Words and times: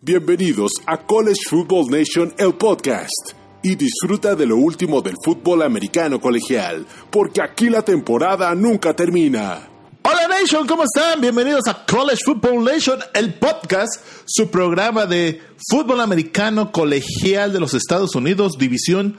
Bienvenidos 0.00 0.74
a 0.86 0.96
College 0.96 1.40
Football 1.50 1.90
Nation, 1.90 2.32
el 2.38 2.54
podcast. 2.54 3.32
Y 3.64 3.74
disfruta 3.74 4.36
de 4.36 4.46
lo 4.46 4.56
último 4.56 5.02
del 5.02 5.16
fútbol 5.24 5.60
americano 5.62 6.20
colegial, 6.20 6.86
porque 7.10 7.42
aquí 7.42 7.68
la 7.68 7.82
temporada 7.82 8.54
nunca 8.54 8.94
termina. 8.94 9.68
Hola 10.04 10.28
Nation, 10.28 10.68
¿cómo 10.68 10.84
están? 10.84 11.20
Bienvenidos 11.20 11.66
a 11.66 11.84
College 11.84 12.20
Football 12.24 12.62
Nation, 12.62 13.00
el 13.12 13.34
podcast, 13.34 14.00
su 14.24 14.48
programa 14.48 15.04
de 15.04 15.42
fútbol 15.68 16.00
americano 16.00 16.70
colegial 16.70 17.52
de 17.52 17.58
los 17.58 17.74
Estados 17.74 18.14
Unidos, 18.14 18.56
división 18.56 19.18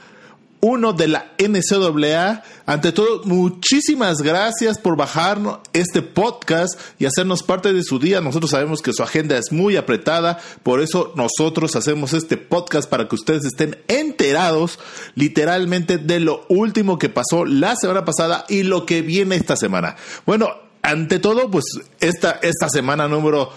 uno 0.61 0.93
de 0.93 1.07
la 1.07 1.31
NCAA. 1.37 2.43
Ante 2.65 2.91
todo, 2.91 3.23
muchísimas 3.25 4.21
gracias 4.21 4.77
por 4.77 4.95
bajar 4.95 5.39
este 5.73 6.01
podcast 6.01 6.79
y 6.99 7.05
hacernos 7.05 7.43
parte 7.43 7.73
de 7.73 7.83
su 7.83 7.99
día. 7.99 8.21
Nosotros 8.21 8.51
sabemos 8.51 8.81
que 8.81 8.93
su 8.93 9.03
agenda 9.03 9.37
es 9.37 9.51
muy 9.51 9.77
apretada, 9.77 10.39
por 10.63 10.81
eso 10.81 11.13
nosotros 11.15 11.75
hacemos 11.75 12.13
este 12.13 12.37
podcast 12.37 12.89
para 12.89 13.07
que 13.07 13.15
ustedes 13.15 13.45
estén 13.45 13.77
enterados 13.87 14.79
literalmente 15.15 15.97
de 15.97 16.19
lo 16.19 16.45
último 16.49 16.99
que 16.99 17.09
pasó 17.09 17.45
la 17.45 17.75
semana 17.75 18.05
pasada 18.05 18.45
y 18.49 18.63
lo 18.63 18.85
que 18.85 19.01
viene 19.01 19.35
esta 19.35 19.55
semana. 19.55 19.95
Bueno, 20.25 20.68
ante 20.89 21.19
todo, 21.19 21.51
pues 21.51 21.65
esta, 21.99 22.39
esta 22.41 22.67
semana 22.69 23.07
número 23.07 23.51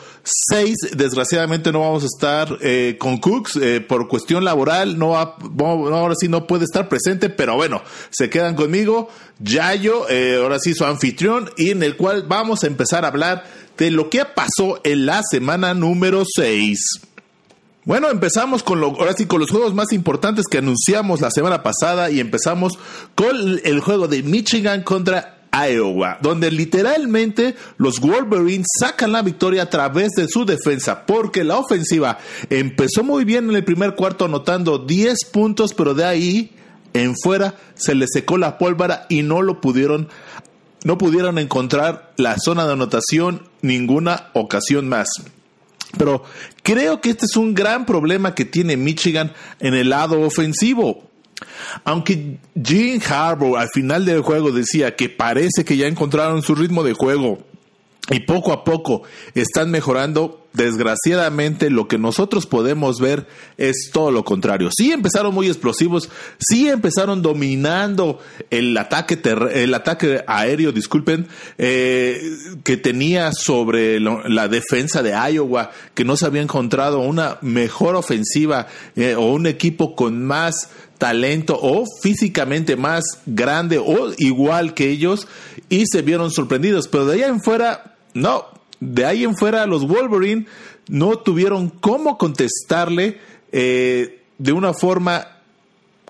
6, 0.50 0.76
desgraciadamente 0.96 1.72
no 1.72 1.80
vamos 1.80 2.02
a 2.02 2.06
estar 2.06 2.58
eh, 2.60 2.96
con 2.98 3.18
Cooks 3.18 3.56
eh, 3.56 3.80
por 3.80 4.06
cuestión 4.06 4.44
laboral, 4.44 4.98
no, 4.98 5.16
ahora 5.16 6.14
sí 6.14 6.28
no 6.28 6.46
puede 6.46 6.64
estar 6.64 6.88
presente, 6.88 7.30
pero 7.30 7.56
bueno, 7.56 7.82
se 8.10 8.28
quedan 8.28 8.54
conmigo, 8.54 9.08
Yayo, 9.40 10.08
eh, 10.10 10.36
ahora 10.42 10.58
sí 10.58 10.74
su 10.74 10.84
anfitrión, 10.84 11.50
y 11.56 11.70
en 11.70 11.82
el 11.82 11.96
cual 11.96 12.24
vamos 12.28 12.64
a 12.64 12.66
empezar 12.66 13.04
a 13.04 13.08
hablar 13.08 13.44
de 13.78 13.90
lo 13.90 14.10
que 14.10 14.24
pasó 14.24 14.80
en 14.84 15.06
la 15.06 15.22
semana 15.28 15.74
número 15.74 16.24
6. 16.24 16.78
Bueno, 17.84 18.10
empezamos 18.10 18.62
con 18.62 18.80
lo, 18.80 18.88
ahora 18.88 19.14
sí 19.14 19.26
con 19.26 19.40
los 19.40 19.50
juegos 19.50 19.74
más 19.74 19.92
importantes 19.92 20.46
que 20.48 20.58
anunciamos 20.58 21.20
la 21.20 21.32
semana 21.32 21.64
pasada 21.64 22.10
y 22.10 22.20
empezamos 22.20 22.78
con 23.16 23.60
el 23.64 23.80
juego 23.80 24.06
de 24.06 24.22
Michigan 24.22 24.82
contra 24.82 25.41
Iowa, 25.52 26.18
donde 26.22 26.50
literalmente 26.50 27.54
los 27.76 28.00
Wolverines 28.00 28.66
sacan 28.80 29.12
la 29.12 29.22
victoria 29.22 29.64
a 29.64 29.70
través 29.70 30.12
de 30.12 30.26
su 30.28 30.46
defensa, 30.46 31.04
porque 31.04 31.44
la 31.44 31.58
ofensiva 31.58 32.18
empezó 32.48 33.04
muy 33.04 33.24
bien 33.24 33.50
en 33.50 33.56
el 33.56 33.64
primer 33.64 33.94
cuarto 33.94 34.24
anotando 34.24 34.78
10 34.78 35.26
puntos, 35.26 35.74
pero 35.74 35.94
de 35.94 36.04
ahí 36.04 36.52
en 36.94 37.14
fuera 37.16 37.54
se 37.74 37.94
le 37.94 38.06
secó 38.08 38.38
la 38.38 38.58
pólvora 38.58 39.06
y 39.08 39.22
no 39.22 39.42
lo 39.42 39.60
pudieron 39.60 40.08
no 40.84 40.98
pudieron 40.98 41.38
encontrar 41.38 42.12
la 42.16 42.36
zona 42.38 42.66
de 42.66 42.72
anotación 42.72 43.48
ninguna 43.60 44.30
ocasión 44.32 44.88
más. 44.88 45.08
Pero 45.96 46.24
creo 46.64 47.00
que 47.00 47.10
este 47.10 47.26
es 47.26 47.36
un 47.36 47.54
gran 47.54 47.86
problema 47.86 48.34
que 48.34 48.44
tiene 48.44 48.76
Michigan 48.76 49.32
en 49.60 49.74
el 49.74 49.90
lado 49.90 50.20
ofensivo. 50.22 51.08
Aunque 51.84 52.38
Gene 52.62 53.00
Harbour 53.04 53.58
al 53.58 53.68
final 53.68 54.04
del 54.04 54.22
juego 54.22 54.50
decía 54.50 54.96
que 54.96 55.08
parece 55.08 55.64
que 55.64 55.76
ya 55.76 55.86
encontraron 55.86 56.42
su 56.42 56.54
ritmo 56.54 56.82
de 56.82 56.94
juego 56.94 57.38
y 58.10 58.20
poco 58.20 58.52
a 58.52 58.64
poco 58.64 59.02
están 59.34 59.70
mejorando, 59.70 60.46
desgraciadamente 60.52 61.70
lo 61.70 61.86
que 61.86 61.98
nosotros 61.98 62.46
podemos 62.46 62.98
ver 62.98 63.28
es 63.58 63.90
todo 63.92 64.10
lo 64.10 64.24
contrario. 64.24 64.70
Sí 64.76 64.90
empezaron 64.90 65.32
muy 65.32 65.46
explosivos, 65.46 66.10
sí 66.38 66.68
empezaron 66.68 67.22
dominando 67.22 68.18
el 68.50 68.76
ataque, 68.76 69.20
el 69.54 69.72
ataque 69.72 70.24
aéreo, 70.26 70.72
disculpen, 70.72 71.28
eh, 71.58 72.20
que 72.64 72.76
tenía 72.76 73.32
sobre 73.32 74.00
la 74.00 74.48
defensa 74.48 75.02
de 75.02 75.12
Iowa, 75.12 75.70
que 75.94 76.04
no 76.04 76.16
se 76.16 76.26
había 76.26 76.42
encontrado 76.42 76.98
una 76.98 77.38
mejor 77.40 77.94
ofensiva 77.94 78.66
eh, 78.96 79.14
o 79.14 79.32
un 79.32 79.46
equipo 79.46 79.94
con 79.94 80.24
más 80.24 80.70
talento 81.02 81.58
o 81.60 81.84
físicamente 82.00 82.76
más 82.76 83.02
grande 83.26 83.76
o 83.84 84.12
igual 84.18 84.72
que 84.72 84.88
ellos 84.88 85.26
y 85.68 85.82
se 85.90 86.00
vieron 86.00 86.30
sorprendidos. 86.30 86.86
Pero 86.86 87.06
de 87.06 87.14
ahí 87.14 87.28
en 87.28 87.42
fuera, 87.42 87.96
no, 88.14 88.46
de 88.78 89.04
ahí 89.04 89.24
en 89.24 89.34
fuera 89.34 89.66
los 89.66 89.84
Wolverine 89.84 90.46
no 90.86 91.18
tuvieron 91.18 91.70
cómo 91.70 92.18
contestarle 92.18 93.18
eh, 93.50 94.22
de 94.38 94.52
una 94.52 94.74
forma 94.74 95.26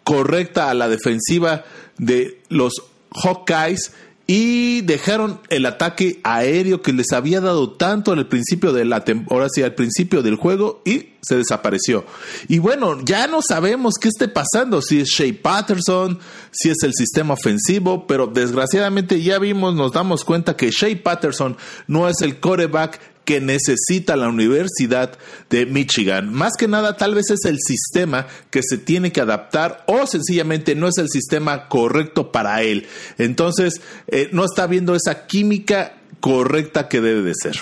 correcta 0.05 0.69
a 0.69 0.75
la 0.75 0.91
defensiva 0.91 1.65
de 1.97 2.43
los 2.51 2.75
Hawkeyes 3.13 3.95
y 4.35 4.81
dejaron 4.81 5.41
el 5.51 5.67
ataque 5.67 6.19
aéreo 6.25 6.81
que 6.81 6.95
les 6.95 7.13
había 7.13 7.43
dado 7.43 7.73
tanto 7.73 8.13
al 8.13 8.29
principio 8.29 8.73
de 8.73 8.87
la 8.87 9.05
temporada, 9.05 9.51
al 9.63 9.75
principio 9.75 10.23
del 10.23 10.37
juego 10.37 10.81
y 10.87 11.11
se 11.21 11.37
desapareció. 11.37 12.07
Y 12.49 12.59
bueno, 12.59 12.99
ya 13.05 13.27
no 13.27 13.43
sabemos 13.43 13.97
qué 14.01 14.09
esté 14.09 14.29
pasando, 14.29 14.81
si 14.81 15.01
es 15.01 15.09
Shea 15.09 15.35
Patterson, 15.43 16.19
si 16.51 16.71
es 16.71 16.83
el 16.83 16.95
sistema 16.95 17.35
ofensivo, 17.35 18.07
pero 18.07 18.27
desgraciadamente 18.27 19.23
ya 19.23 19.39
vimos, 19.39 19.75
nos 19.75 19.93
damos 19.93 20.25
cuenta 20.25 20.57
que 20.57 20.71
Shea 20.71 21.03
Patterson 21.03 21.59
no 21.87 22.09
es 22.09 22.23
el 22.23 22.41
coreback 22.41 23.12
que 23.25 23.41
necesita 23.41 24.17
la 24.17 24.29
Universidad 24.29 25.19
de 25.51 25.67
Michigan. 25.67 26.33
Más 26.33 26.53
que 26.59 26.69
nada, 26.69 26.97
tal 26.97 27.15
vez 27.15 27.31
es 27.31 27.45
el 27.45 27.59
sistema 27.59 28.27
que 28.51 28.63
se 28.63 28.79
tiene 28.79 29.13
que 29.13 29.21
adaptar 29.21 29.85
o 29.87 30.07
sencillamente 30.07 30.75
no 30.75 30.89
es 30.89 30.99
el 30.99 31.09
sistema 31.09 31.69
correcto 31.69 32.33
para 32.33 32.63
él. 32.63 32.87
Entonces, 33.19 33.81
eh, 34.09 34.29
no 34.33 34.45
está 34.45 34.67
viendo 34.67 34.95
esa 34.95 35.27
química 35.27 35.99
correcta 36.21 36.89
que 36.89 37.01
debe 37.01 37.23
de 37.23 37.35
ser. 37.35 37.57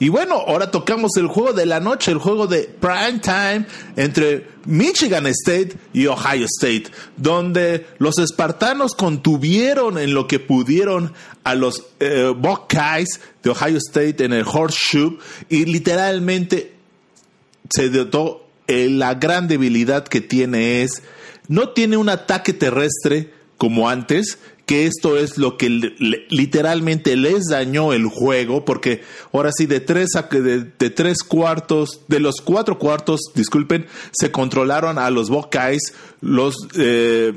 Y 0.00 0.08
bueno, 0.08 0.36
ahora 0.36 0.70
tocamos 0.70 1.12
el 1.18 1.26
juego 1.26 1.52
de 1.52 1.66
la 1.66 1.78
noche, 1.78 2.10
el 2.10 2.16
juego 2.16 2.46
de 2.46 2.62
prime 2.62 3.20
time 3.20 3.66
entre 3.96 4.46
Michigan 4.64 5.26
State 5.26 5.76
y 5.92 6.06
Ohio 6.06 6.46
State, 6.46 6.84
donde 7.18 7.86
los 7.98 8.18
espartanos 8.18 8.94
contuvieron 8.94 9.98
en 9.98 10.14
lo 10.14 10.26
que 10.26 10.40
pudieron 10.40 11.12
a 11.44 11.54
los 11.54 11.84
eh, 12.00 12.32
Buckeyes 12.34 13.20
de 13.42 13.50
Ohio 13.50 13.76
State 13.76 14.24
en 14.24 14.32
el 14.32 14.46
horseshoe 14.50 15.18
y 15.50 15.66
literalmente 15.66 16.72
se 17.68 17.90
dotó 17.90 18.48
eh, 18.68 18.88
la 18.88 19.16
gran 19.16 19.48
debilidad 19.48 20.08
que 20.08 20.22
tiene 20.22 20.82
es 20.82 21.02
no 21.48 21.70
tiene 21.70 21.98
un 21.98 22.08
ataque 22.08 22.54
terrestre 22.54 23.34
como 23.58 23.90
antes 23.90 24.38
que 24.70 24.86
esto 24.86 25.16
es 25.16 25.36
lo 25.36 25.56
que 25.56 25.68
literalmente 25.68 27.16
les 27.16 27.46
dañó 27.50 27.92
el 27.92 28.06
juego, 28.06 28.64
porque 28.64 29.02
ahora 29.32 29.50
sí, 29.50 29.66
de 29.66 29.80
tres, 29.80 30.10
de, 30.30 30.64
de 30.78 30.90
tres 30.90 31.24
cuartos, 31.24 32.02
de 32.06 32.20
los 32.20 32.36
cuatro 32.36 32.78
cuartos, 32.78 33.18
disculpen, 33.34 33.86
se 34.12 34.30
controlaron 34.30 34.96
a 34.96 35.10
los 35.10 35.28
Buckeyes, 35.28 35.92
los, 36.20 36.54
eh, 36.78 37.32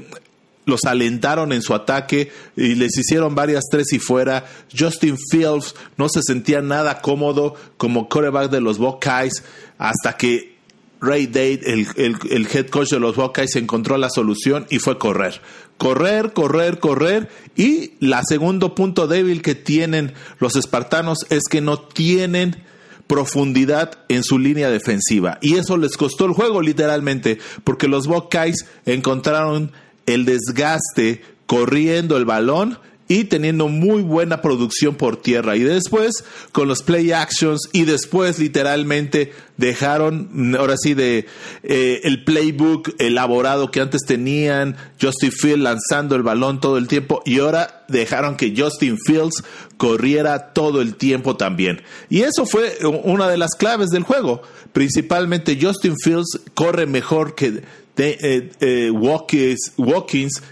los 0.67 0.83
alentaron 0.85 1.53
en 1.53 1.63
su 1.63 1.73
ataque 1.73 2.31
y 2.55 2.75
les 2.75 2.95
hicieron 2.99 3.33
varias 3.33 3.63
tres 3.67 3.91
y 3.93 3.97
fuera. 3.97 4.45
Justin 4.71 5.17
Fields 5.31 5.73
no 5.97 6.09
se 6.09 6.21
sentía 6.21 6.61
nada 6.61 7.01
cómodo 7.01 7.55
como 7.77 8.09
quarterback 8.09 8.51
de 8.51 8.61
los 8.61 8.77
Buckeyes 8.77 9.43
hasta 9.79 10.17
que 10.17 10.52
Ray 11.03 11.27
Dade, 11.27 11.61
el, 11.65 11.87
el, 11.97 12.15
el, 12.29 12.47
head 12.47 12.67
coach 12.67 12.89
de 12.89 12.99
los 12.99 13.15
Buckeyes, 13.15 13.55
encontró 13.57 13.97
la 13.97 14.09
solución 14.09 14.65
y 14.69 14.79
fue 14.79 14.97
correr 14.97 15.41
correr, 15.77 16.31
correr, 16.33 16.79
correr. 16.79 17.29
Y 17.55 17.91
la 17.99 18.23
segundo 18.23 18.73
punto 18.73 19.07
débil 19.07 19.41
que 19.41 19.53
tienen 19.53 20.13
los 20.39 20.55
espartanos 20.55 21.19
es 21.29 21.43
que 21.49 21.59
no 21.59 21.77
tienen 21.77 22.63
profundidad 23.07 23.99
en 24.07 24.23
su 24.23 24.39
línea 24.39 24.69
defensiva. 24.69 25.39
Y 25.41 25.55
eso 25.55 25.77
les 25.77 25.97
costó 25.97 26.25
el 26.25 26.31
juego 26.31 26.61
literalmente, 26.61 27.37
porque 27.63 27.87
los 27.87 28.07
Buckeyes 28.07 28.65
encontraron 28.85 29.71
el 30.05 30.25
desgaste 30.25 31.21
corriendo 31.45 32.17
el 32.17 32.25
balón 32.25 32.79
y 33.07 33.25
teniendo 33.25 33.67
muy 33.67 34.01
buena 34.01 34.41
producción 34.41 34.95
por 34.95 35.17
tierra. 35.17 35.55
Y 35.55 35.61
después 35.61 36.23
con 36.51 36.67
los 36.67 36.83
play 36.83 37.11
actions 37.11 37.69
y 37.71 37.83
después 37.83 38.39
literalmente 38.39 39.33
dejaron, 39.57 40.55
ahora 40.57 40.75
sí, 40.77 40.93
de 40.93 41.27
eh, 41.63 42.01
el 42.03 42.23
playbook 42.23 42.95
elaborado 42.99 43.71
que 43.71 43.81
antes 43.81 44.01
tenían, 44.05 44.77
Justin 45.01 45.31
Fields 45.31 45.61
lanzando 45.61 46.15
el 46.15 46.23
balón 46.23 46.59
todo 46.59 46.77
el 46.77 46.87
tiempo 46.87 47.21
y 47.25 47.39
ahora 47.39 47.85
dejaron 47.87 48.37
que 48.37 48.53
Justin 48.57 48.97
Fields 48.97 49.43
corriera 49.77 50.53
todo 50.53 50.81
el 50.81 50.95
tiempo 50.95 51.35
también. 51.35 51.81
Y 52.09 52.21
eso 52.21 52.45
fue 52.45 52.77
una 53.03 53.27
de 53.27 53.37
las 53.37 53.55
claves 53.55 53.89
del 53.89 54.03
juego. 54.03 54.41
Principalmente 54.71 55.59
Justin 55.61 55.95
Fields 56.03 56.39
corre 56.55 56.85
mejor 56.85 57.35
que 57.35 57.63
de, 57.95 58.17
eh, 58.21 58.51
eh, 58.59 58.91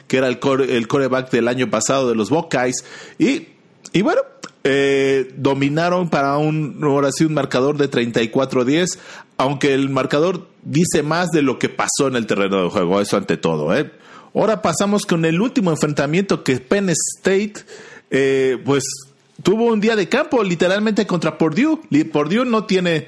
que 0.07 0.17
era 0.17 0.27
el, 0.27 0.39
el 0.69 0.87
coreback 0.87 1.31
del 1.31 1.47
año 1.47 1.69
pasado 1.69 2.09
de 2.09 2.15
los 2.15 2.29
Buckeyes. 2.29 2.85
Y, 3.17 3.47
y 3.93 4.01
bueno, 4.01 4.21
eh, 4.63 5.33
dominaron 5.37 6.09
para 6.09 6.37
un, 6.37 6.79
ahora 6.83 7.09
sí, 7.11 7.25
un 7.25 7.33
marcador 7.33 7.77
de 7.77 7.89
34-10, 7.89 8.99
aunque 9.37 9.73
el 9.73 9.89
marcador 9.89 10.47
dice 10.61 11.01
más 11.01 11.29
de 11.31 11.41
lo 11.41 11.57
que 11.57 11.67
pasó 11.67 12.07
en 12.07 12.15
el 12.15 12.27
terreno 12.27 12.63
de 12.63 12.69
juego, 12.69 13.01
eso 13.01 13.17
ante 13.17 13.37
todo. 13.37 13.75
¿eh? 13.75 13.91
Ahora 14.35 14.61
pasamos 14.61 15.07
con 15.07 15.25
el 15.25 15.41
último 15.41 15.71
enfrentamiento 15.71 16.43
que 16.43 16.59
Penn 16.59 16.89
State, 16.89 17.53
eh, 18.11 18.57
pues 18.63 18.83
tuvo 19.41 19.65
un 19.65 19.81
día 19.81 19.95
de 19.95 20.07
campo 20.07 20.43
literalmente 20.43 21.07
contra 21.07 21.39
Purdue. 21.39 21.79
Purdue 22.11 22.45
no 22.45 22.65
tiene 22.65 23.07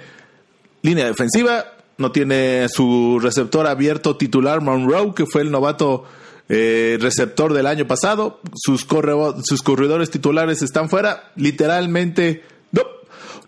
línea 0.81 1.05
defensiva, 1.05 1.65
no 1.97 2.11
tiene 2.11 2.67
su 2.69 3.19
receptor 3.21 3.67
abierto 3.67 4.17
titular 4.17 4.61
Monroe, 4.61 5.13
que 5.13 5.25
fue 5.25 5.41
el 5.41 5.51
novato 5.51 6.05
eh, 6.49 6.97
receptor 6.99 7.53
del 7.53 7.67
año 7.67 7.87
pasado. 7.87 8.39
Sus, 8.55 8.85
sus 9.43 9.61
corredores 9.61 10.09
titulares 10.09 10.61
están 10.61 10.89
fuera. 10.89 11.31
Literalmente, 11.35 12.43
no, 12.71 12.81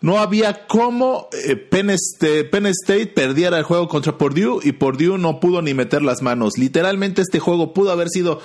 no 0.01 0.19
había 0.19 0.67
cómo 0.67 1.29
eh, 1.33 1.55
Penn, 1.55 1.89
State 1.89 3.07
perdiera 3.07 3.57
el 3.57 3.63
juego 3.63 3.87
contra 3.87 4.17
Purdue 4.17 4.59
y 4.63 4.73
Purdue 4.73 5.17
no 5.17 5.39
pudo 5.39 5.61
ni 5.61 5.73
meter 5.73 6.01
las 6.01 6.21
manos. 6.21 6.57
Literalmente 6.57 7.21
este 7.21 7.39
juego 7.39 7.73
pudo 7.73 7.91
haber 7.91 8.09
sido 8.09 8.39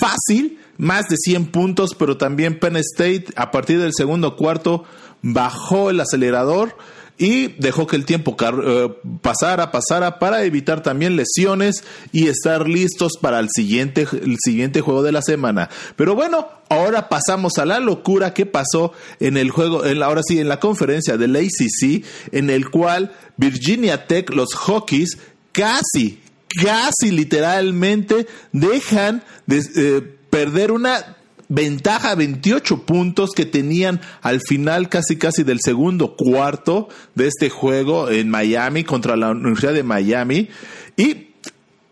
fácil, 0.00 0.58
más 0.78 1.08
de 1.08 1.16
100 1.16 1.46
puntos, 1.46 1.94
pero 1.94 2.16
también 2.16 2.58
Penn 2.58 2.76
State 2.76 3.26
a 3.36 3.50
partir 3.50 3.78
del 3.78 3.92
segundo 3.94 4.36
cuarto 4.36 4.84
bajó 5.22 5.90
el 5.90 6.00
acelerador 6.00 6.76
y 7.18 7.48
dejó 7.58 7.86
que 7.86 7.96
el 7.96 8.04
tiempo 8.04 8.36
eh, 8.40 8.88
pasara, 9.20 9.70
pasara 9.70 10.18
para 10.18 10.44
evitar 10.44 10.82
también 10.82 11.16
lesiones 11.16 11.84
y 12.10 12.28
estar 12.28 12.68
listos 12.68 13.12
para 13.20 13.38
el 13.38 13.48
siguiente, 13.54 14.06
el 14.12 14.36
siguiente 14.42 14.80
juego 14.80 15.02
de 15.02 15.12
la 15.12 15.22
semana. 15.22 15.68
Pero 15.96 16.14
bueno, 16.14 16.48
ahora 16.68 17.08
pasamos 17.08 17.58
a 17.58 17.66
la 17.66 17.80
locura 17.80 18.34
que 18.34 18.46
pasó 18.46 18.92
en 19.20 19.36
el 19.36 19.50
juego, 19.50 19.84
en 19.84 20.02
ahora 20.02 20.22
sí, 20.26 20.38
en 20.38 20.48
la 20.48 20.58
conferencia 20.58 21.16
del 21.16 21.36
ACC, 21.36 22.04
en 22.32 22.50
el 22.50 22.70
cual 22.70 23.12
Virginia 23.36 24.06
Tech, 24.06 24.30
los 24.30 24.48
Hokies, 24.66 25.18
casi, 25.52 26.20
casi 26.60 27.10
literalmente 27.10 28.26
dejan 28.52 29.22
de 29.46 29.62
eh, 29.76 30.02
perder 30.30 30.72
una 30.72 31.18
ventaja 31.54 32.14
28 32.14 32.84
puntos 32.84 33.32
que 33.32 33.44
tenían 33.44 34.00
al 34.22 34.40
final 34.40 34.88
casi 34.88 35.16
casi 35.16 35.42
del 35.42 35.60
segundo 35.60 36.16
cuarto 36.16 36.88
de 37.14 37.26
este 37.26 37.50
juego 37.50 38.08
en 38.08 38.30
Miami 38.30 38.84
contra 38.84 39.16
la 39.16 39.32
Universidad 39.32 39.74
de 39.74 39.82
Miami 39.82 40.48
y 40.96 41.28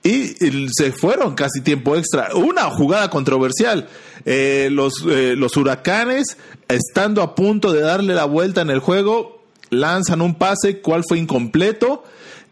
y 0.02 0.34
se 0.72 0.92
fueron 0.92 1.34
casi 1.34 1.60
tiempo 1.60 1.94
extra. 1.94 2.34
Una 2.34 2.70
jugada 2.70 3.10
controversial. 3.10 3.86
Eh, 4.24 4.68
los, 4.72 5.04
eh, 5.06 5.34
los 5.36 5.58
huracanes, 5.58 6.38
estando 6.68 7.20
a 7.20 7.34
punto 7.34 7.70
de 7.70 7.82
darle 7.82 8.14
la 8.14 8.24
vuelta 8.24 8.62
en 8.62 8.70
el 8.70 8.78
juego, 8.78 9.44
lanzan 9.68 10.22
un 10.22 10.36
pase, 10.36 10.80
cual 10.80 11.02
fue 11.06 11.18
incompleto 11.18 12.04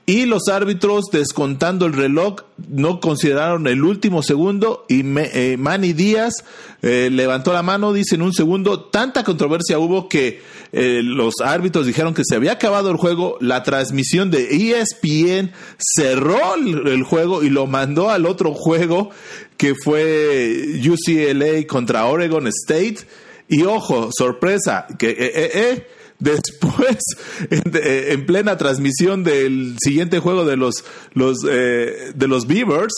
y 0.09 0.25
los 0.25 0.49
árbitros 0.49 1.11
descontando 1.13 1.85
el 1.85 1.93
reloj 1.93 2.37
no 2.67 2.99
consideraron 2.99 3.67
el 3.67 3.85
último 3.85 4.23
segundo 4.23 4.87
y 4.89 5.03
eh, 5.05 5.57
Manny 5.59 5.93
Díaz 5.93 6.47
eh, 6.81 7.11
levantó 7.13 7.53
la 7.53 7.63
mano, 7.63 7.93
dice 7.93 8.15
en 8.15 8.23
un 8.23 8.33
segundo, 8.33 8.81
tanta 8.85 9.23
controversia 9.23 9.79
hubo 9.79 10.09
que 10.09 10.41
eh, 10.73 11.03
los 11.05 11.35
árbitros 11.45 11.85
dijeron 11.85 12.15
que 12.15 12.23
se 12.25 12.37
había 12.37 12.53
acabado 12.53 12.91
el 12.91 12.97
juego, 12.97 13.37
la 13.43 13.63
transmisión 13.65 14.31
de 14.31 14.49
ESPN 14.49 15.53
cerró 15.77 16.55
el, 16.55 17.03
juego 17.03 17.43
y 17.43 17.51
lo 17.51 17.67
mandó 17.67 18.09
al 18.09 18.25
otro 18.25 18.55
juego 18.55 19.11
que 19.59 19.75
fue 19.75 20.81
UCLA 20.89 21.67
contra 21.67 22.07
Oregon 22.07 22.47
State 22.47 23.01
y 23.47 23.65
ojo, 23.65 24.09
sorpresa, 24.17 24.87
que 24.99 25.11
eh, 25.11 25.87
Después, 26.19 26.99
en, 27.51 28.27
plena 28.27 28.57
transmisión 28.57 29.25
del 29.25 29.77
siguiente 29.83 30.19
juego 30.19 30.45
de 30.45 30.57
los, 30.57 30.85
los, 31.15 31.39
eh, 31.49 32.13
de 32.15 32.29
los 32.29 32.47
Beavers, 32.47 32.93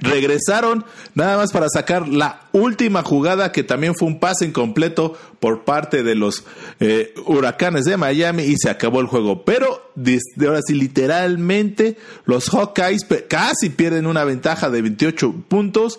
regresaron 0.00 0.84
nada 1.14 1.36
más 1.36 1.52
para 1.52 1.68
sacar 1.68 2.08
la 2.08 2.48
última 2.52 3.02
jugada 3.02 3.52
que 3.52 3.62
también 3.62 3.94
fue 3.94 4.08
un 4.08 4.18
pase 4.18 4.46
incompleto 4.46 5.14
por 5.40 5.64
parte 5.64 6.02
de 6.02 6.14
los 6.14 6.44
eh, 6.80 7.12
huracanes 7.26 7.84
de 7.84 7.96
Miami 7.96 8.44
y 8.44 8.56
se 8.56 8.70
acabó 8.70 9.00
el 9.00 9.06
juego. 9.06 9.44
Pero 9.44 9.90
de, 9.94 10.20
ahora 10.46 10.60
sí, 10.66 10.74
literalmente 10.74 11.98
los 12.24 12.48
Hawkeyes 12.48 13.06
casi 13.28 13.70
pierden 13.70 14.06
una 14.06 14.24
ventaja 14.24 14.70
de 14.70 14.80
28 14.80 15.34
puntos 15.48 15.98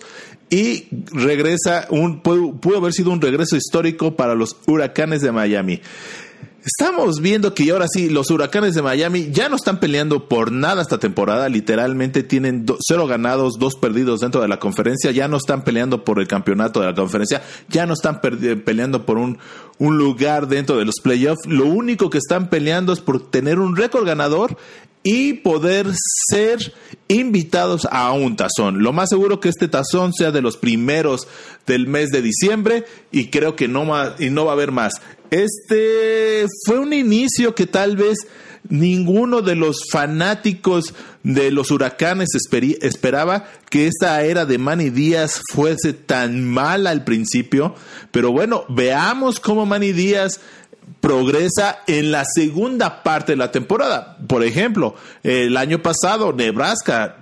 y 0.50 0.86
regresa 1.12 1.86
un 1.90 2.20
pudo, 2.20 2.76
haber 2.76 2.92
sido 2.92 3.10
un 3.10 3.20
regreso 3.20 3.56
histórico 3.56 4.16
para 4.16 4.34
los 4.34 4.56
huracanes 4.66 5.22
de 5.22 5.32
Miami. 5.32 5.80
Estamos 6.64 7.20
viendo 7.20 7.54
que 7.54 7.70
ahora 7.70 7.86
sí, 7.88 8.10
los 8.10 8.28
huracanes 8.28 8.74
de 8.74 8.82
Miami 8.82 9.28
ya 9.30 9.48
no 9.48 9.54
están 9.54 9.78
peleando 9.78 10.28
por 10.28 10.50
nada 10.50 10.82
esta 10.82 10.98
temporada. 10.98 11.48
Literalmente 11.48 12.24
tienen 12.24 12.66
cero 12.80 13.06
ganados, 13.06 13.54
dos 13.60 13.76
perdidos 13.76 14.18
dentro 14.18 14.40
de 14.40 14.48
la 14.48 14.58
conferencia. 14.58 15.12
Ya 15.12 15.28
no 15.28 15.36
están 15.36 15.62
peleando 15.62 16.02
por 16.02 16.18
el 16.18 16.26
campeonato 16.26 16.80
de 16.80 16.86
la 16.86 16.94
conferencia. 16.96 17.40
Ya 17.68 17.86
no 17.86 17.92
están 17.92 18.20
peleando 18.20 19.06
por 19.06 19.16
un, 19.16 19.38
un 19.78 19.96
lugar 19.96 20.48
dentro 20.48 20.76
de 20.76 20.86
los 20.86 20.96
playoffs. 21.00 21.46
Lo 21.46 21.66
único 21.66 22.10
que 22.10 22.18
están 22.18 22.50
peleando 22.50 22.92
es 22.92 22.98
por 22.98 23.30
tener 23.30 23.60
un 23.60 23.76
récord 23.76 24.04
ganador 24.04 24.56
y 25.06 25.34
poder 25.34 25.86
ser 26.28 26.74
invitados 27.06 27.86
a 27.92 28.10
un 28.10 28.34
tazón. 28.34 28.82
Lo 28.82 28.92
más 28.92 29.08
seguro 29.08 29.38
que 29.38 29.48
este 29.48 29.68
tazón 29.68 30.12
sea 30.12 30.32
de 30.32 30.42
los 30.42 30.56
primeros 30.56 31.28
del 31.64 31.86
mes 31.86 32.10
de 32.10 32.22
diciembre 32.22 32.84
y 33.12 33.30
creo 33.30 33.54
que 33.54 33.68
no, 33.68 33.86
y 34.18 34.30
no 34.30 34.46
va 34.46 34.50
a 34.50 34.54
haber 34.54 34.72
más. 34.72 34.94
Este 35.30 36.46
fue 36.64 36.80
un 36.80 36.92
inicio 36.92 37.54
que 37.54 37.68
tal 37.68 37.96
vez 37.96 38.18
ninguno 38.68 39.42
de 39.42 39.54
los 39.54 39.84
fanáticos 39.92 40.92
de 41.22 41.52
los 41.52 41.70
huracanes 41.70 42.30
esperaba 42.80 43.44
que 43.70 43.86
esta 43.86 44.24
era 44.24 44.44
de 44.44 44.58
Manny 44.58 44.90
Díaz 44.90 45.40
fuese 45.52 45.92
tan 45.92 46.42
mala 46.42 46.90
al 46.90 47.04
principio, 47.04 47.76
pero 48.10 48.32
bueno, 48.32 48.64
veamos 48.68 49.38
cómo 49.38 49.66
Manny 49.66 49.92
Díaz 49.92 50.40
progresa 51.00 51.78
en 51.86 52.10
la 52.10 52.24
segunda 52.24 53.02
parte 53.02 53.32
de 53.32 53.36
la 53.36 53.52
temporada. 53.52 54.15
Por 54.26 54.44
ejemplo, 54.44 54.94
el 55.22 55.56
año 55.56 55.82
pasado 55.82 56.32
Nebraska 56.32 57.16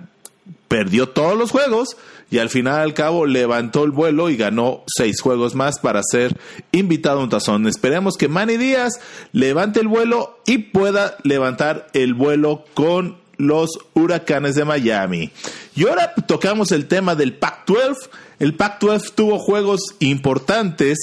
perdió 0.67 1.09
todos 1.09 1.37
los 1.37 1.51
juegos 1.51 1.97
y 2.31 2.39
al 2.39 2.49
final 2.49 2.81
al 2.81 2.93
cabo 2.93 3.25
levantó 3.25 3.83
el 3.83 3.91
vuelo 3.91 4.29
y 4.29 4.37
ganó 4.37 4.83
seis 4.87 5.21
juegos 5.21 5.55
más 5.55 5.79
para 5.79 6.01
ser 6.03 6.37
invitado 6.71 7.19
a 7.19 7.23
un 7.23 7.29
tazón. 7.29 7.67
Esperemos 7.67 8.15
que 8.17 8.27
Manny 8.27 8.57
Díaz 8.57 8.99
levante 9.31 9.79
el 9.79 9.87
vuelo 9.87 10.39
y 10.45 10.57
pueda 10.57 11.17
levantar 11.23 11.87
el 11.93 12.13
vuelo 12.13 12.65
con 12.73 13.17
los 13.37 13.69
huracanes 13.93 14.55
de 14.55 14.65
Miami. 14.65 15.31
Y 15.75 15.87
ahora 15.87 16.13
tocamos 16.13 16.71
el 16.71 16.87
tema 16.87 17.15
del 17.15 17.37
Pac-12. 17.37 18.09
El 18.39 18.55
Pac-12 18.55 19.11
tuvo 19.13 19.39
juegos 19.39 19.81
importantes 19.99 20.97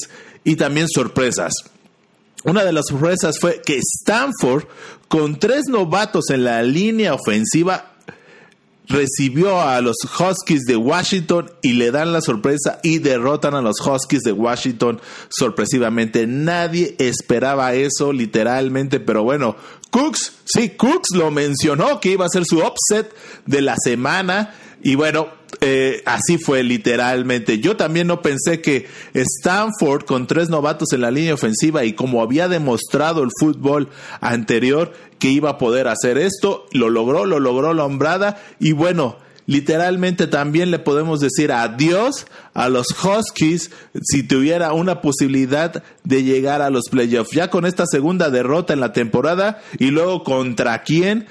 y 0.44 0.56
también 0.56 0.88
sorpresas. 0.88 1.52
Una 2.44 2.64
de 2.64 2.72
las 2.72 2.86
sorpresas 2.88 3.38
fue 3.38 3.62
que 3.64 3.78
Stanford, 3.78 4.64
con 5.12 5.38
tres 5.38 5.64
novatos 5.68 6.30
en 6.30 6.44
la 6.44 6.62
línea 6.62 7.12
ofensiva, 7.12 7.96
recibió 8.88 9.60
a 9.60 9.78
los 9.82 9.96
Huskies 10.04 10.62
de 10.62 10.76
Washington 10.76 11.50
y 11.60 11.74
le 11.74 11.90
dan 11.90 12.14
la 12.14 12.22
sorpresa 12.22 12.80
y 12.82 12.98
derrotan 12.98 13.54
a 13.54 13.60
los 13.60 13.76
Huskies 13.78 14.22
de 14.22 14.32
Washington 14.32 15.02
sorpresivamente. 15.28 16.26
Nadie 16.26 16.96
esperaba 16.98 17.74
eso 17.74 18.10
literalmente, 18.10 19.00
pero 19.00 19.22
bueno, 19.22 19.54
Cooks, 19.90 20.32
sí, 20.46 20.70
Cooks 20.70 21.10
lo 21.14 21.30
mencionó 21.30 22.00
que 22.00 22.12
iba 22.12 22.24
a 22.24 22.30
ser 22.30 22.46
su 22.46 22.60
upset 22.60 23.14
de 23.44 23.60
la 23.60 23.76
semana 23.84 24.54
y 24.82 24.94
bueno, 24.94 25.28
eh, 25.64 26.02
así 26.06 26.38
fue 26.38 26.64
literalmente. 26.64 27.60
Yo 27.60 27.76
también 27.76 28.08
no 28.08 28.20
pensé 28.20 28.60
que 28.60 28.88
Stanford 29.14 30.04
con 30.04 30.26
tres 30.26 30.48
novatos 30.48 30.92
en 30.92 31.02
la 31.02 31.12
línea 31.12 31.34
ofensiva 31.34 31.84
y 31.84 31.92
como 31.92 32.20
había 32.20 32.48
demostrado 32.48 33.22
el 33.22 33.30
fútbol 33.38 33.88
anterior 34.20 34.92
que 35.20 35.28
iba 35.28 35.50
a 35.50 35.58
poder 35.58 35.86
hacer 35.86 36.18
esto, 36.18 36.66
lo 36.72 36.90
logró, 36.90 37.26
lo 37.26 37.38
logró 37.38 37.74
la 37.74 37.84
hombrada 37.84 38.42
y 38.58 38.72
bueno, 38.72 39.18
literalmente 39.46 40.26
también 40.26 40.72
le 40.72 40.80
podemos 40.80 41.20
decir 41.20 41.52
adiós 41.52 42.26
a 42.54 42.68
los 42.68 42.88
Huskies 42.88 43.70
si 44.02 44.24
tuviera 44.24 44.72
una 44.72 45.00
posibilidad 45.00 45.84
de 46.02 46.24
llegar 46.24 46.60
a 46.60 46.70
los 46.70 46.88
playoffs. 46.90 47.30
Ya 47.30 47.50
con 47.50 47.66
esta 47.66 47.86
segunda 47.86 48.30
derrota 48.30 48.72
en 48.72 48.80
la 48.80 48.92
temporada 48.92 49.62
y 49.78 49.92
luego 49.92 50.24
contra 50.24 50.82
quién, 50.82 51.28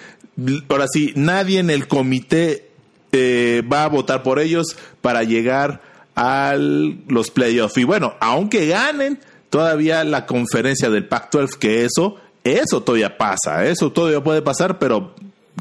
ahora 0.70 0.86
sí, 0.88 1.12
nadie 1.18 1.60
en 1.60 1.70
el 1.70 1.90
comité 1.90 2.71
eh, 3.12 3.63
va 3.72 3.84
a 3.84 3.89
votar 3.89 4.24
por 4.24 4.39
ellos 4.39 4.75
para 5.01 5.24
llegar 5.24 5.82
a 6.15 6.56
los 6.58 7.32
playoffs. 7.32 7.77
Y 7.77 7.84
bueno, 7.84 8.15
aunque 8.20 8.68
ganen 8.68 9.20
todavía 9.50 10.03
la 10.03 10.25
conferencia 10.25 10.89
del 10.89 11.08
Pac-12, 11.08 11.58
que 11.58 11.86
eso, 11.86 12.18
eso 12.44 12.84
todavía 12.84 13.18
pasa, 13.18 13.65
eso 13.65 13.91
todavía 13.91 14.24
puede 14.24 14.41
pasar, 14.41 14.80
pero 14.80 15.13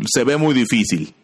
se 0.06 0.24
ve 0.24 0.36
muy 0.36 0.54
difícil. 0.54 1.14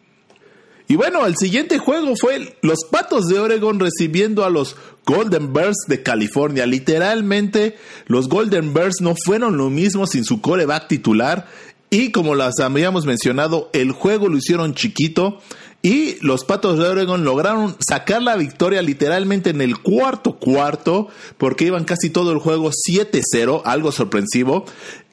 Y 0.89 0.95
bueno, 0.95 1.25
el 1.25 1.35
siguiente 1.35 1.79
juego 1.79 2.15
fue 2.15 2.55
los 2.61 2.85
Patos 2.89 3.27
de 3.27 3.39
Oregon 3.39 3.79
recibiendo 3.79 4.45
a 4.45 4.49
los 4.49 4.77
Golden 5.05 5.51
Bears 5.51 5.79
de 5.87 6.01
California. 6.01 6.65
Literalmente, 6.65 7.75
los 8.05 8.29
Golden 8.29 8.73
Bears 8.73 9.01
no 9.01 9.13
fueron 9.15 9.57
lo 9.57 9.69
mismo 9.69 10.07
sin 10.07 10.23
su 10.23 10.39
coreback 10.39 10.87
titular. 10.87 11.47
Y 11.89 12.11
como 12.11 12.35
las 12.35 12.59
habíamos 12.59 13.05
mencionado, 13.05 13.69
el 13.73 13.91
juego 13.91 14.29
lo 14.29 14.37
hicieron 14.37 14.75
chiquito. 14.75 15.41
Y 15.87 16.17
los 16.19 16.43
Patos 16.43 16.77
de 16.77 16.85
Oregon 16.85 17.23
lograron 17.23 17.77
sacar 17.79 18.21
la 18.21 18.35
victoria 18.35 18.81
literalmente 18.81 19.51
en 19.51 19.61
el 19.61 19.77
cuarto 19.77 20.33
cuarto, 20.33 21.07
porque 21.37 21.63
iban 21.63 21.85
casi 21.85 22.09
todo 22.09 22.33
el 22.33 22.39
juego 22.39 22.71
7-0, 22.71 23.61
algo 23.63 23.93
sorpresivo. 23.93 24.65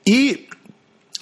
Y 0.05 0.49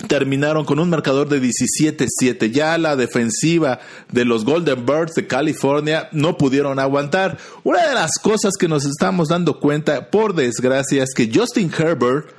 terminaron 0.08 0.64
con 0.64 0.78
un 0.78 0.88
marcador 0.88 1.28
de 1.28 1.42
17-7. 1.42 2.50
Ya 2.50 2.78
la 2.78 2.96
defensiva 2.96 3.78
de 4.10 4.24
los 4.24 4.46
Golden 4.46 4.86
Birds 4.86 5.12
de 5.16 5.26
California 5.26 6.08
no 6.12 6.38
pudieron 6.38 6.78
aguantar. 6.78 7.36
Una 7.62 7.86
de 7.86 7.94
las 7.94 8.12
cosas 8.22 8.54
que 8.58 8.68
nos 8.68 8.86
estamos 8.86 9.28
dando 9.28 9.60
cuenta, 9.60 10.08
por 10.08 10.34
desgracia, 10.34 11.02
es 11.02 11.12
que 11.14 11.30
Justin 11.30 11.70
Herbert 11.76 12.30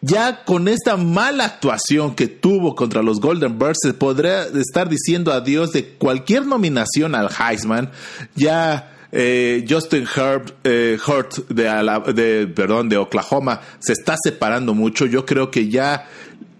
ya 0.00 0.44
con 0.44 0.68
esta 0.68 0.96
mala 0.96 1.44
actuación 1.44 2.14
que 2.14 2.28
tuvo 2.28 2.74
contra 2.74 3.02
los 3.02 3.20
Golden 3.20 3.58
Birds, 3.58 3.78
se 3.82 3.94
podría 3.94 4.44
estar 4.44 4.88
diciendo 4.88 5.32
adiós 5.32 5.72
de 5.72 5.94
cualquier 5.94 6.46
nominación 6.46 7.14
al 7.14 7.28
Heisman. 7.28 7.90
Ya 8.36 8.94
eh, 9.10 9.64
Justin 9.68 10.06
Herb, 10.14 10.54
eh, 10.64 10.98
Hurt 11.04 11.48
de, 11.48 12.12
de, 12.14 12.46
perdón, 12.46 12.88
de 12.88 12.96
Oklahoma 12.96 13.60
se 13.80 13.92
está 13.92 14.16
separando 14.22 14.74
mucho. 14.74 15.06
Yo 15.06 15.26
creo 15.26 15.50
que 15.50 15.68
ya 15.68 16.06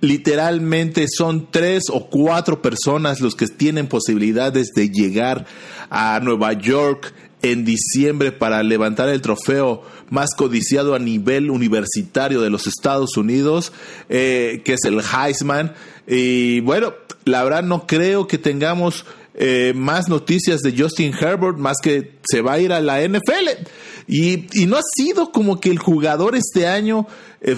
literalmente 0.01 1.07
son 1.09 1.49
tres 1.51 1.85
o 1.91 2.09
cuatro 2.09 2.63
personas 2.63 3.21
los 3.21 3.35
que 3.35 3.47
tienen 3.47 3.89
posibilidades 3.89 4.69
de 4.75 4.91
llegar 4.91 5.47
a 5.91 6.21
Nueva 6.23 6.53
York 6.53 7.13
en 7.43 7.65
diciembre 7.65 8.33
para 8.33 8.63
levantar 8.63 9.09
el 9.09 9.23
trofeo 9.23 9.83
más 10.11 10.31
codiciado 10.37 10.95
a 10.95 10.99
nivel 10.99 11.51
universitario 11.51 12.41
de 12.41 12.51
los 12.51 12.67
Estados 12.67 13.17
Unidos, 13.17 13.73
eh, 14.09 14.63
que 14.65 14.75
es 14.75 14.85
el 14.85 15.01
Heisman. 15.01 15.75
Y 16.07 16.61
bueno, 16.61 16.95
la 17.25 17.45
verdad 17.45 17.63
no 17.63 17.87
creo 17.87 18.27
que 18.27 18.39
tengamos 18.39 19.05
eh, 19.35 19.73
más 19.75 20.09
noticias 20.09 20.61
de 20.63 20.75
Justin 20.77 21.15
Herbert, 21.15 21.59
más 21.59 21.77
que 21.83 22.15
se 22.29 22.41
va 22.41 22.55
a 22.55 22.61
ir 22.61 22.73
a 22.73 22.81
la 22.81 23.01
NFL. 23.01 23.67
Y, 24.09 24.47
no 24.67 24.77
ha 24.77 24.83
sido 24.97 25.31
como 25.31 25.61
que 25.61 25.71
el 25.71 25.79
jugador 25.79 26.35
este 26.35 26.67
año 26.67 27.07
eh, 27.41 27.57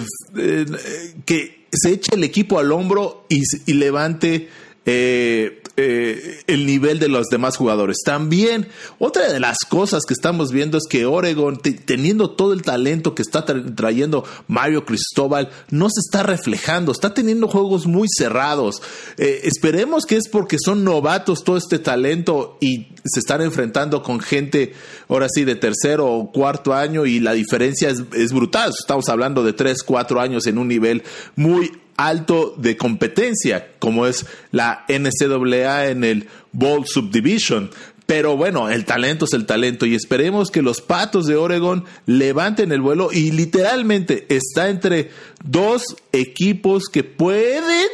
que 1.25 1.65
se 1.71 1.93
eche 1.93 2.15
el 2.15 2.23
equipo 2.23 2.59
al 2.59 2.71
hombro 2.71 3.25
y, 3.29 3.41
y 3.65 3.73
levante 3.73 4.49
eh, 4.85 5.60
eh, 5.83 6.43
el 6.47 6.65
nivel 6.65 6.99
de 6.99 7.07
los 7.07 7.27
demás 7.27 7.57
jugadores. 7.57 7.97
También, 8.05 8.67
otra 8.99 9.31
de 9.31 9.39
las 9.39 9.59
cosas 9.67 10.03
que 10.05 10.13
estamos 10.13 10.51
viendo 10.51 10.77
es 10.77 10.83
que 10.89 11.05
Oregon, 11.05 11.57
teniendo 11.57 12.29
todo 12.31 12.53
el 12.53 12.61
talento 12.61 13.15
que 13.15 13.21
está 13.21 13.43
trayendo 13.45 14.23
Mario 14.47 14.85
Cristóbal, 14.85 15.49
no 15.69 15.89
se 15.89 15.99
está 15.99 16.23
reflejando, 16.23 16.91
está 16.91 17.13
teniendo 17.13 17.47
juegos 17.47 17.87
muy 17.87 18.07
cerrados. 18.15 18.81
Eh, 19.17 19.41
esperemos 19.43 20.05
que 20.05 20.17
es 20.17 20.27
porque 20.29 20.57
son 20.63 20.83
novatos 20.83 21.43
todo 21.43 21.57
este 21.57 21.79
talento 21.79 22.57
y 22.61 22.89
se 23.03 23.19
están 23.19 23.41
enfrentando 23.41 24.03
con 24.03 24.19
gente, 24.19 24.73
ahora 25.07 25.27
sí, 25.33 25.43
de 25.43 25.55
tercero 25.55 26.07
o 26.07 26.31
cuarto 26.31 26.73
año 26.73 27.05
y 27.05 27.19
la 27.19 27.33
diferencia 27.33 27.89
es, 27.89 28.03
es 28.13 28.31
brutal. 28.33 28.71
Estamos 28.77 29.09
hablando 29.09 29.43
de 29.43 29.53
tres, 29.53 29.83
cuatro 29.83 30.21
años 30.21 30.45
en 30.45 30.57
un 30.57 30.67
nivel 30.67 31.03
muy 31.35 31.80
alto 32.07 32.55
de 32.57 32.77
competencia, 32.77 33.73
como 33.79 34.07
es 34.07 34.25
la 34.51 34.85
NCAA 34.87 35.87
en 35.87 36.03
el 36.03 36.27
Bowl 36.51 36.85
Subdivision. 36.85 37.71
Pero 38.05 38.35
bueno, 38.35 38.69
el 38.69 38.83
talento 38.83 39.25
es 39.25 39.33
el 39.33 39.45
talento 39.45 39.85
y 39.85 39.95
esperemos 39.95 40.51
que 40.51 40.61
los 40.61 40.81
Patos 40.81 41.27
de 41.27 41.37
Oregon 41.37 41.85
levanten 42.05 42.71
el 42.71 42.81
vuelo 42.81 43.09
y 43.11 43.31
literalmente 43.31 44.25
está 44.29 44.69
entre 44.69 45.11
dos 45.43 45.83
equipos 46.11 46.89
que 46.89 47.05
pueden, 47.05 47.87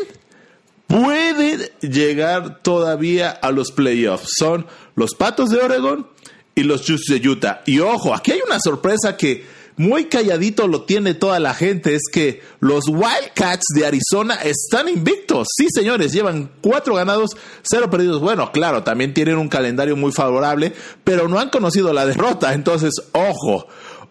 pueden 0.88 1.62
llegar 1.82 2.64
todavía 2.64 3.30
a 3.30 3.52
los 3.52 3.72
playoffs. 3.72 4.30
Son 4.40 4.66
los 4.96 5.14
Patos 5.14 5.50
de 5.50 5.60
Oregon 5.60 6.08
y 6.56 6.64
los 6.64 6.88
Juice 6.88 7.20
de 7.20 7.30
Utah. 7.30 7.62
Y 7.68 7.80
ojo, 7.80 8.16
aquí 8.16 8.32
hay 8.32 8.40
una 8.44 8.60
sorpresa 8.60 9.16
que 9.16 9.57
muy 9.78 10.06
calladito 10.06 10.68
lo 10.68 10.84
tiene 10.84 11.14
toda 11.14 11.40
la 11.40 11.54
gente, 11.54 11.94
es 11.94 12.02
que 12.12 12.42
los 12.60 12.88
Wildcats 12.88 13.68
de 13.76 13.86
Arizona 13.86 14.34
están 14.36 14.90
invictos. 14.90 15.48
Sí, 15.56 15.68
señores, 15.70 16.12
llevan 16.12 16.50
cuatro 16.62 16.96
ganados, 16.96 17.38
cero 17.62 17.88
perdidos. 17.88 18.20
Bueno, 18.20 18.52
claro, 18.52 18.84
también 18.84 19.14
tienen 19.14 19.38
un 19.38 19.50
calendario 19.50 19.96
muy 19.96 20.12
favorable, 20.12 20.74
pero 21.04 21.28
no 21.28 21.40
han 21.40 21.52
conocido 21.52 21.94
la 21.94 22.06
derrota. 22.08 22.54
Entonces, 22.54 22.94
ojo. 23.14 23.68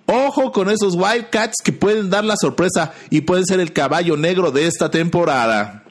Ojo 0.08 0.52
con 0.52 0.70
esos 0.70 0.94
Wildcats 0.94 1.56
que 1.64 1.72
pueden 1.72 2.10
dar 2.10 2.24
la 2.24 2.36
sorpresa 2.36 2.94
y 3.10 3.22
pueden 3.22 3.44
ser 3.44 3.58
el 3.58 3.72
caballo 3.72 4.16
negro 4.16 4.52
de 4.52 4.68
esta 4.68 4.88
temporada. 4.88 5.82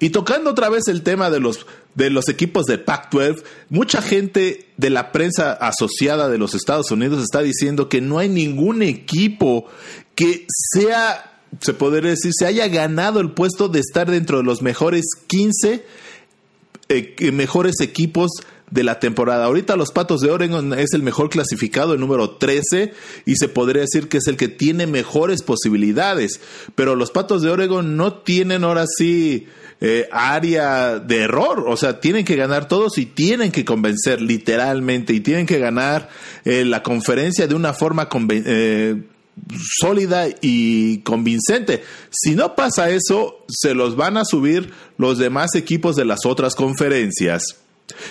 Y 0.00 0.10
tocando 0.10 0.50
otra 0.50 0.68
vez 0.68 0.88
el 0.88 1.04
tema 1.04 1.30
de 1.30 1.38
los, 1.38 1.64
de 1.94 2.10
los 2.10 2.28
equipos 2.28 2.66
de 2.66 2.78
Pac-12, 2.78 3.42
mucha 3.70 4.02
gente 4.02 4.66
de 4.76 4.90
la 4.90 5.12
prensa 5.12 5.52
asociada 5.52 6.28
de 6.28 6.38
los 6.38 6.54
Estados 6.54 6.90
Unidos 6.90 7.22
está 7.22 7.42
diciendo 7.42 7.88
que 7.88 8.00
no 8.00 8.18
hay 8.18 8.28
ningún 8.28 8.82
equipo 8.82 9.66
que 10.14 10.46
sea, 10.72 11.40
se 11.60 11.74
podría 11.74 12.10
decir, 12.10 12.32
se 12.36 12.46
haya 12.46 12.68
ganado 12.68 13.20
el 13.20 13.32
puesto 13.32 13.68
de 13.68 13.80
estar 13.80 14.10
dentro 14.10 14.38
de 14.38 14.44
los 14.44 14.62
mejores 14.62 15.04
15 15.26 15.84
eh, 16.90 17.32
mejores 17.32 17.80
equipos 17.80 18.30
de 18.70 18.84
la 18.84 19.00
temporada. 19.00 19.46
Ahorita 19.46 19.76
los 19.76 19.90
Patos 19.90 20.20
de 20.20 20.30
Oregon 20.30 20.78
es 20.78 20.92
el 20.92 21.02
mejor 21.02 21.30
clasificado, 21.30 21.94
el 21.94 22.00
número 22.00 22.32
13, 22.32 22.92
y 23.24 23.36
se 23.36 23.48
podría 23.48 23.82
decir 23.82 24.08
que 24.08 24.18
es 24.18 24.26
el 24.26 24.36
que 24.36 24.48
tiene 24.48 24.86
mejores 24.86 25.42
posibilidades. 25.42 26.40
Pero 26.74 26.94
los 26.94 27.10
Patos 27.10 27.40
de 27.40 27.50
Oregon 27.50 27.96
no 27.96 28.14
tienen 28.14 28.64
ahora 28.64 28.84
sí 28.98 29.46
eh, 29.80 30.08
área 30.12 30.98
de 30.98 31.22
error. 31.22 31.64
O 31.66 31.76
sea, 31.76 32.00
tienen 32.00 32.24
que 32.24 32.36
ganar 32.36 32.68
todos 32.68 32.98
y 32.98 33.06
tienen 33.06 33.52
que 33.52 33.64
convencer 33.64 34.22
literalmente 34.22 35.12
y 35.12 35.20
tienen 35.20 35.46
que 35.46 35.58
ganar 35.58 36.08
eh, 36.44 36.64
la 36.64 36.82
conferencia 36.82 37.46
de 37.46 37.54
una 37.54 37.72
forma 37.72 38.08
eh, 38.30 39.02
sólida 39.80 40.26
y 40.40 40.98
convincente. 40.98 41.82
Si 42.10 42.34
no 42.34 42.54
pasa 42.54 42.90
eso, 42.90 43.44
se 43.48 43.74
los 43.74 43.96
van 43.96 44.16
a 44.16 44.24
subir 44.24 44.72
los 44.96 45.18
demás 45.18 45.54
equipos 45.54 45.96
de 45.96 46.04
las 46.04 46.24
otras 46.24 46.54
conferencias. 46.54 47.42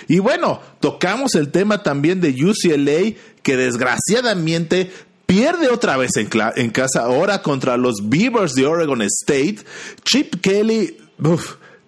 Y 0.06 0.18
bueno, 0.20 0.60
tocamos 0.80 1.34
el 1.34 1.50
tema 1.50 1.82
también 1.82 2.20
de 2.20 2.30
UCLA, 2.30 3.16
que 3.42 3.56
desgraciadamente 3.56 4.90
pierde 5.26 5.68
otra 5.68 5.96
vez 5.96 6.16
en, 6.16 6.28
en 6.56 6.70
casa, 6.70 7.00
ahora 7.00 7.42
contra 7.42 7.76
los 7.76 8.08
Beavers 8.08 8.54
de 8.54 8.66
Oregon 8.66 9.02
State. 9.02 9.58
Chip 10.04 10.40
Kelly 10.40 10.98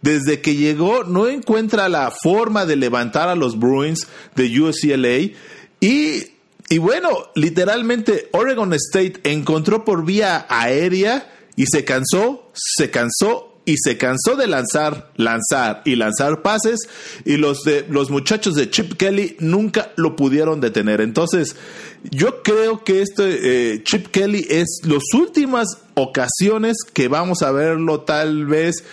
desde 0.02 0.40
que 0.40 0.54
llegó 0.54 1.04
no 1.04 1.28
encuentra 1.28 1.88
la 1.88 2.10
forma 2.10 2.66
de 2.66 2.76
levantar 2.76 3.28
a 3.28 3.34
los 3.34 3.58
Bruins 3.58 4.06
de 4.34 4.60
UCLA 4.60 5.36
y, 5.80 6.26
y 6.68 6.78
bueno, 6.78 7.30
literalmente 7.34 8.28
Oregon 8.32 8.72
State 8.74 9.20
encontró 9.24 9.84
por 9.84 10.04
vía 10.04 10.46
aérea 10.48 11.32
y 11.56 11.66
se 11.66 11.84
cansó, 11.84 12.50
se 12.54 12.90
cansó 12.90 13.56
y 13.66 13.74
se 13.78 13.98
cansó 13.98 14.36
de 14.36 14.46
lanzar, 14.46 15.10
lanzar 15.16 15.82
y 15.84 15.96
lanzar 15.96 16.40
pases 16.40 16.78
y 17.24 17.36
los 17.36 17.64
de 17.64 17.84
los 17.90 18.10
muchachos 18.10 18.54
de 18.54 18.70
Chip 18.70 18.94
Kelly 18.94 19.36
nunca 19.40 19.92
lo 19.96 20.14
pudieron 20.14 20.60
detener. 20.60 21.00
Entonces, 21.00 21.56
yo 22.04 22.42
creo 22.42 22.84
que 22.84 23.02
este 23.02 23.72
eh, 23.72 23.82
Chip 23.82 24.06
Kelly 24.06 24.46
es 24.48 24.82
las 24.84 25.02
últimas 25.14 25.66
ocasiones 25.94 26.76
que 26.92 27.08
vamos 27.08 27.42
a 27.42 27.50
verlo 27.50 28.02
tal 28.02 28.46
vez 28.46 28.84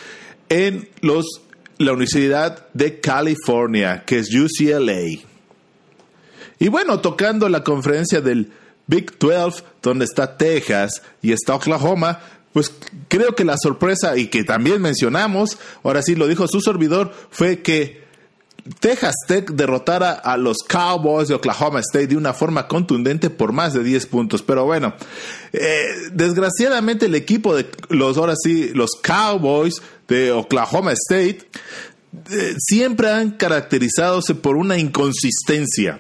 en 0.50 0.90
los, 1.02 1.26
la 1.78 1.94
Universidad 1.94 2.68
de 2.74 3.00
California, 3.00 4.04
que 4.06 4.20
es 4.20 4.30
UCLA. 4.34 5.22
Y 6.60 6.68
bueno, 6.70 7.00
tocando 7.00 7.50
la 7.50 7.64
conferencia 7.64 8.22
del 8.22 8.52
Big 8.88 9.18
12, 9.18 9.64
donde 9.82 10.06
está 10.06 10.38
Texas 10.38 11.02
y 11.22 11.32
está 11.32 11.56
Oklahoma, 11.56 12.20
pues 12.54 12.74
creo 13.08 13.36
que 13.36 13.44
la 13.44 13.58
sorpresa 13.58 14.18
y 14.18 14.28
que 14.28 14.44
también 14.44 14.82
mencionamos, 14.82 15.58
ahora 15.84 16.02
sí 16.02 16.16
lo 16.16 16.28
dijo 16.28 16.48
su 16.48 16.62
servidor, 16.62 17.12
fue 17.32 17.62
que 17.62 18.03
Texas 18.80 19.16
Tech 19.28 19.52
derrotara 19.52 20.14
a 20.14 20.38
los 20.38 20.58
Cowboys 20.68 21.28
de 21.28 21.36
Oklahoma 21.36 21.82
State 21.82 22.08
de 22.08 22.18
una 22.18 22.34
forma 22.34 22.68
contundente 22.68 23.30
por 23.30 23.52
más 23.52 23.74
de 23.74 23.84
10 23.84 24.06
puntos. 24.06 24.42
Pero 24.42 24.66
bueno, 24.66 24.94
eh, 25.52 25.86
desgraciadamente 26.14 27.08
el 27.08 27.16
equipo 27.16 27.56
de 27.56 27.68
los, 27.90 28.18
ahora 28.18 28.36
sí, 28.42 28.72
los 28.74 28.92
Cowboys 29.02 29.82
de 30.08 30.32
Oklahoma 30.32 30.94
State 30.94 31.40
eh, 32.32 32.56
siempre 32.58 33.10
han 33.10 33.32
caracterizado 33.32 34.22
por 34.42 34.56
una 34.56 34.78
inconsistencia. 34.78 36.00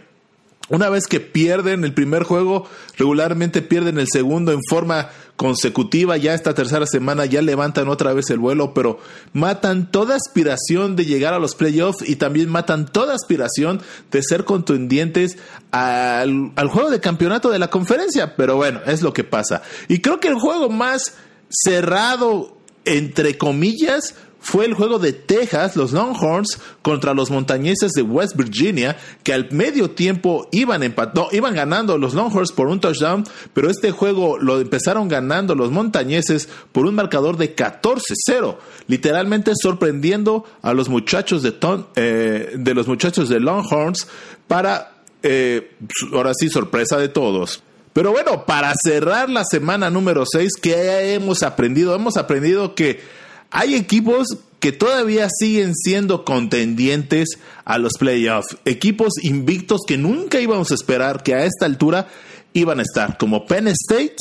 Una 0.69 0.89
vez 0.89 1.07
que 1.07 1.19
pierden 1.19 1.83
el 1.83 1.93
primer 1.93 2.23
juego, 2.23 2.69
regularmente 2.97 3.61
pierden 3.61 3.99
el 3.99 4.07
segundo 4.09 4.53
en 4.53 4.61
forma 4.69 5.09
consecutiva. 5.35 6.17
Ya 6.17 6.33
esta 6.33 6.53
tercera 6.53 6.85
semana 6.85 7.25
ya 7.25 7.41
levantan 7.41 7.87
otra 7.87 8.13
vez 8.13 8.29
el 8.29 8.39
vuelo, 8.39 8.73
pero 8.73 8.99
matan 9.33 9.91
toda 9.91 10.15
aspiración 10.15 10.95
de 10.95 11.05
llegar 11.05 11.33
a 11.33 11.39
los 11.39 11.55
playoffs 11.55 12.07
y 12.07 12.15
también 12.15 12.49
matan 12.49 12.85
toda 12.85 13.15
aspiración 13.15 13.81
de 14.11 14.21
ser 14.23 14.45
contendientes 14.45 15.37
al, 15.71 16.51
al 16.55 16.67
juego 16.67 16.89
de 16.89 16.99
campeonato 16.99 17.49
de 17.49 17.59
la 17.59 17.69
conferencia. 17.69 18.35
Pero 18.35 18.55
bueno, 18.55 18.81
es 18.85 19.01
lo 19.01 19.13
que 19.13 19.23
pasa. 19.23 19.63
Y 19.87 19.99
creo 19.99 20.19
que 20.19 20.27
el 20.27 20.35
juego 20.35 20.69
más 20.69 21.15
cerrado, 21.49 22.57
entre 22.85 23.37
comillas, 23.37 24.15
fue 24.43 24.65
el 24.65 24.73
juego 24.73 24.99
de 24.99 25.13
Texas, 25.13 25.77
los 25.77 25.93
Longhorns, 25.93 26.59
contra 26.81 27.13
los 27.13 27.31
montañeses 27.31 27.93
de 27.93 28.01
West 28.01 28.35
Virginia, 28.35 28.97
que 29.23 29.33
al 29.33 29.49
medio 29.51 29.91
tiempo 29.91 30.49
iban, 30.51 30.83
iban 31.31 31.55
ganando 31.55 31.97
los 31.97 32.13
Longhorns 32.13 32.51
por 32.51 32.67
un 32.67 32.81
touchdown, 32.81 33.23
pero 33.53 33.69
este 33.69 33.91
juego 33.91 34.37
lo 34.37 34.59
empezaron 34.59 35.07
ganando 35.07 35.55
los 35.55 35.71
montañeses 35.71 36.49
por 36.73 36.85
un 36.85 36.93
marcador 36.93 37.37
de 37.37 37.55
14-0, 37.55 38.57
literalmente 38.87 39.53
sorprendiendo 39.55 40.43
a 40.61 40.73
los 40.73 40.89
muchachos 40.89 41.41
de, 41.41 41.55
eh, 41.95 42.51
de 42.53 42.73
los 42.73 42.85
muchachos 42.85 43.29
de 43.29 43.39
Longhorns 43.39 44.07
para, 44.49 44.91
eh, 45.23 45.71
ahora 46.11 46.33
sí, 46.37 46.49
sorpresa 46.49 46.97
de 46.97 47.07
todos. 47.07 47.63
Pero 47.93 48.11
bueno, 48.11 48.45
para 48.45 48.73
cerrar 48.83 49.29
la 49.29 49.45
semana 49.49 49.89
número 49.89 50.25
6, 50.29 50.51
¿qué 50.61 51.13
hemos 51.13 51.43
aprendido? 51.43 51.95
Hemos 51.95 52.17
aprendido 52.17 52.75
que 52.75 53.22
hay 53.53 53.75
equipos 53.75 54.39
que 54.59 54.71
todavía 54.71 55.29
siguen 55.29 55.75
siendo 55.75 56.25
contendientes 56.25 57.37
a 57.65 57.77
los 57.77 57.93
playoffs. 57.99 58.57
Equipos 58.65 59.13
invictos 59.21 59.81
que 59.87 59.97
nunca 59.97 60.39
íbamos 60.39 60.71
a 60.71 60.73
esperar 60.73 61.21
que 61.21 61.35
a 61.35 61.45
esta 61.45 61.67
altura 61.67 62.07
iban 62.53 62.79
a 62.79 62.81
estar, 62.81 63.17
como 63.19 63.45
Penn 63.45 63.67
State. 63.67 64.15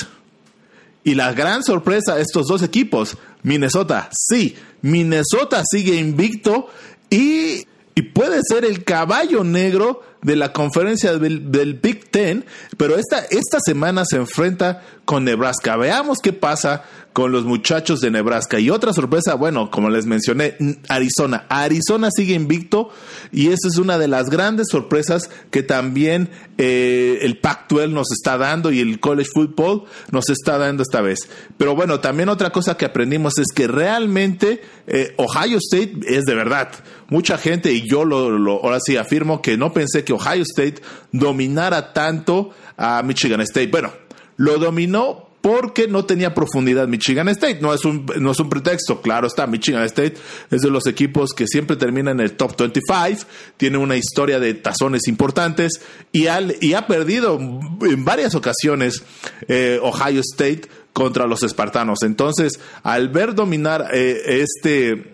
Y 1.03 1.15
la 1.15 1.33
gran 1.33 1.65
sorpresa, 1.65 2.21
estos 2.21 2.47
dos 2.47 2.62
equipos, 2.62 3.17
Minnesota, 3.43 4.11
sí, 4.12 4.55
Minnesota 4.83 5.62
sigue 5.69 5.97
invicto 5.97 6.69
y, 7.09 7.67
puede 8.15 8.41
ser 8.47 8.65
el 8.65 8.85
caballo 8.85 9.45
negro 9.45 10.03
de 10.23 10.37
la 10.37 10.53
conferencia 10.53 11.17
del, 11.17 11.51
del, 11.51 11.75
Big 11.75 12.11
Ten, 12.11 12.45
pero 12.77 12.97
esta, 12.97 13.21
esta 13.31 13.59
semana 13.65 14.05
se 14.05 14.17
enfrenta 14.17 14.83
con 15.05 15.25
Nebraska. 15.25 15.77
Veamos 15.77 16.19
qué 16.23 16.33
pasa 16.33 16.85
con 17.12 17.31
los 17.31 17.45
muchachos 17.45 18.00
de 18.00 18.11
Nebraska. 18.11 18.59
Y 18.59 18.71
otra 18.71 18.92
sorpresa, 18.92 19.35
bueno, 19.35 19.71
como 19.71 19.90
les 19.90 20.07
mencioné, 20.07 20.57
Arizona. 20.88 21.47
Arizona 21.49 22.09
sigue 22.14 22.35
invicto 22.35 22.90
y 23.31 23.49
esa 23.49 23.69
es 23.69 23.76
una 23.76 23.99
de 23.99 24.09
las 24.09 24.31
grandes 24.31 24.69
sorpresas 24.71 25.31
que 25.50 25.62
también 25.62 26.31
eh, 26.59 27.19
el 27.23 27.38
Pac-12 27.38 27.90
nos 27.90 28.12
está 28.12 28.38
dando 28.38 28.73
y 28.73 28.81
el 28.81 28.99
College 29.00 29.31
Football 29.33 29.85
nos 30.11 30.31
está 30.31 30.59
dando 30.59 30.83
esta 30.83 31.02
vez. 31.02 31.28
Pero 31.59 31.75
bueno, 31.75 32.00
también 32.00 32.28
otra 32.28 32.50
cosa 32.50 32.76
que 32.76 32.87
aprendimos 32.87 33.38
es 33.38 33.49
que 33.54 33.66
realmente 33.66 34.62
eh, 34.87 35.14
Ohio 35.19 35.59
State 35.59 36.00
es 36.07 36.25
de 36.25 36.35
verdad. 36.35 36.71
Mucha 37.09 37.37
gente, 37.37 37.73
y 37.73 37.87
yo 37.87 38.04
lo, 38.07 38.31
lo, 38.31 38.62
ahora 38.64 38.78
sí 38.81 38.97
afirmo 38.97 39.42
que 39.42 39.59
no 39.59 39.73
pensé 39.73 40.02
que 40.02 40.14
Ohio 40.14 40.42
State 40.42 40.76
dominara 41.11 41.92
tanto 41.92 42.50
a 42.78 43.02
Michigan 43.02 43.42
State. 43.42 43.69
Bueno, 43.69 43.92
lo 44.37 44.59
dominó 44.59 45.32
porque 45.42 45.88
no 45.88 46.06
tenía 46.06 46.34
profundidad 46.34 46.88
Michigan 46.88 47.28
State. 47.28 47.58
No 47.61 47.75
es 47.75 47.84
un, 47.84 48.06
no 48.18 48.30
es 48.30 48.40
un 48.40 48.49
pretexto, 48.49 49.02
claro 49.02 49.26
está, 49.26 49.46
Michigan 49.46 49.82
State 49.82 50.14
es 50.50 50.62
de 50.62 50.70
los 50.70 50.87
equipos 50.87 51.32
que 51.34 51.46
siempre 51.46 51.76
termina 51.76 52.12
en 52.12 52.20
el 52.20 52.32
top 52.37 52.56
25, 52.56 53.28
tiene 53.56 53.76
una 53.76 53.96
historia 53.96 54.38
de 54.38 54.54
tazones 54.54 55.08
importantes 55.08 55.82
y, 56.12 56.26
y 56.61 56.75
ha 56.75 56.87
perdido 56.87 57.38
en 57.38 58.04
varias 58.04 58.34
ocasiones 58.34 59.02
eh, 59.49 59.78
Ohio 59.82 60.20
State 60.20 60.62
contra 60.92 61.26
los 61.26 61.42
espartanos. 61.42 62.02
Entonces, 62.02 62.61
al 62.84 63.08
ver 63.08 63.34
dominar 63.34 63.88
eh, 63.92 64.40
este 64.40 65.12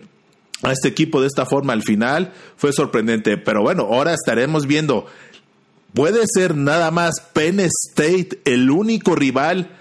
a 0.61 0.73
este 0.73 0.89
equipo 0.89 1.21
de 1.21 1.27
esta 1.27 1.45
forma 1.45 1.71
al 1.73 1.83
final 1.83 2.33
fue 2.55 2.71
sorprendente. 2.71 3.37
Pero 3.37 3.61
bueno, 3.63 3.83
ahora 3.83 4.13
estaremos 4.13 4.67
viendo. 4.67 5.07
¿Puede 5.93 6.25
ser 6.27 6.55
nada 6.55 6.91
más 6.91 7.21
Penn 7.33 7.61
State 7.61 8.41
el 8.45 8.69
único 8.69 9.15
rival 9.15 9.78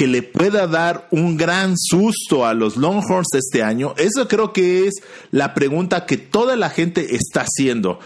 que 0.00 0.06
le 0.06 0.22
pueda 0.22 0.66
dar 0.66 1.08
un 1.10 1.36
gran 1.36 1.74
susto 1.76 2.46
a 2.46 2.54
los 2.54 2.78
Longhorns 2.78 3.34
este 3.34 3.62
año? 3.62 3.92
Eso 3.98 4.28
creo 4.28 4.50
que 4.50 4.86
es 4.86 4.94
la 5.30 5.52
pregunta 5.52 6.06
que 6.06 6.16
toda 6.16 6.56
la 6.56 6.70
gente 6.70 7.14
está 7.16 7.42
haciendo. 7.42 8.00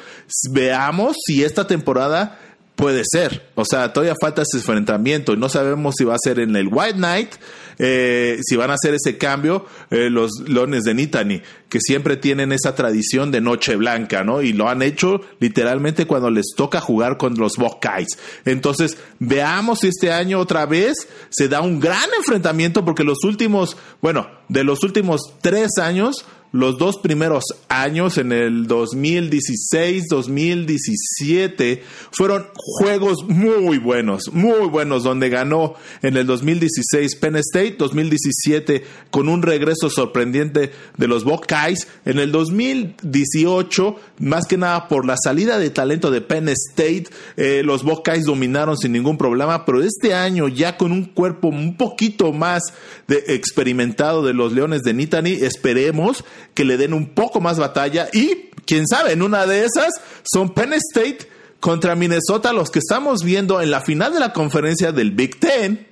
Veamos 0.51 1.17
si 1.25 1.45
esta 1.45 1.69
temporada 1.69 2.41
puede 2.75 3.05
ser. 3.09 3.49
O 3.55 3.65
sea, 3.65 3.93
todavía 3.93 4.17
falta 4.21 4.43
ese 4.43 4.57
enfrentamiento 4.57 5.35
y 5.35 5.37
no 5.37 5.49
sabemos 5.49 5.95
si 5.97 6.03
va 6.03 6.17
a 6.17 6.19
ser 6.19 6.41
en 6.41 6.57
el 6.57 6.67
White 6.67 6.97
Knight, 6.97 7.31
eh, 7.79 8.39
si 8.45 8.57
van 8.57 8.71
a 8.71 8.75
hacer 8.75 8.95
ese 8.95 9.19
cambio 9.19 9.67
eh, 9.91 10.11
los 10.11 10.31
Lones 10.47 10.85
de 10.85 10.95
Nitani, 10.95 11.43
que 11.69 11.81
siempre 11.81 12.17
tienen 12.17 12.53
esa 12.53 12.75
tradición 12.75 13.31
de 13.31 13.41
Noche 13.41 13.77
Blanca, 13.77 14.25
¿no? 14.25 14.43
Y 14.43 14.53
lo 14.53 14.69
han 14.69 14.83
hecho 14.83 15.21
literalmente 15.41 16.07
cuando 16.07 16.31
les 16.31 16.47
toca 16.57 16.81
jugar 16.81 17.17
con 17.17 17.35
los 17.35 17.57
Buckeyes. 17.57 18.19
Entonces, 18.45 18.97
veamos 19.19 19.81
si 19.81 19.89
este 19.89 20.13
año 20.13 20.39
otra 20.39 20.67
vez 20.67 21.09
se 21.31 21.49
da 21.49 21.61
un 21.61 21.81
gran 21.81 22.09
enfrentamiento, 22.17 22.85
porque 22.85 23.05
los 23.05 23.25
últimos, 23.25 23.77
bueno, 24.01 24.29
de 24.49 24.65
los 24.65 24.83
últimos 24.85 25.35
tres 25.41 25.79
años, 25.81 26.25
los 26.55 26.79
dos 26.79 26.99
primeros 26.99 27.43
años, 27.69 28.17
en 28.17 28.31
el 28.31 28.69
2016, 28.69 30.05
2017, 30.09 31.83
fueron 32.13 32.47
juegos 32.55 33.25
muy 33.27 33.79
buenos, 33.79 34.33
muy 34.33 34.69
buenos, 34.69 35.03
donde 35.03 35.31
ganó 35.31 35.75
en 36.03 36.17
el 36.17 36.29
2016 36.29 37.17
Penn 37.17 37.35
State, 37.39 37.75
2017 37.77 38.85
con 39.11 39.29
un 39.29 39.43
regreso 39.43 39.91
sorprendente 39.91 40.71
de 40.97 41.09
los 41.09 41.25
Buckeyes, 41.25 41.89
en 42.05 42.21
el 42.21 42.31
2018, 42.31 43.97
más 44.21 44.47
que 44.47 44.57
nada 44.57 44.87
por 44.87 45.07
la 45.07 45.17
salida 45.17 45.59
de 45.59 45.71
talento 45.71 46.13
de 46.13 46.21
Penn 46.21 46.49
State, 46.51 47.07
eh, 47.37 47.63
los 47.65 47.83
Buckeyes 47.83 48.27
dominaron 48.27 48.79
sin 48.79 48.93
ningún 48.93 49.19
problema, 49.19 49.65
pero 49.65 49.83
este 49.83 50.15
año 50.15 50.47
ya 50.47 50.77
con 50.77 50.93
un 50.93 51.07
cuerpo 51.07 51.49
un 51.49 51.77
poquito 51.77 52.33
más 52.33 52.63
de 53.09 53.25
experimentado 53.27 54.23
de 54.23 54.35
los 54.35 54.53
Leones 54.53 54.83
de 54.83 54.95
Nittany, 54.95 55.33
esperemos 55.43 56.25
que 56.53 56.65
le 56.65 56.77
den 56.77 56.93
un 56.93 57.15
poco 57.15 57.41
más 57.41 57.59
batalla 57.59 58.09
y 58.13 58.51
quién 58.67 58.87
sabe, 58.87 59.13
en 59.13 59.23
una 59.23 59.47
de 59.47 59.65
esas 59.65 59.93
son 60.23 60.53
Penn 60.55 60.75
State 60.75 61.29
contra 61.61 61.95
Minnesota 61.95 62.53
los 62.53 62.71
que 62.71 62.79
estamos 62.79 63.23
viendo 63.25 63.61
en 63.61 63.71
la 63.71 63.81
final 63.81 64.13
de 64.13 64.21
la 64.21 64.33
conferencia 64.33 64.93
del 64.93 65.13
Big 65.13 65.41
Ten. 65.41 65.87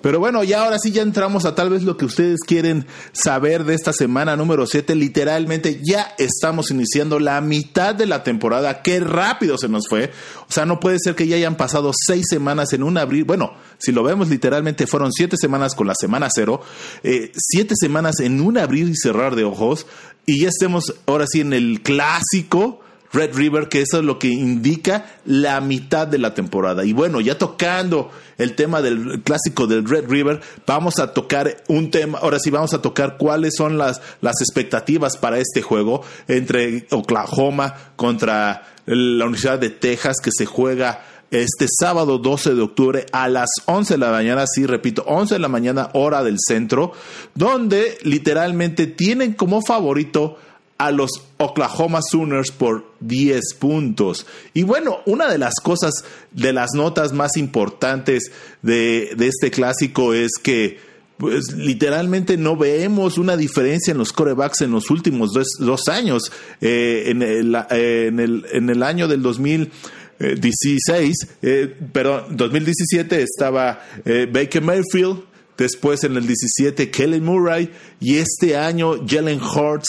Pero 0.00 0.20
bueno, 0.20 0.44
ya 0.44 0.62
ahora 0.62 0.78
sí 0.78 0.92
ya 0.92 1.02
entramos 1.02 1.44
a 1.44 1.54
tal 1.54 1.70
vez 1.70 1.82
lo 1.82 1.96
que 1.96 2.04
ustedes 2.04 2.40
quieren 2.46 2.86
saber 3.12 3.64
de 3.64 3.74
esta 3.74 3.92
semana 3.92 4.36
número 4.36 4.66
7. 4.66 4.94
Literalmente 4.94 5.80
ya 5.82 6.14
estamos 6.18 6.70
iniciando 6.70 7.18
la 7.18 7.40
mitad 7.40 7.94
de 7.94 8.06
la 8.06 8.22
temporada. 8.22 8.82
Qué 8.82 9.00
rápido 9.00 9.58
se 9.58 9.68
nos 9.68 9.88
fue. 9.88 10.12
O 10.48 10.52
sea, 10.52 10.66
no 10.66 10.78
puede 10.78 10.98
ser 11.00 11.16
que 11.16 11.26
ya 11.26 11.36
hayan 11.36 11.56
pasado 11.56 11.92
seis 11.94 12.26
semanas 12.30 12.72
en 12.72 12.84
un 12.84 12.96
abril. 12.96 13.24
Bueno, 13.24 13.54
si 13.78 13.90
lo 13.90 14.04
vemos 14.04 14.28
literalmente 14.28 14.86
fueron 14.86 15.12
siete 15.12 15.36
semanas 15.36 15.74
con 15.74 15.88
la 15.88 15.94
semana 15.98 16.28
cero. 16.32 16.60
Eh, 17.02 17.32
siete 17.36 17.74
semanas 17.76 18.20
en 18.20 18.40
un 18.40 18.56
abrir 18.56 18.88
y 18.88 18.96
cerrar 18.96 19.34
de 19.34 19.44
ojos. 19.44 19.86
Y 20.26 20.42
ya 20.42 20.48
estemos 20.48 20.94
ahora 21.06 21.26
sí 21.26 21.40
en 21.40 21.52
el 21.52 21.82
clásico 21.82 22.80
Red 23.12 23.34
River, 23.34 23.68
que 23.68 23.82
eso 23.82 23.98
es 23.98 24.04
lo 24.04 24.18
que 24.18 24.28
indica 24.28 25.06
la 25.24 25.60
mitad 25.60 26.06
de 26.06 26.18
la 26.18 26.34
temporada. 26.34 26.84
Y 26.84 26.92
bueno, 26.92 27.20
ya 27.20 27.38
tocando 27.38 28.10
el 28.36 28.54
tema 28.54 28.82
del 28.82 29.22
clásico 29.22 29.66
del 29.66 29.88
Red 29.88 30.08
River, 30.08 30.40
vamos 30.66 30.98
a 30.98 31.12
tocar 31.12 31.62
un 31.68 31.90
tema, 31.90 32.18
ahora 32.18 32.38
sí 32.38 32.50
vamos 32.50 32.74
a 32.74 32.82
tocar 32.82 33.16
cuáles 33.16 33.54
son 33.56 33.78
las, 33.78 34.00
las 34.20 34.40
expectativas 34.40 35.16
para 35.16 35.38
este 35.38 35.62
juego 35.62 36.02
entre 36.28 36.86
Oklahoma 36.90 37.74
contra 37.96 38.62
la 38.86 39.24
Universidad 39.24 39.58
de 39.58 39.70
Texas 39.70 40.16
que 40.22 40.30
se 40.32 40.46
juega 40.46 41.02
este 41.30 41.66
sábado 41.68 42.18
12 42.18 42.54
de 42.54 42.62
octubre 42.62 43.06
a 43.12 43.28
las 43.28 43.50
11 43.66 43.94
de 43.94 43.98
la 43.98 44.10
mañana, 44.10 44.44
sí, 44.46 44.66
repito, 44.66 45.04
11 45.06 45.34
de 45.34 45.40
la 45.40 45.48
mañana 45.48 45.90
hora 45.92 46.22
del 46.22 46.36
centro, 46.38 46.92
donde 47.34 47.98
literalmente 48.02 48.86
tienen 48.86 49.34
como 49.34 49.60
favorito 49.60 50.38
a 50.78 50.92
los 50.92 51.10
Oklahoma 51.38 52.00
Sooners 52.08 52.52
por 52.52 52.92
10 53.00 53.54
puntos. 53.58 54.26
Y 54.54 54.62
bueno, 54.62 54.98
una 55.06 55.28
de 55.28 55.36
las 55.36 55.54
cosas, 55.60 56.04
de 56.30 56.52
las 56.52 56.70
notas 56.74 57.12
más 57.12 57.36
importantes 57.36 58.30
de, 58.62 59.16
este 59.18 59.50
clásico 59.50 60.14
es 60.14 60.30
que 60.40 60.78
pues 61.16 61.52
literalmente 61.52 62.36
no 62.36 62.56
vemos 62.56 63.18
una 63.18 63.36
diferencia 63.36 63.90
en 63.90 63.98
los 63.98 64.12
corebacks 64.12 64.60
en 64.60 64.70
los 64.70 64.88
últimos 64.88 65.32
dos, 65.32 65.88
años. 65.88 66.30
Eh, 66.60 67.06
en, 67.06 67.22
el, 67.22 67.56
en, 67.70 68.20
el, 68.20 68.46
en, 68.52 68.70
el, 68.70 68.84
año 68.84 69.08
del 69.08 69.20
2016, 69.20 71.16
eh, 71.42 71.74
perdón, 71.92 72.36
2017 72.36 73.20
estaba 73.20 73.82
eh, 74.04 74.28
Baker 74.32 74.62
Mayfield, 74.62 75.24
después 75.56 76.04
en 76.04 76.16
el 76.16 76.24
17 76.24 76.88
Kellen 76.92 77.24
Murray 77.24 77.68
y 77.98 78.18
este 78.18 78.56
año 78.56 79.04
Jalen 79.04 79.40
Hurts 79.42 79.88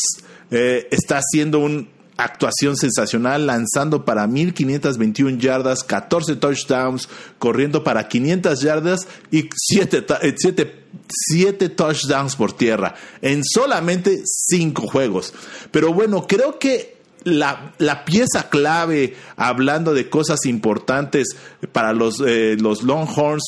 eh, 0.52 0.88
está 0.92 1.20
haciendo 1.20 1.60
una 1.60 1.86
actuación 2.18 2.76
sensacional, 2.76 3.48
lanzando 3.48 4.04
para 4.04 4.28
1521 4.28 5.38
yardas, 5.38 5.84
14 5.84 6.36
touchdowns, 6.36 7.08
corriendo 7.38 7.84
para 7.84 8.08
500 8.08 8.62
yardas 8.62 9.08
y 9.32 9.50
7, 9.56 10.06
eh, 10.22 11.70
touchdowns 11.70 12.36
por 12.36 12.54
tierra 12.54 12.96
en 13.22 13.44
solamente 13.44 14.22
5 14.26 14.88
juegos. 14.88 15.34
Pero 15.72 15.94
bueno, 15.94 16.28
creo 16.28 16.60
que 16.60 16.98
la, 17.24 17.74
pieza 18.06 18.50
clave, 18.50 19.16
hablando 19.36 19.94
de 19.94 20.10
cosas 20.10 20.46
importantes 20.46 21.36
para 21.72 21.94
los, 21.94 22.22
eh, 22.26 22.58
los 22.60 22.84
Longhorns, 22.84 23.44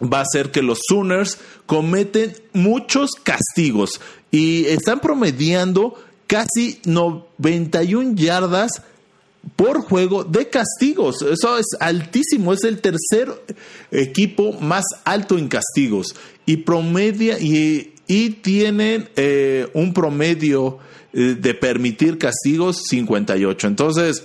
va 0.00 0.20
a 0.20 0.26
ser 0.30 0.50
que 0.50 0.62
los 0.62 0.78
Sooners 0.88 1.38
cometen 1.66 2.34
muchos 2.52 3.10
castigos 3.22 4.00
y 4.30 4.66
están 4.66 5.00
promediando 5.00 5.94
casi 6.30 6.78
91 6.84 8.14
yardas 8.14 8.70
por 9.56 9.80
juego 9.80 10.22
de 10.22 10.48
castigos. 10.48 11.22
Eso 11.22 11.58
es 11.58 11.66
altísimo, 11.80 12.52
es 12.52 12.62
el 12.62 12.80
tercer 12.80 13.32
equipo 13.90 14.52
más 14.60 14.84
alto 15.04 15.36
en 15.36 15.48
castigos 15.48 16.14
y 16.46 16.58
promedia 16.58 17.40
y, 17.40 17.94
y 18.06 18.30
tienen 18.30 19.08
eh, 19.16 19.68
un 19.74 19.92
promedio 19.92 20.78
eh, 21.12 21.36
de 21.36 21.54
permitir 21.54 22.16
castigos 22.16 22.84
58. 22.88 23.66
Entonces, 23.66 24.22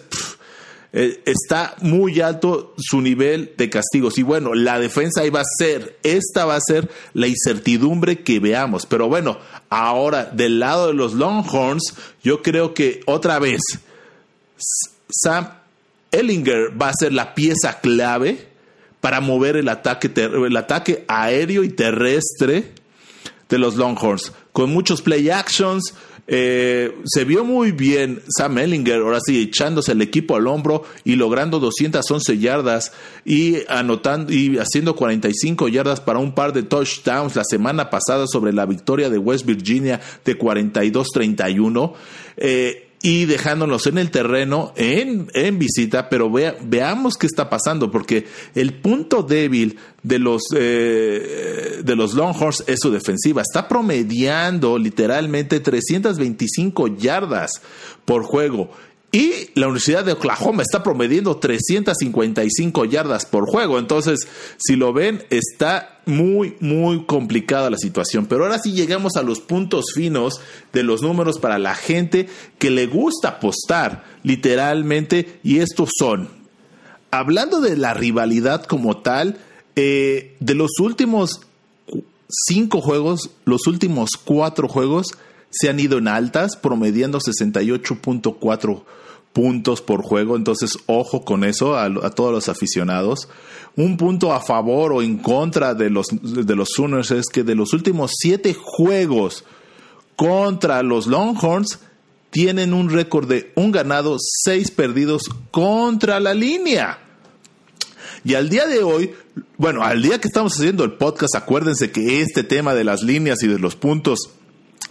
eh, 0.97 1.21
está 1.25 1.75
muy 1.81 2.21
alto 2.21 2.73
su 2.77 3.01
nivel 3.01 3.53
de 3.57 3.69
castigos. 3.69 4.17
Y 4.17 4.23
bueno, 4.23 4.53
la 4.55 4.79
defensa 4.79 5.25
iba 5.25 5.41
a 5.41 5.57
ser, 5.57 5.99
esta 6.03 6.45
va 6.45 6.55
a 6.55 6.61
ser 6.65 6.89
la 7.13 7.27
incertidumbre 7.27 8.23
que 8.23 8.39
veamos. 8.39 8.85
Pero 8.85 9.09
bueno, 9.09 9.37
ahora 9.69 10.23
del 10.23 10.59
lado 10.59 10.87
de 10.87 10.93
los 10.93 11.13
Longhorns, 11.13 11.95
yo 12.23 12.41
creo 12.41 12.73
que 12.73 13.01
otra 13.07 13.39
vez 13.39 13.59
Sam 15.09 15.49
Ellinger 16.11 16.81
va 16.81 16.87
a 16.87 16.93
ser 16.97 17.11
la 17.11 17.35
pieza 17.35 17.81
clave 17.81 18.47
para 19.01 19.19
mover 19.19 19.57
el 19.57 19.67
ataque, 19.67 20.09
el 20.15 20.55
ataque 20.55 21.03
aéreo 21.09 21.65
y 21.65 21.69
terrestre 21.69 22.71
de 23.49 23.57
los 23.57 23.75
Longhorns, 23.75 24.31
con 24.53 24.71
muchos 24.71 25.01
play 25.01 25.29
actions, 25.29 25.93
eh, 26.27 26.95
se 27.05 27.23
vio 27.23 27.45
muy 27.45 27.71
bien 27.71 28.21
Sam 28.35 28.57
Ellinger, 28.57 29.01
ahora 29.01 29.19
sí, 29.23 29.41
echándose 29.41 29.91
el 29.91 30.01
equipo 30.01 30.35
al 30.35 30.47
hombro 30.47 30.83
y 31.03 31.15
logrando 31.15 31.59
211 31.59 32.39
yardas 32.39 32.93
y 33.25 33.57
anotando 33.67 34.33
y 34.33 34.57
haciendo 34.57 34.95
45 34.95 35.67
yardas 35.67 36.01
para 36.01 36.17
un 36.17 36.33
par 36.33 36.51
de 36.51 36.63
touchdowns 36.63 37.35
la 37.35 37.43
semana 37.43 37.91
pasada 37.91 38.25
sobre 38.27 38.53
la 38.53 38.65
victoria 38.65 39.09
de 39.09 39.19
West 39.19 39.45
Virginia 39.45 40.01
de 40.23 40.37
42-31. 40.37 41.93
Eh, 42.37 42.84
y 43.05 43.25
dejándonos 43.25 43.85
en 43.85 43.99
el 43.99 44.09
terreno 44.09 44.73
en, 44.75 45.29
en 45.35 45.59
visita, 45.59 46.09
pero 46.09 46.27
veamos 46.31 47.17
qué 47.17 47.27
está 47.27 47.51
pasando, 47.51 47.91
porque 47.91 48.25
el 48.55 48.81
punto 48.81 49.21
débil 49.21 49.77
de 50.01 50.17
los, 50.17 50.41
eh, 50.55 51.81
de 51.83 51.95
los 51.95 52.15
Longhorns 52.15 52.63
es 52.65 52.79
su 52.81 52.89
defensiva. 52.89 53.43
Está 53.43 53.67
promediando 53.67 54.79
literalmente 54.79 55.59
325 55.59 56.97
yardas 56.97 57.61
por 58.05 58.23
juego 58.23 58.71
y 59.15 59.49
la 59.53 59.67
Universidad 59.67 60.03
de 60.03 60.11
Oklahoma 60.11 60.61
está 60.61 60.83
promediendo 60.83 61.37
355 61.37 62.83
yardas 62.83 63.25
por 63.25 63.49
juego. 63.49 63.79
Entonces, 63.79 64.27
si 64.57 64.75
lo 64.75 64.91
ven, 64.91 65.23
está 65.29 66.01
muy, 66.05 66.57
muy 66.59 67.05
complicada 67.05 67.69
la 67.69 67.77
situación. 67.77 68.25
Pero 68.25 68.43
ahora 68.43 68.59
sí 68.59 68.73
llegamos 68.73 69.15
a 69.15 69.23
los 69.23 69.39
puntos 69.39 69.85
finos 69.95 70.41
de 70.73 70.83
los 70.83 71.01
números 71.01 71.39
para 71.39 71.59
la 71.59 71.75
gente 71.75 72.27
que 72.59 72.69
le 72.69 72.87
gusta 72.87 73.29
apostar, 73.29 74.03
literalmente. 74.23 75.39
Y 75.43 75.59
estos 75.59 75.91
son, 75.97 76.27
hablando 77.09 77.61
de 77.61 77.77
la 77.77 77.93
rivalidad 77.93 78.65
como 78.65 78.97
tal, 78.97 79.37
eh, 79.77 80.35
de 80.41 80.55
los 80.55 80.71
últimos 80.81 81.39
cinco 82.27 82.81
juegos, 82.81 83.29
los 83.45 83.65
últimos 83.67 84.09
cuatro 84.21 84.67
juegos 84.67 85.07
se 85.57 85.69
han 85.69 85.79
ido 85.79 85.97
en 85.97 86.07
altas, 86.07 86.57
promediando 86.57 87.19
68.4 87.19 88.83
puntos 89.31 89.81
por 89.81 90.01
juego, 90.01 90.35
entonces 90.35 90.77
ojo 90.85 91.23
con 91.23 91.43
eso 91.43 91.77
a, 91.77 92.09
todos 92.11 92.31
los 92.31 92.49
aficionados. 92.49 93.29
Un 93.75 93.97
punto 93.97 94.33
a 94.33 94.41
favor 94.41 94.93
o 94.93 95.01
en 95.01 95.17
contra 95.17 95.73
de 95.73 95.89
los, 95.89 96.07
de 96.11 96.55
los 96.55 96.69
Sooners 96.75 97.11
es 97.11 97.27
que 97.27 97.43
de 97.43 97.55
los 97.55 97.73
últimos 97.73 98.11
siete 98.17 98.55
juegos 98.57 99.43
contra 100.15 100.83
los 100.83 101.07
Longhorns 101.07 101.79
tienen 102.31 102.73
un 102.73 102.89
récord 102.89 103.27
de 103.27 103.51
un 103.55 103.71
ganado, 103.71 104.17
seis 104.19 104.71
perdidos 104.71 105.23
contra 105.51 106.19
la 106.19 106.33
línea. 106.33 106.99
Y 108.25 108.33
al 108.33 108.49
día 108.49 108.65
de 108.67 108.83
hoy, 108.83 109.13
bueno, 109.57 109.83
al 109.83 110.01
día 110.01 110.19
que 110.19 110.27
estamos 110.27 110.57
haciendo 110.57 110.83
el 110.83 110.93
podcast, 110.93 111.35
acuérdense 111.35 111.91
que 111.91 112.21
este 112.21 112.43
tema 112.43 112.73
de 112.73 112.83
las 112.83 113.03
líneas 113.03 113.43
y 113.43 113.47
de 113.47 113.59
los 113.59 113.75
puntos 113.75 114.31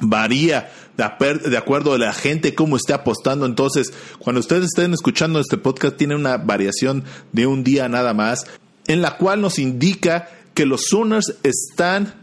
varía 0.01 0.71
de, 0.97 1.57
acuerdo 1.57 1.93
a 1.93 1.99
la 1.99 2.13
gente 2.13 2.55
cómo 2.55 2.77
esté 2.77 2.93
apostando. 2.93 3.47
Entonces, 3.47 3.93
cuando 4.19 4.41
ustedes 4.41 4.67
estén 4.67 4.93
escuchando 4.93 5.41
este 5.41 5.57
podcast, 5.57 5.97
tiene 5.97 6.15
una 6.15 6.37
variación 6.37 7.05
de 7.33 7.47
un 7.47 7.65
día 7.65 7.89
nada 7.89 8.15
más, 8.15 8.47
en 8.87 9.03
la 9.03 9.17
cual 9.17 9.41
nos 9.41 9.59
indica 9.59 10.29
que 10.55 10.67
los 10.67 10.85
Sooners 10.85 11.35
están 11.43 12.15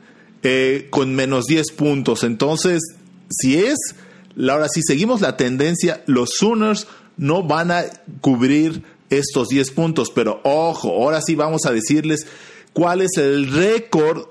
eh, 0.44 0.88
con 0.90 1.16
menos 1.16 1.46
10 1.46 1.72
puntos. 1.74 2.24
Entonces, 2.24 2.82
si 3.30 3.58
es, 3.58 3.78
ahora 4.50 4.68
si 4.70 4.82
seguimos 4.82 5.22
la 5.22 5.38
tendencia, 5.38 6.04
los 6.08 6.32
Sooners 6.38 6.88
no 7.18 7.44
van 7.44 7.72
a 7.72 7.84
cubrir 8.22 8.84
estos 9.10 9.50
10 9.50 9.72
puntos. 9.72 10.12
Pero 10.14 10.40
ojo, 10.44 10.90
ahora 10.90 11.22
sí 11.22 11.36
vamos 11.36 11.66
a 11.66 11.72
decirles 11.72 12.26
cuál 12.74 13.02
es 13.02 13.18
el 13.18 13.52
récord 13.52 14.28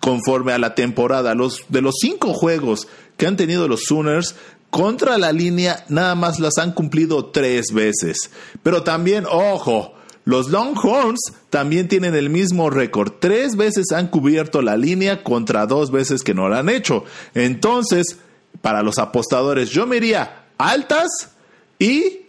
conforme 0.00 0.52
a 0.52 0.58
la 0.58 0.74
temporada. 0.74 1.34
Los, 1.34 1.64
de 1.68 1.82
los 1.82 1.96
cinco 2.00 2.34
juegos 2.34 2.88
que 3.16 3.26
han 3.26 3.36
tenido 3.36 3.68
los 3.68 3.84
Sooners 3.84 4.34
contra 4.70 5.18
la 5.18 5.32
línea, 5.32 5.84
nada 5.88 6.14
más 6.14 6.40
las 6.40 6.58
han 6.58 6.72
cumplido 6.72 7.26
tres 7.26 7.72
veces. 7.72 8.30
Pero 8.62 8.82
también, 8.82 9.24
ojo, 9.30 9.94
los 10.24 10.50
Longhorns 10.50 11.20
también 11.48 11.88
tienen 11.88 12.14
el 12.14 12.28
mismo 12.28 12.68
récord. 12.68 13.12
Tres 13.18 13.56
veces 13.56 13.92
han 13.92 14.08
cubierto 14.08 14.60
la 14.60 14.76
línea 14.76 15.22
contra 15.22 15.66
dos 15.66 15.90
veces 15.90 16.22
que 16.22 16.34
no 16.34 16.48
lo 16.48 16.56
han 16.56 16.68
hecho. 16.68 17.04
Entonces, 17.34 18.18
para 18.60 18.82
los 18.82 18.98
apostadores, 18.98 19.70
yo 19.70 19.86
me 19.86 19.96
iría 19.96 20.44
altas 20.58 21.30
y 21.78 22.26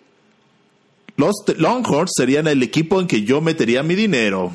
los 1.17 1.35
Longhorns 1.57 2.11
serían 2.15 2.47
el 2.47 2.63
equipo 2.63 3.01
en 3.01 3.07
que 3.07 3.23
yo 3.23 3.41
metería 3.41 3.83
mi 3.83 3.95
dinero. 3.95 4.53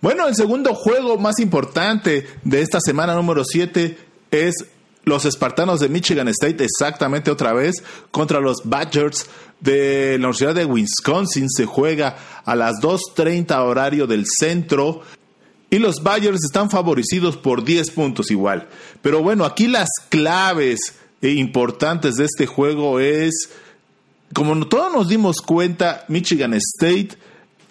Bueno, 0.00 0.28
el 0.28 0.34
segundo 0.34 0.74
juego 0.74 1.16
más 1.18 1.38
importante 1.38 2.26
de 2.44 2.60
esta 2.60 2.80
semana 2.80 3.14
número 3.14 3.44
7 3.44 3.98
es 4.30 4.54
los 5.04 5.24
espartanos 5.24 5.80
de 5.80 5.88
Michigan 5.88 6.28
State, 6.28 6.64
exactamente 6.64 7.30
otra 7.30 7.52
vez, 7.52 7.76
contra 8.10 8.40
los 8.40 8.58
Badgers 8.64 9.26
de 9.60 10.18
la 10.18 10.26
Universidad 10.26 10.54
de 10.54 10.64
Wisconsin. 10.64 11.48
Se 11.48 11.64
juega 11.64 12.16
a 12.44 12.56
las 12.56 12.74
2.30 12.82 13.56
horario 13.64 14.06
del 14.06 14.24
centro. 14.26 15.02
Y 15.70 15.78
los 15.78 16.02
Badgers 16.02 16.44
están 16.44 16.70
favorecidos 16.70 17.36
por 17.36 17.64
10 17.64 17.90
puntos 17.92 18.30
igual. 18.30 18.68
Pero 19.00 19.22
bueno, 19.22 19.44
aquí 19.44 19.66
las 19.66 19.88
claves 20.08 20.78
importantes 21.22 22.16
de 22.16 22.24
este 22.24 22.46
juego 22.46 23.00
es, 23.00 23.50
como 24.34 24.66
todos 24.66 24.92
nos 24.92 25.08
dimos 25.08 25.36
cuenta, 25.40 26.04
Michigan 26.08 26.54
State 26.54 27.16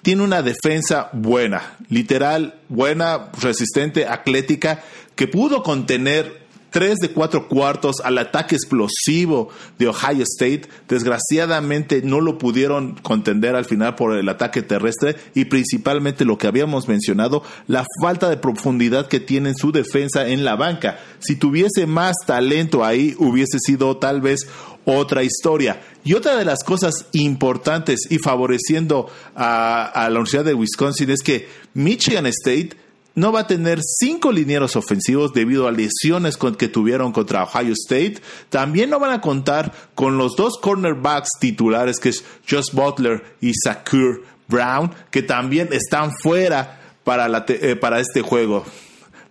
tiene 0.05 0.21
una 0.21 0.43
defensa 0.43 1.09
buena, 1.13 1.77
literal, 1.89 2.59
buena, 2.69 3.31
resistente, 3.41 4.05
atlética, 4.05 4.83
que 5.15 5.27
pudo 5.27 5.63
contener 5.63 6.44
tres 6.75 6.97
de 6.97 7.11
cuatro 7.11 7.47
cuartos 7.47 8.01
al 8.03 8.17
ataque 8.17 8.53
explosivo 8.53 9.47
de 9.79 9.87
Ohio 9.87 10.23
State. 10.23 10.63
Desgraciadamente 10.89 12.01
no 12.01 12.19
lo 12.19 12.37
pudieron 12.37 12.95
contender 12.95 13.55
al 13.55 13.63
final 13.63 13.95
por 13.95 14.13
el 14.13 14.27
ataque 14.27 14.61
terrestre 14.61 15.15
y 15.33 15.45
principalmente 15.45 16.25
lo 16.25 16.37
que 16.37 16.47
habíamos 16.47 16.89
mencionado, 16.89 17.43
la 17.67 17.85
falta 18.01 18.29
de 18.29 18.35
profundidad 18.35 19.07
que 19.07 19.21
tiene 19.21 19.53
su 19.55 19.71
defensa 19.71 20.27
en 20.27 20.43
la 20.43 20.57
banca. 20.57 20.99
Si 21.19 21.37
tuviese 21.37 21.87
más 21.87 22.17
talento 22.27 22.83
ahí, 22.83 23.15
hubiese 23.19 23.59
sido 23.59 23.95
tal 23.95 24.19
vez 24.19 24.45
otra 24.83 25.23
historia. 25.23 25.81
Y 26.03 26.13
otra 26.13 26.35
de 26.35 26.43
las 26.43 26.61
cosas 26.65 27.07
importantes 27.13 28.01
y 28.09 28.17
favoreciendo 28.17 29.09
a, 29.33 29.91
la 29.95 30.09
Universidad 30.09 30.43
de 30.43 30.53
Wisconsin 30.53 31.09
es 31.09 31.21
que 31.23 31.47
Michigan 31.73 32.25
State 32.25 32.71
no 33.15 33.31
va 33.31 33.41
a 33.41 33.47
tener 33.47 33.79
cinco 33.81 34.31
linieros 34.31 34.75
ofensivos 34.75 35.33
debido 35.33 35.67
a 35.67 35.71
lesiones 35.71 36.37
que 36.57 36.67
tuvieron 36.67 37.11
contra 37.11 37.43
Ohio 37.43 37.73
State. 37.73 38.21
También 38.49 38.89
no 38.89 38.99
van 38.99 39.11
a 39.11 39.21
contar 39.21 39.73
con 39.95 40.17
los 40.17 40.35
dos 40.35 40.59
cornerbacks 40.61 41.29
titulares 41.39 41.99
que 41.99 42.09
es 42.09 42.23
Josh 42.47 42.71
Butler 42.73 43.23
y 43.41 43.53
Sakur 43.53 44.23
Brown, 44.47 44.93
que 45.11 45.23
también 45.23 45.69
están 45.71 46.11
fuera 46.21 46.81
para, 47.03 47.45
eh, 47.47 47.75
para 47.75 47.99
este 47.99 48.21
juego 48.21 48.65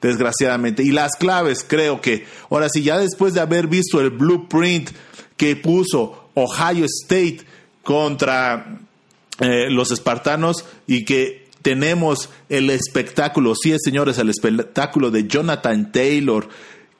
desgraciadamente. 0.00 0.82
Y 0.82 0.92
las 0.92 1.12
claves, 1.16 1.64
creo 1.66 2.00
que, 2.00 2.26
ahora 2.50 2.68
sí, 2.68 2.82
ya 2.82 2.98
después 2.98 3.34
de 3.34 3.40
haber 3.40 3.68
visto 3.68 4.00
el 4.00 4.10
blueprint 4.10 4.90
que 5.36 5.56
puso 5.56 6.30
Ohio 6.34 6.84
State 6.84 7.40
contra 7.82 8.80
eh, 9.40 9.70
los 9.70 9.90
espartanos 9.90 10.64
y 10.86 11.04
que 11.04 11.43
tenemos 11.64 12.30
el 12.48 12.70
espectáculo, 12.70 13.54
sí, 13.56 13.74
señores, 13.82 14.18
el 14.18 14.30
espectáculo 14.30 15.10
de 15.10 15.26
Jonathan 15.26 15.90
Taylor, 15.90 16.48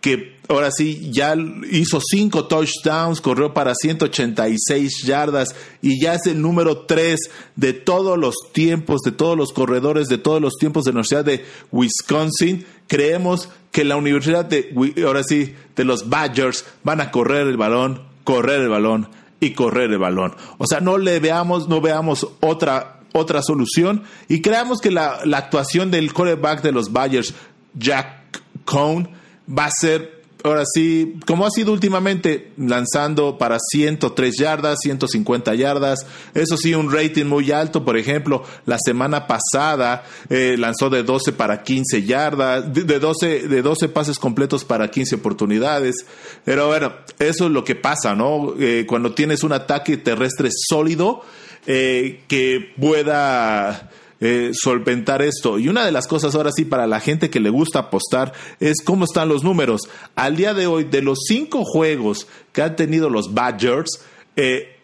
que 0.00 0.37
ahora 0.48 0.70
sí 0.72 1.11
ya 1.12 1.37
hizo 1.70 2.00
cinco 2.00 2.46
touchdowns, 2.46 3.20
corrió 3.20 3.55
para 3.55 3.74
186 3.74 5.05
yardas 5.05 5.55
y 5.81 6.00
ya 6.00 6.14
es 6.14 6.27
el 6.27 6.42
número 6.42 6.79
tres 6.87 7.31
de 7.55 7.72
todos 7.74 8.18
los 8.18 8.35
tiempos, 8.53 9.03
de 9.03 9.12
todos 9.12 9.37
los 9.37 9.53
corredores, 9.53 10.09
de 10.09 10.18
todos 10.18 10.42
los 10.42 10.55
tiempos 10.55 10.85
de 10.85 10.90
la 10.90 10.96
Universidad 10.96 11.24
de 11.24 11.44
Wisconsin. 11.70 12.66
Creemos 12.88 13.48
que 13.70 13.85
la 13.85 13.96
Universidad 13.96 14.44
de, 14.44 14.74
ahora 15.07 15.22
sí, 15.22 15.55
de 15.77 15.85
los 15.85 16.09
Badgers 16.09 16.64
van 16.83 17.00
a 17.00 17.11
correr 17.11 17.46
el 17.46 17.57
balón 17.57 18.14
correr 18.24 18.62
el 18.62 18.68
balón 18.68 19.09
y 19.38 19.53
correr 19.53 19.92
el 19.92 19.98
balón. 19.98 20.35
O 20.59 20.66
sea, 20.66 20.81
no 20.81 20.98
le 20.98 21.20
veamos, 21.20 21.68
no 21.68 21.81
veamos 21.81 22.27
otra, 22.40 23.00
otra 23.14 23.42
solución. 23.42 24.03
Y 24.29 24.42
creamos 24.42 24.81
que 24.81 24.90
la, 24.90 25.20
actuación 25.35 25.90
del 25.90 26.12
quarterback 26.12 26.62
de 26.62 26.72
los 26.72 26.92
Bayers, 26.92 27.33
Jack 27.74 28.42
Cohn, 28.64 29.09
va 29.48 29.66
a 29.66 29.70
ser 29.70 30.24
ahora 30.42 30.64
sí, 30.74 31.14
como 31.27 31.46
ha 31.46 31.50
sido 31.50 31.72
últimamente, 31.72 32.53
lanzando 32.59 33.38
para 33.38 33.57
103 33.59 34.35
yardas, 34.38 34.79
150 34.83 35.55
yardas, 35.55 36.07
eso 36.35 36.59
sí, 36.59 36.74
un 36.74 36.92
rating 36.92 37.24
muy 37.24 37.50
alto, 37.50 37.83
por 37.83 37.96
ejemplo, 37.96 38.44
la 38.66 38.77
semana 38.79 39.27
pasada 39.27 40.05
eh, 40.29 40.57
lanzó 40.59 40.90
de 40.90 41.03
12 41.03 41.33
para 41.33 41.62
15 41.62 42.03
yardas, 42.03 42.74
de 42.74 42.98
12, 42.98 43.48
de 43.48 43.62
12 43.62 43.88
pases 43.88 44.18
completos 44.18 44.66
para 44.66 44.90
15 44.90 45.14
oportunidades, 45.14 46.05
pero 46.44 46.66
bueno, 46.66 46.92
eso 47.18 47.46
es 47.46 47.50
lo 47.50 47.64
que 47.64 47.74
pasa, 47.74 48.14
¿no? 48.14 48.55
Eh, 48.61 48.85
cuando 48.87 49.14
tienes 49.14 49.44
un 49.44 49.53
ataque 49.53 49.96
terrestre 49.96 50.50
sólido, 50.53 51.22
eh, 51.66 52.20
que 52.29 52.72
pueda 52.79 53.90
eh, 54.20 54.53
solventar 54.55 55.22
esto. 55.22 55.59
Y 55.59 55.68
una 55.68 55.85
de 55.85 55.92
las 55.92 56.07
cosas 56.07 56.35
ahora 56.35 56.50
sí 56.50 56.64
para 56.64 56.87
la 56.87 57.00
gente 57.00 57.31
que 57.31 57.40
le 57.40 57.50
gusta 57.50 57.81
apostar 57.81 58.33
es 58.61 58.83
cómo 58.83 59.05
están 59.05 59.29
los 59.29 59.44
números. 59.44 59.83
Al 60.14 60.37
día 60.37 60.55
de 60.55 60.66
hoy, 60.66 60.85
de 60.85 61.03
los 61.03 61.18
cinco 61.27 61.64
juegos 61.64 62.27
que 62.53 62.62
han 62.62 62.77
tenido 62.77 63.11
los 63.11 63.35
Badgers, 63.35 64.00
eh, 64.37 64.77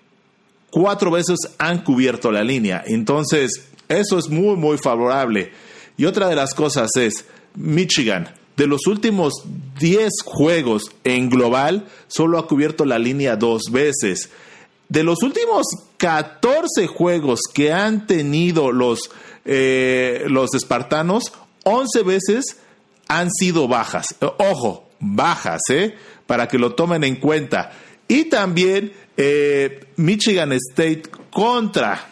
cuatro 0.70 1.10
veces 1.10 1.38
han 1.58 1.84
cubierto 1.84 2.30
la 2.32 2.44
línea. 2.44 2.82
Entonces, 2.86 3.70
eso 3.88 4.18
es 4.18 4.28
muy, 4.28 4.56
muy 4.56 4.78
favorable. 4.78 5.52
Y 5.96 6.04
otra 6.04 6.28
de 6.28 6.36
las 6.36 6.54
cosas 6.54 6.90
es, 6.96 7.24
Michigan, 7.54 8.28
de 8.56 8.66
los 8.66 8.86
últimos 8.86 9.32
10 9.78 10.10
juegos 10.24 10.90
en 11.04 11.30
global, 11.30 11.86
solo 12.08 12.38
ha 12.38 12.46
cubierto 12.46 12.84
la 12.84 12.98
línea 12.98 13.36
dos 13.36 13.62
veces. 13.70 14.30
De 14.90 15.04
los 15.04 15.22
últimos 15.22 15.66
14 15.98 16.86
juegos 16.88 17.40
que 17.54 17.72
han 17.72 18.06
tenido 18.06 18.72
los 18.72 19.10
eh, 19.44 20.24
los 20.28 20.52
espartanos 20.54 21.32
11 21.64 22.02
veces 22.02 22.58
han 23.08 23.30
sido 23.30 23.68
bajas. 23.68 24.16
Ojo, 24.38 24.88
bajas, 24.98 25.62
¿eh? 25.70 25.94
Para 26.26 26.48
que 26.48 26.58
lo 26.58 26.74
tomen 26.74 27.04
en 27.04 27.16
cuenta. 27.16 27.72
Y 28.08 28.24
también 28.24 28.92
eh, 29.16 29.86
Michigan 29.96 30.52
State 30.52 31.02
contra 31.30 32.08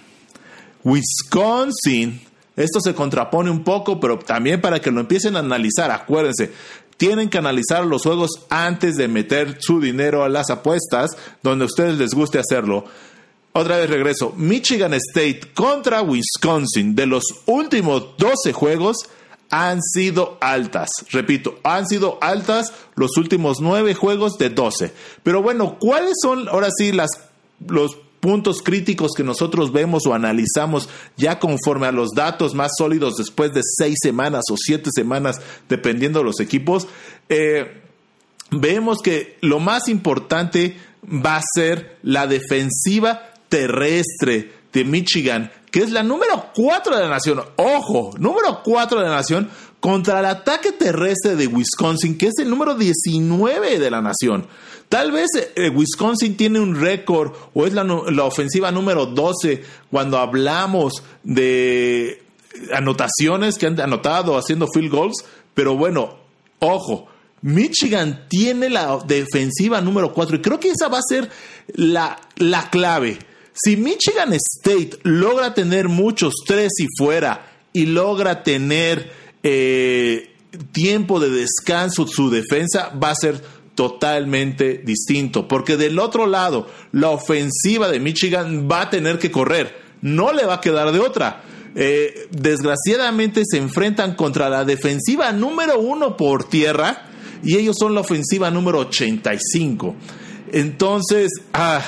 Wisconsin. 0.85 2.21
Esto 2.57 2.81
se 2.81 2.95
contrapone 2.95 3.51
un 3.51 3.63
poco, 3.63 4.01
pero 4.01 4.19
también 4.19 4.61
para 4.61 4.81
que 4.81 4.91
lo 4.91 5.01
empiecen 5.01 5.37
a 5.37 5.41
analizar. 5.41 5.91
Acuérdense, 5.91 6.53
tienen 6.99 7.31
que 7.31 7.39
analizar 7.39 7.87
los 7.87 8.03
juegos 8.03 8.31
antes 8.51 8.97
de 8.97 9.09
meter 9.09 9.57
su 9.61 9.81
dinero 9.81 10.25
a 10.25 10.29
las 10.29 10.51
apuestas, 10.51 11.13
donde 11.43 11.65
a 11.65 11.67
ustedes 11.67 11.97
les 11.97 12.13
guste 12.13 12.39
hacerlo. 12.39 12.85
Otra 13.53 13.79
vez 13.79 13.89
regreso. 13.89 14.35
Michigan 14.37 14.93
State 14.95 15.53
contra 15.55 16.03
Wisconsin. 16.03 16.95
De 16.95 17.07
los 17.07 17.23
últimos 17.47 18.17
12 18.19 18.53
juegos 18.53 18.97
han 19.49 19.81
sido 19.81 20.39
altas. 20.41 20.91
Repito, 21.11 21.59
han 21.63 21.87
sido 21.87 22.19
altas 22.21 22.73
los 22.97 23.17
últimos 23.17 23.61
9 23.61 23.95
juegos 23.95 24.37
de 24.37 24.51
12. 24.51 24.93
Pero 25.23 25.41
bueno, 25.41 25.79
¿cuáles 25.79 26.15
son 26.21 26.49
ahora 26.49 26.69
sí 26.77 26.93
las, 26.93 27.11
los 27.67 27.97
puntos 28.21 28.63
críticos 28.63 29.13
que 29.17 29.25
nosotros 29.25 29.73
vemos 29.73 30.07
o 30.07 30.15
analizamos 30.15 30.89
ya 31.17 31.39
conforme 31.39 31.87
a 31.87 31.93
los 31.93 32.11
datos 32.11 32.55
más 32.55 32.73
sólidos 32.77 33.17
después 33.17 33.53
de 33.55 33.63
6 33.65 33.97
semanas 34.03 34.45
o 34.51 34.57
7 34.57 34.91
semanas, 34.93 35.41
dependiendo 35.69 36.21
de 36.21 36.25
los 36.25 36.41
equipos? 36.41 36.89
Eh, 37.29 37.83
vemos 38.51 38.99
que 39.03 39.37
lo 39.41 39.61
más 39.61 39.89
importante 39.89 40.77
va 41.05 41.37
a 41.37 41.43
ser 41.55 41.99
la 42.03 42.27
defensiva 42.27 43.33
terrestre 43.49 44.53
de 44.73 44.85
Michigan, 44.85 45.51
que 45.71 45.81
es 45.81 45.91
la 45.91 46.03
número 46.03 46.51
4 46.55 46.97
de 46.97 47.03
la 47.03 47.09
nación. 47.09 47.43
Ojo, 47.57 48.11
número 48.19 48.63
4 48.63 49.01
de 49.01 49.09
la 49.09 49.17
nación 49.17 49.51
contra 49.81 50.21
el 50.21 50.27
ataque 50.27 50.73
terrestre 50.73 51.37
de 51.37 51.47
Wisconsin, 51.47 52.19
que 52.19 52.29
es 52.29 52.39
el 52.39 52.51
número 52.51 52.75
19 52.75 53.79
de 53.79 53.91
la 53.91 54.03
nación. 54.03 54.47
Tal 54.89 55.13
vez 55.13 55.29
eh, 55.35 55.69
Wisconsin 55.69 56.37
tiene 56.37 56.61
un 56.61 56.81
récord 56.81 57.33
o 57.55 57.67
es 57.67 57.75
la, 57.75 57.85
la, 57.85 58.25
ofensiva 58.25 58.71
número 58.71 59.07
12 59.07 59.63
cuando 59.91 60.19
hablamos 60.19 61.03
de 61.23 62.23
anotaciones 62.73 63.59
que 63.59 63.67
han 63.67 63.79
anotado 63.81 64.39
haciendo 64.39 64.67
field 64.73 64.91
goals, 64.91 65.25
pero 65.53 65.77
bueno, 65.77 66.17
ojo, 66.59 67.07
Michigan 67.43 68.27
tiene 68.29 68.71
la 68.71 68.99
defensiva 69.07 69.81
número 69.81 70.13
4 70.15 70.37
y 70.37 70.41
creo 70.41 70.59
que 70.59 70.71
esa 70.71 70.89
va 70.89 70.99
a 70.99 71.03
ser 71.07 71.31
la, 71.75 72.19
la 72.37 72.71
clave 72.71 73.19
si 73.61 73.77
Michigan 73.77 74.33
State 74.35 75.01
logra 75.03 75.53
tener 75.53 75.89
muchos 75.89 76.35
tres 76.47 76.73
y 76.79 76.87
fuera 76.97 77.51
y 77.73 77.87
logra 77.87 78.43
tener 78.43 79.11
eh, 79.43 80.31
tiempo 80.73 81.21
de 81.21 81.31
descanso, 81.31 82.07
su 82.07 82.31
defensa 82.31 82.93
va 83.03 83.11
a 83.11 83.15
ser 83.15 83.43
totalmente 83.75 84.83
distinto. 84.85 85.47
Porque 85.47 85.77
del 85.77 85.99
otro 85.99 86.27
lado, 86.27 86.67
la 86.93 87.11
ofensiva 87.11 87.89
de 87.89 88.01
Michigan 88.01 88.69
va 88.71 88.83
a 88.83 88.91
tener 88.91 89.19
que 89.19 89.31
correr. 89.31 89.77
No 90.01 90.33
le 90.33 90.45
va 90.45 90.55
a 90.55 90.61
quedar 90.61 90.91
de 90.93 90.99
otra. 91.01 91.43
Eh, 91.75 92.29
desgraciadamente 92.31 93.43
se 93.49 93.59
enfrentan 93.59 94.15
contra 94.15 94.49
la 94.49 94.65
defensiva 94.65 95.31
número 95.33 95.79
uno 95.79 96.17
por 96.17 96.49
tierra 96.49 97.09
y 97.45 97.57
ellos 97.57 97.77
son 97.79 97.95
la 97.95 98.01
ofensiva 98.01 98.51
número 98.51 98.81
85. 98.81 99.95
Entonces, 100.53 101.31
ah, 101.53 101.83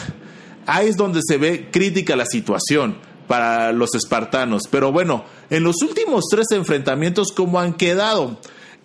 ahí 0.67 0.89
es 0.89 0.97
donde 0.97 1.21
se 1.27 1.39
ve 1.39 1.71
crítica 1.73 2.15
la 2.15 2.27
situación 2.27 3.10
para 3.31 3.71
los 3.71 3.95
espartanos. 3.95 4.65
Pero 4.69 4.91
bueno, 4.91 5.25
en 5.51 5.63
los 5.63 5.83
últimos 5.83 6.25
tres 6.29 6.47
enfrentamientos, 6.51 7.29
¿cómo 7.31 7.61
han 7.61 7.75
quedado? 7.75 8.39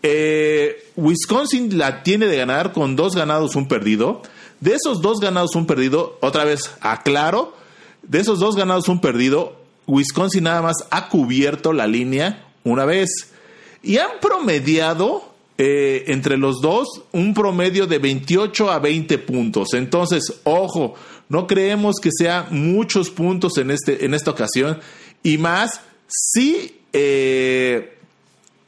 Eh, 0.03 0.91
Wisconsin 0.95 1.79
la 1.79 2.03
tiene 2.03 2.27
de 2.27 2.37
ganar 2.37 2.71
con 2.71 2.95
dos 2.95 3.15
ganados, 3.15 3.55
un 3.55 3.67
perdido. 3.67 4.21
De 4.59 4.75
esos 4.75 5.01
dos 5.01 5.19
ganados, 5.19 5.55
un 5.55 5.65
perdido, 5.65 6.19
otra 6.21 6.43
vez 6.43 6.69
aclaro, 6.81 7.55
de 8.03 8.19
esos 8.19 8.37
dos 8.37 8.55
ganados, 8.55 8.87
un 8.87 9.01
perdido, 9.01 9.55
Wisconsin 9.87 10.43
nada 10.43 10.61
más 10.61 10.75
ha 10.91 11.09
cubierto 11.09 11.73
la 11.73 11.87
línea 11.87 12.45
una 12.63 12.85
vez. 12.85 13.09
Y 13.81 13.97
han 13.97 14.11
promediado 14.21 15.23
eh, 15.57 16.03
entre 16.05 16.37
los 16.37 16.61
dos 16.61 16.87
un 17.13 17.33
promedio 17.33 17.87
de 17.87 17.97
28 17.97 18.69
a 18.69 18.77
20 18.77 19.17
puntos. 19.17 19.73
Entonces, 19.73 20.41
ojo, 20.43 20.93
no 21.29 21.47
creemos 21.47 21.95
que 22.01 22.09
sea 22.15 22.47
muchos 22.49 23.09
puntos 23.09 23.57
en, 23.57 23.71
este, 23.71 24.05
en 24.05 24.13
esta 24.13 24.31
ocasión 24.31 24.79
y 25.23 25.37
más 25.37 25.81
si, 26.07 26.81
eh, 26.93 27.97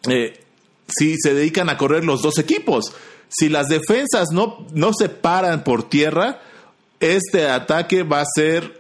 eh, 0.09 0.39
si 0.87 1.15
se 1.17 1.33
dedican 1.33 1.69
a 1.69 1.77
correr 1.77 2.03
los 2.03 2.21
dos 2.21 2.37
equipos. 2.39 2.93
Si 3.29 3.49
las 3.49 3.67
defensas 3.67 4.29
no, 4.31 4.65
no 4.73 4.91
se 4.97 5.09
paran 5.09 5.63
por 5.63 5.89
tierra, 5.89 6.41
este 6.99 7.47
ataque 7.47 8.03
va 8.03 8.21
a 8.21 8.25
ser 8.33 8.79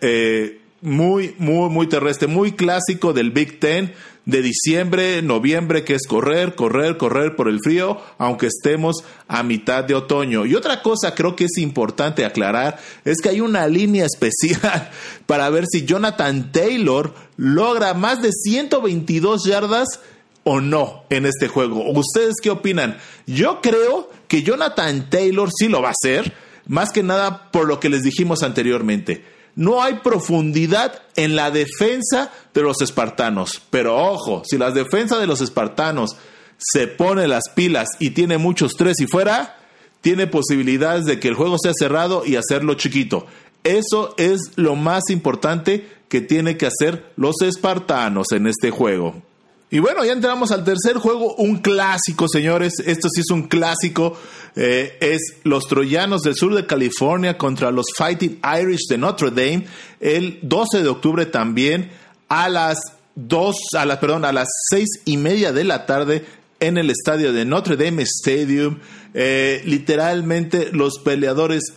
muy, 0.81 1.35
muy, 1.37 1.69
muy 1.69 1.87
terrestre, 1.87 2.27
muy 2.27 2.53
clásico 2.53 3.13
del 3.13 3.31
Big 3.31 3.59
Ten 3.59 3.93
de 4.27 4.41
diciembre, 4.41 5.21
noviembre, 5.21 5.85
que 5.85 5.95
es 5.95 6.05
correr, 6.05 6.53
correr, 6.53 6.97
correr 6.97 7.37
por 7.37 7.47
el 7.47 7.61
frío, 7.61 8.01
aunque 8.17 8.47
estemos 8.47 8.97
a 9.29 9.41
mitad 9.41 9.85
de 9.85 9.95
otoño. 9.95 10.45
Y 10.45 10.53
otra 10.53 10.83
cosa 10.83 11.15
creo 11.15 11.37
que 11.37 11.45
es 11.45 11.57
importante 11.57 12.25
aclarar 12.25 12.77
es 13.05 13.21
que 13.21 13.29
hay 13.29 13.39
una 13.39 13.67
línea 13.67 14.05
especial 14.13 14.91
para 15.25 15.49
ver 15.49 15.65
si 15.65 15.85
Jonathan 15.85 16.51
Taylor 16.51 17.13
logra 17.37 17.93
más 17.93 18.21
de 18.21 18.31
122 18.33 19.45
yardas 19.45 19.87
o 20.43 20.59
no 20.59 21.05
en 21.09 21.25
este 21.25 21.47
juego. 21.47 21.89
¿Ustedes 21.89 22.35
qué 22.43 22.49
opinan? 22.49 22.97
Yo 23.27 23.61
creo 23.61 24.09
que 24.27 24.43
Jonathan 24.43 25.09
Taylor 25.09 25.49
sí 25.57 25.69
lo 25.69 25.81
va 25.81 25.89
a 25.89 25.93
hacer, 25.97 26.33
más 26.67 26.89
que 26.91 27.01
nada 27.01 27.49
por 27.49 27.65
lo 27.65 27.79
que 27.79 27.89
les 27.89 28.03
dijimos 28.03 28.43
anteriormente 28.43 29.36
no 29.57 29.81
hay 29.81 29.95
profundidad 29.95 31.01
en 31.15 31.35
la 31.35 31.49
defensa 31.49 32.31
de 32.53 32.61
los 32.61 32.79
espartanos. 32.79 33.59
Pero 33.71 33.97
ojo, 33.97 34.43
si 34.45 34.57
la 34.57 34.69
defensa 34.71 35.17
de 35.17 35.25
los 35.25 35.41
espartanos 35.41 36.15
se 36.57 36.87
pone 36.87 37.27
las 37.27 37.43
pilas 37.55 37.89
y 37.99 38.11
tiene 38.11 38.37
muchos 38.37 38.73
tres 38.77 38.99
y 39.01 39.07
fuera, 39.07 39.57
tiene 40.01 40.27
posibilidades 40.27 41.05
de 41.05 41.19
que 41.19 41.27
el 41.27 41.33
juego 41.33 41.57
sea 41.57 41.73
cerrado 41.77 42.23
y 42.23 42.35
hacerlo 42.35 42.75
chiquito. 42.75 43.25
Eso 43.63 44.13
es 44.17 44.51
lo 44.57 44.75
más 44.75 45.09
importante 45.09 45.89
que 46.07 46.21
tiene 46.21 46.55
que 46.55 46.67
hacer 46.67 47.11
los 47.15 47.41
espartanos 47.41 48.31
en 48.33 48.45
este 48.45 48.69
juego. 48.69 49.23
Y 49.69 49.79
bueno, 49.79 50.05
ya 50.05 50.13
entramos 50.13 50.51
al 50.51 50.63
tercer 50.63 50.95
juego, 50.95 51.35
un 51.35 51.57
clásico, 51.57 52.27
señores. 52.29 52.75
Esto 52.85 53.09
sí 53.09 53.19
es 53.21 53.31
un 53.31 53.43
clásico. 53.43 54.17
Eh, 54.55 54.97
es 55.01 55.21
los 55.43 55.67
Troyanos 55.67 56.21
del 56.21 56.35
sur 56.35 56.55
de 56.55 56.65
California 56.65 57.37
contra 57.37 57.69
los 57.69 57.87
Fighting 57.95 58.39
Irish 58.59 58.87
de 58.89 58.97
Notre 58.97 59.29
Dame. 59.29 59.65
El 59.99 60.39
12 60.41 60.83
de 60.83 60.87
octubre 60.87 61.25
también 61.25 61.91
a 62.29 62.47
las 62.47 62.79
dos, 63.15 63.57
a 63.73 63.85
las, 63.85 63.97
perdón, 63.97 64.23
a 64.23 64.31
las 64.31 64.47
seis 64.69 64.87
y 65.03 65.17
media 65.17 65.51
de 65.51 65.65
la 65.65 65.85
tarde 65.85 66.25
en 66.59 66.77
el 66.77 66.89
estadio 66.89 67.33
de 67.33 67.43
Notre 67.43 67.75
Dame 67.75 68.03
Stadium. 68.03 68.79
Eh, 69.13 69.61
literalmente 69.65 70.69
los 70.71 70.99
peleadores 70.99 71.73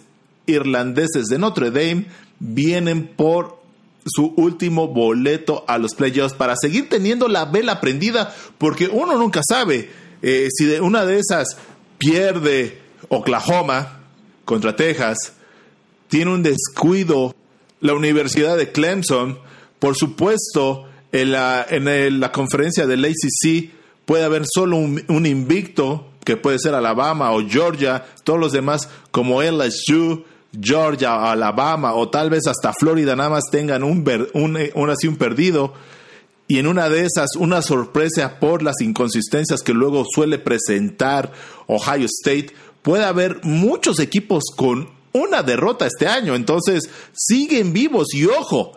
irlandeses 0.47 1.27
de 1.27 1.39
Notre 1.39 1.71
Dame 1.71 2.07
vienen 2.39 3.09
por 3.09 3.60
su 4.07 4.33
último 4.37 4.89
boleto 4.89 5.65
a 5.69 5.79
los 5.79 5.95
playoffs 5.95 6.35
para 6.35 6.55
seguir 6.57 6.89
teniendo 6.89 7.29
la 7.29 7.45
vela 7.45 7.81
prendida, 7.81 8.35
porque 8.59 8.89
uno 8.89 9.17
nunca 9.17 9.43
sabe 9.47 9.91
eh, 10.23 10.49
si 10.53 10.65
de 10.65 10.81
una 10.81 11.05
de 11.05 11.19
esas 11.19 11.57
pierde 11.99 12.81
Oklahoma 13.09 14.01
contra 14.45 14.77
Texas, 14.77 15.35
tiene 16.09 16.33
un 16.33 16.43
descuido 16.43 17.35
la 17.81 17.95
Universidad 17.95 18.57
de 18.57 18.73
Clemson, 18.73 19.39
por 19.79 19.97
supuesto, 19.97 20.87
en 21.13 21.33
la, 21.33 21.67
en 21.69 22.21
la 22.21 22.33
conferencia 22.33 22.87
del 22.87 23.05
ACC 23.05 23.71
puede 24.11 24.25
haber 24.25 24.43
solo 24.45 24.77
un, 24.77 25.27
invicto, 25.27 26.09
que 26.25 26.37
puede 26.37 26.59
ser 26.59 26.75
Alabama 26.75 27.33
o 27.33 27.49
Georgia, 27.49 28.05
todos 28.25 28.41
los 28.41 28.51
demás 28.51 28.89
como 29.13 29.41
LSU, 29.41 30.25
Georgia, 30.59 31.31
Alabama 31.31 31.95
o 31.95 32.09
tal 32.09 32.31
vez 32.31 32.47
hasta 32.47 32.73
Florida 32.73 33.15
nada 33.17 33.31
más 33.31 33.45
tengan 33.51 33.83
un, 33.83 34.05
un, 34.35 34.59
un, 34.75 34.91
así 34.91 35.07
un 35.07 35.17
perdido. 35.17 35.75
Y 36.49 36.59
en 36.59 36.67
una 36.67 36.89
de 36.89 37.07
esas 37.07 37.37
una 37.39 37.63
sorpresa 37.63 38.41
por 38.41 38.63
las 38.63 38.81
inconsistencias 38.81 39.63
que 39.63 39.73
luego 39.73 40.05
suele 40.13 40.39
presentar 40.39 41.31
Ohio 41.69 42.07
State, 42.07 42.53
puede 42.83 43.05
haber 43.05 43.41
muchos 43.45 44.01
equipos 44.01 44.45
con 44.57 44.91
una 45.13 45.43
derrota 45.43 45.87
este 45.87 46.07
año, 46.07 46.35
entonces 46.35 46.89
siguen 47.13 47.73
vivos 47.73 48.15
y 48.15 48.27
ojo, 48.27 48.73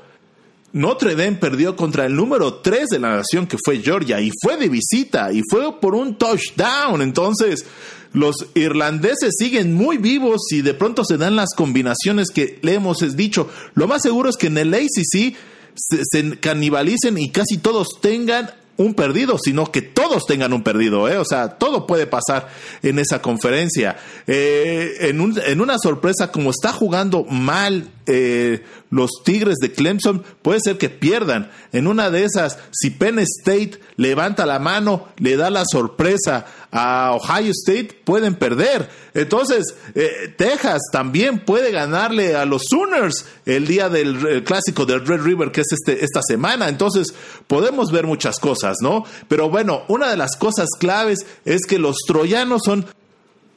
Notre 0.73 1.15
Dame 1.15 1.33
perdió 1.33 1.75
contra 1.75 2.07
el 2.07 2.15
número 2.15 2.55
3 2.55 2.87
de 2.89 2.99
la 2.99 3.15
nación 3.15 3.45
que 3.45 3.57
fue 3.63 3.79
Georgia 3.79 4.19
y 4.19 4.31
fue 4.41 4.57
de 4.57 4.69
visita 4.69 5.31
y 5.31 5.41
fue 5.47 5.79
por 5.79 5.93
un 5.93 6.15
touchdown, 6.15 7.01
entonces 7.03 7.63
los 8.11 8.47
irlandeses 8.55 9.35
siguen 9.37 9.73
muy 9.73 9.97
vivos 9.97 10.41
y 10.51 10.61
de 10.61 10.73
pronto 10.73 11.05
se 11.05 11.17
dan 11.17 11.35
las 11.35 11.49
combinaciones 11.55 12.29
que 12.31 12.59
le 12.63 12.73
hemos 12.73 12.99
dicho. 13.15 13.49
Lo 13.75 13.87
más 13.87 14.01
seguro 14.01 14.29
es 14.29 14.35
que 14.35 14.47
en 14.47 14.57
el 14.57 14.73
ACC 14.73 15.35
se, 15.75 16.01
se 16.03 16.39
canibalicen 16.39 17.19
y 17.19 17.29
casi 17.29 17.57
todos 17.57 17.99
tengan 18.01 18.49
un 18.77 18.95
perdido, 18.95 19.37
sino 19.37 19.71
que 19.71 19.81
todos 19.81 20.25
tengan 20.25 20.53
un 20.53 20.63
perdido, 20.63 21.07
¿eh? 21.07 21.17
O 21.17 21.25
sea, 21.25 21.49
todo 21.49 21.85
puede 21.85 22.07
pasar 22.07 22.49
en 22.81 22.97
esa 22.99 23.21
conferencia. 23.21 23.97
Eh, 24.25 24.97
en, 25.01 25.21
un, 25.21 25.39
en, 25.45 25.61
una 25.61 25.77
sorpresa, 25.77 26.31
como 26.31 26.49
está 26.49 26.71
jugando 26.73 27.23
mal 27.23 27.89
eh, 28.07 28.63
los 28.89 29.11
Tigres 29.23 29.57
de 29.61 29.71
Clemson, 29.71 30.23
puede 30.41 30.59
ser 30.59 30.77
que 30.77 30.89
pierdan. 30.89 31.51
En 31.71 31.87
una 31.87 32.09
de 32.09 32.23
esas, 32.23 32.57
si 32.71 32.89
Penn 32.89 33.19
State 33.19 33.79
levanta 33.95 34.45
la 34.45 34.59
mano, 34.59 35.07
le 35.17 35.37
da 35.37 35.49
la 35.49 35.65
sorpresa 35.65 36.45
a 36.73 37.13
Ohio 37.13 37.51
State, 37.51 38.01
pueden 38.03 38.33
perder. 38.33 38.89
Entonces, 39.13 39.75
eh, 39.93 40.33
Texas 40.35 40.81
también 40.91 41.45
puede 41.45 41.71
ganarle 41.71 42.35
a 42.35 42.45
los 42.45 42.63
Sooners 42.67 43.25
el 43.45 43.67
día 43.67 43.89
del 43.89 44.43
clásico 44.43 44.85
del 44.87 45.05
Red 45.05 45.21
River, 45.21 45.51
que 45.51 45.61
es 45.61 45.71
este, 45.71 46.03
esta 46.03 46.21
semana. 46.27 46.67
Entonces, 46.67 47.13
podemos 47.45 47.91
ver 47.91 48.07
muchas 48.07 48.39
cosas, 48.39 48.77
¿no? 48.81 49.05
Pero 49.27 49.51
bueno, 49.51 49.83
una 49.87 50.09
de 50.09 50.17
las 50.17 50.35
cosas 50.35 50.67
claves 50.79 51.19
es 51.45 51.61
que 51.67 51.77
los 51.77 51.97
troyanos 52.07 52.63
son 52.65 52.87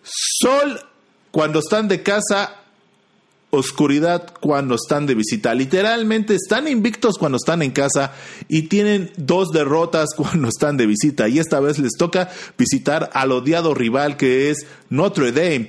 sol 0.03 0.81
cuando 1.31 1.61
están 1.61 1.89
de 1.89 2.03
casa 2.03 2.66
oscuridad 3.57 4.35
cuando 4.41 4.75
están 4.75 5.07
de 5.07 5.15
visita. 5.15 5.55
Literalmente 5.55 6.35
están 6.35 6.69
invictos 6.69 7.17
cuando 7.19 7.37
están 7.37 7.63
en 7.63 7.71
casa 7.71 8.13
y 8.49 8.63
tienen 8.63 9.11
dos 9.17 9.51
derrotas 9.51 10.11
cuando 10.17 10.49
están 10.49 10.77
de 10.77 10.87
visita. 10.87 11.29
Y 11.29 11.39
esta 11.39 11.61
vez 11.61 11.79
les 11.79 11.93
toca 11.93 12.31
visitar 12.57 13.11
al 13.13 13.33
odiado 13.33 13.75
rival 13.75 14.17
que 14.17 14.51
es 14.51 14.67
Notre 14.91 15.33
Dame. 15.33 15.69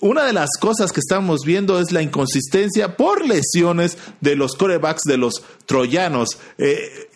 Una 0.00 0.24
de 0.24 0.32
las 0.32 0.50
cosas 0.60 0.92
que 0.92 1.00
estamos 1.00 1.40
viendo 1.46 1.80
es 1.80 1.92
la 1.92 2.02
inconsistencia 2.02 2.96
por 2.96 3.26
lesiones 3.26 3.96
de 4.20 4.36
los 4.36 4.54
corebacks 4.54 5.02
de 5.04 5.16
los 5.16 5.42
troyanos. 5.64 6.38
Eh, 6.58 7.08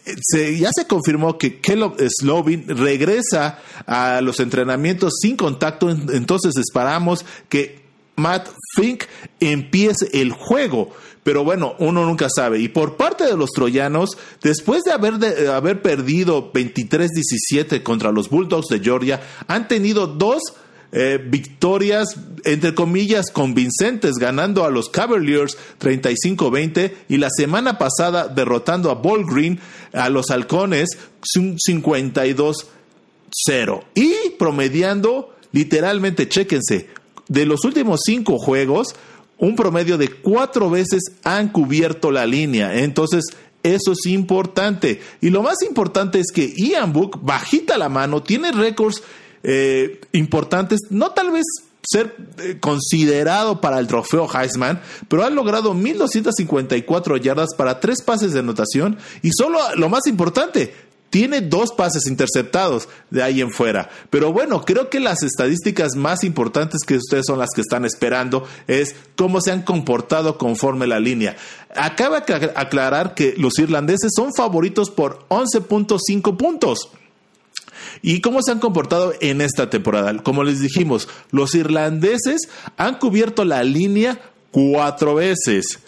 ya 0.59 0.71
se 0.75 0.87
confirmó 0.87 1.39
que 1.39 1.61
Kellogg 1.61 1.97
Slovin 2.09 2.67
regresa 2.67 3.59
a 3.87 4.21
los 4.21 4.41
entrenamientos 4.41 5.15
sin 5.21 5.37
contacto, 5.37 5.91
entonces 5.91 6.57
esperamos 6.57 7.25
que 7.49 7.82
Matt 8.17 8.49
Fink 8.77 9.05
empiece 9.41 10.09
el 10.13 10.33
juego. 10.33 10.91
Pero 11.23 11.45
bueno, 11.45 11.77
uno 11.79 12.05
nunca 12.05 12.29
sabe. 12.29 12.59
Y 12.59 12.69
por 12.69 12.97
parte 12.97 13.25
de 13.25 13.37
los 13.37 13.51
troyanos, 13.51 14.19
después 14.43 14.83
de 14.83 14.93
haber, 14.93 15.19
de, 15.19 15.49
haber 15.49 15.81
perdido 15.81 16.53
23-17 16.53 17.83
contra 17.83 18.11
los 18.11 18.29
Bulldogs 18.29 18.69
de 18.69 18.81
Georgia, 18.81 19.23
han 19.47 19.69
tenido 19.69 20.09
dos 20.09 20.43
eh, 20.95 21.19
victorias, 21.25 22.17
entre 22.45 22.75
comillas, 22.75 23.31
convincentes, 23.31 24.17
ganando 24.17 24.65
a 24.65 24.71
los 24.71 24.91
Cavaliers 24.91 25.57
35-20 25.81 26.93
y 27.09 27.17
la 27.17 27.31
semana 27.31 27.79
pasada 27.79 28.29
derrotando 28.29 28.91
a 28.91 28.95
Ball 28.95 29.25
Green, 29.25 29.59
a 29.93 30.11
los 30.11 30.31
Halcones, 30.31 30.99
52-0. 31.35 33.85
Y 33.95 34.15
promediando, 34.39 35.35
literalmente, 35.53 36.29
chéquense, 36.29 36.91
de 37.33 37.47
los 37.47 37.65
últimos 37.65 38.01
cinco 38.05 38.39
juegos, 38.39 38.95
un 39.39 39.57
promedio 39.57 39.97
de 39.97 40.09
cuatro 40.09 40.69
veces 40.69 41.03
han 41.25 41.49
cubierto 41.49 42.11
la 42.11 42.27
línea. 42.27 42.79
Entonces, 42.79 43.25
eso 43.63 43.93
es 43.93 44.07
importante. 44.07 45.01
Y 45.21 45.31
lo 45.31 45.43
más 45.43 45.63
importante 45.63 46.21
es 46.21 46.27
que 46.33 46.53
Ian 46.55 46.93
Book, 46.93 47.21
bajita 47.23 47.79
la 47.79 47.89
mano, 47.89 48.23
tiene 48.23 48.53
récords 48.53 49.03
eh, 49.43 50.01
importantes, 50.13 50.81
no 50.91 51.13
tal 51.13 51.31
vez 51.31 51.45
ser 51.83 52.15
eh, 52.39 52.59
considerado 52.61 53.61
para 53.61 53.79
el 53.79 53.87
trofeo 53.87 54.29
Heisman, 54.33 54.81
pero 55.09 55.25
ha 55.25 55.31
logrado 55.31 55.75
1.254 55.75 57.21
yardas 57.21 57.55
para 57.57 57.81
tres 57.81 58.03
pases 58.03 58.33
de 58.33 58.41
anotación 58.41 58.99
y 59.23 59.31
solo 59.33 59.59
lo 59.77 59.89
más 59.89 60.07
importante, 60.07 60.73
tiene 61.13 61.43
dos 61.43 61.73
pases 61.73 62.07
interceptados 62.07 62.89
de 63.11 63.23
ahí 63.23 63.43
en 63.43 63.51
fuera. 63.51 63.91
Pero 64.09 64.33
bueno, 64.33 64.63
creo 64.63 64.89
que 64.89 64.99
las 64.99 65.23
estadísticas 65.23 65.95
más 65.95 66.25
importantes 66.25 66.85
que 66.87 66.97
ustedes 66.97 67.27
son 67.27 67.39
las 67.39 67.51
que 67.55 67.61
están 67.61 67.85
esperando 67.85 68.49
es 68.67 68.97
cómo 69.15 69.43
se 69.43 69.53
han 69.53 69.61
comportado 69.61 70.39
conforme 70.39 70.87
la 70.87 71.01
línea. 71.01 71.37
Acaba 71.77 72.21
de 72.21 72.53
aclarar 72.57 73.13
que 73.13 73.35
los 73.37 73.59
irlandeses 73.59 74.13
son 74.17 74.33
favoritos 74.33 74.89
por 74.89 75.27
11.5 75.29 76.39
puntos. 76.39 76.89
¿Y 78.01 78.23
cómo 78.23 78.41
se 78.43 78.53
han 78.53 78.59
comportado 78.59 79.13
en 79.21 79.43
esta 79.43 79.69
temporada? 79.69 80.17
Como 80.23 80.45
les 80.45 80.61
dijimos, 80.61 81.11
los 81.31 81.55
irlandeses 81.55 82.49
han 82.79 82.99
cubierto 82.99 83.45
la 83.45 83.63
línea 83.65 84.19
cuatro 84.51 85.17
veces. 85.17 85.79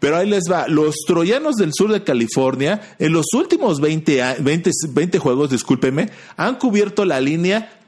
Pero 0.00 0.16
ahí 0.16 0.28
les 0.28 0.44
va, 0.50 0.68
los 0.68 0.96
troyanos 1.06 1.56
del 1.56 1.72
sur 1.74 1.90
de 1.92 2.04
California, 2.04 2.96
en 2.98 3.12
los 3.12 3.26
últimos 3.34 3.80
20, 3.80 4.36
20, 4.40 4.70
20 4.90 5.18
juegos, 5.18 5.50
discúlpeme, 5.50 6.10
han 6.36 6.56
cubierto 6.56 7.04
la 7.04 7.20
línea 7.20 7.80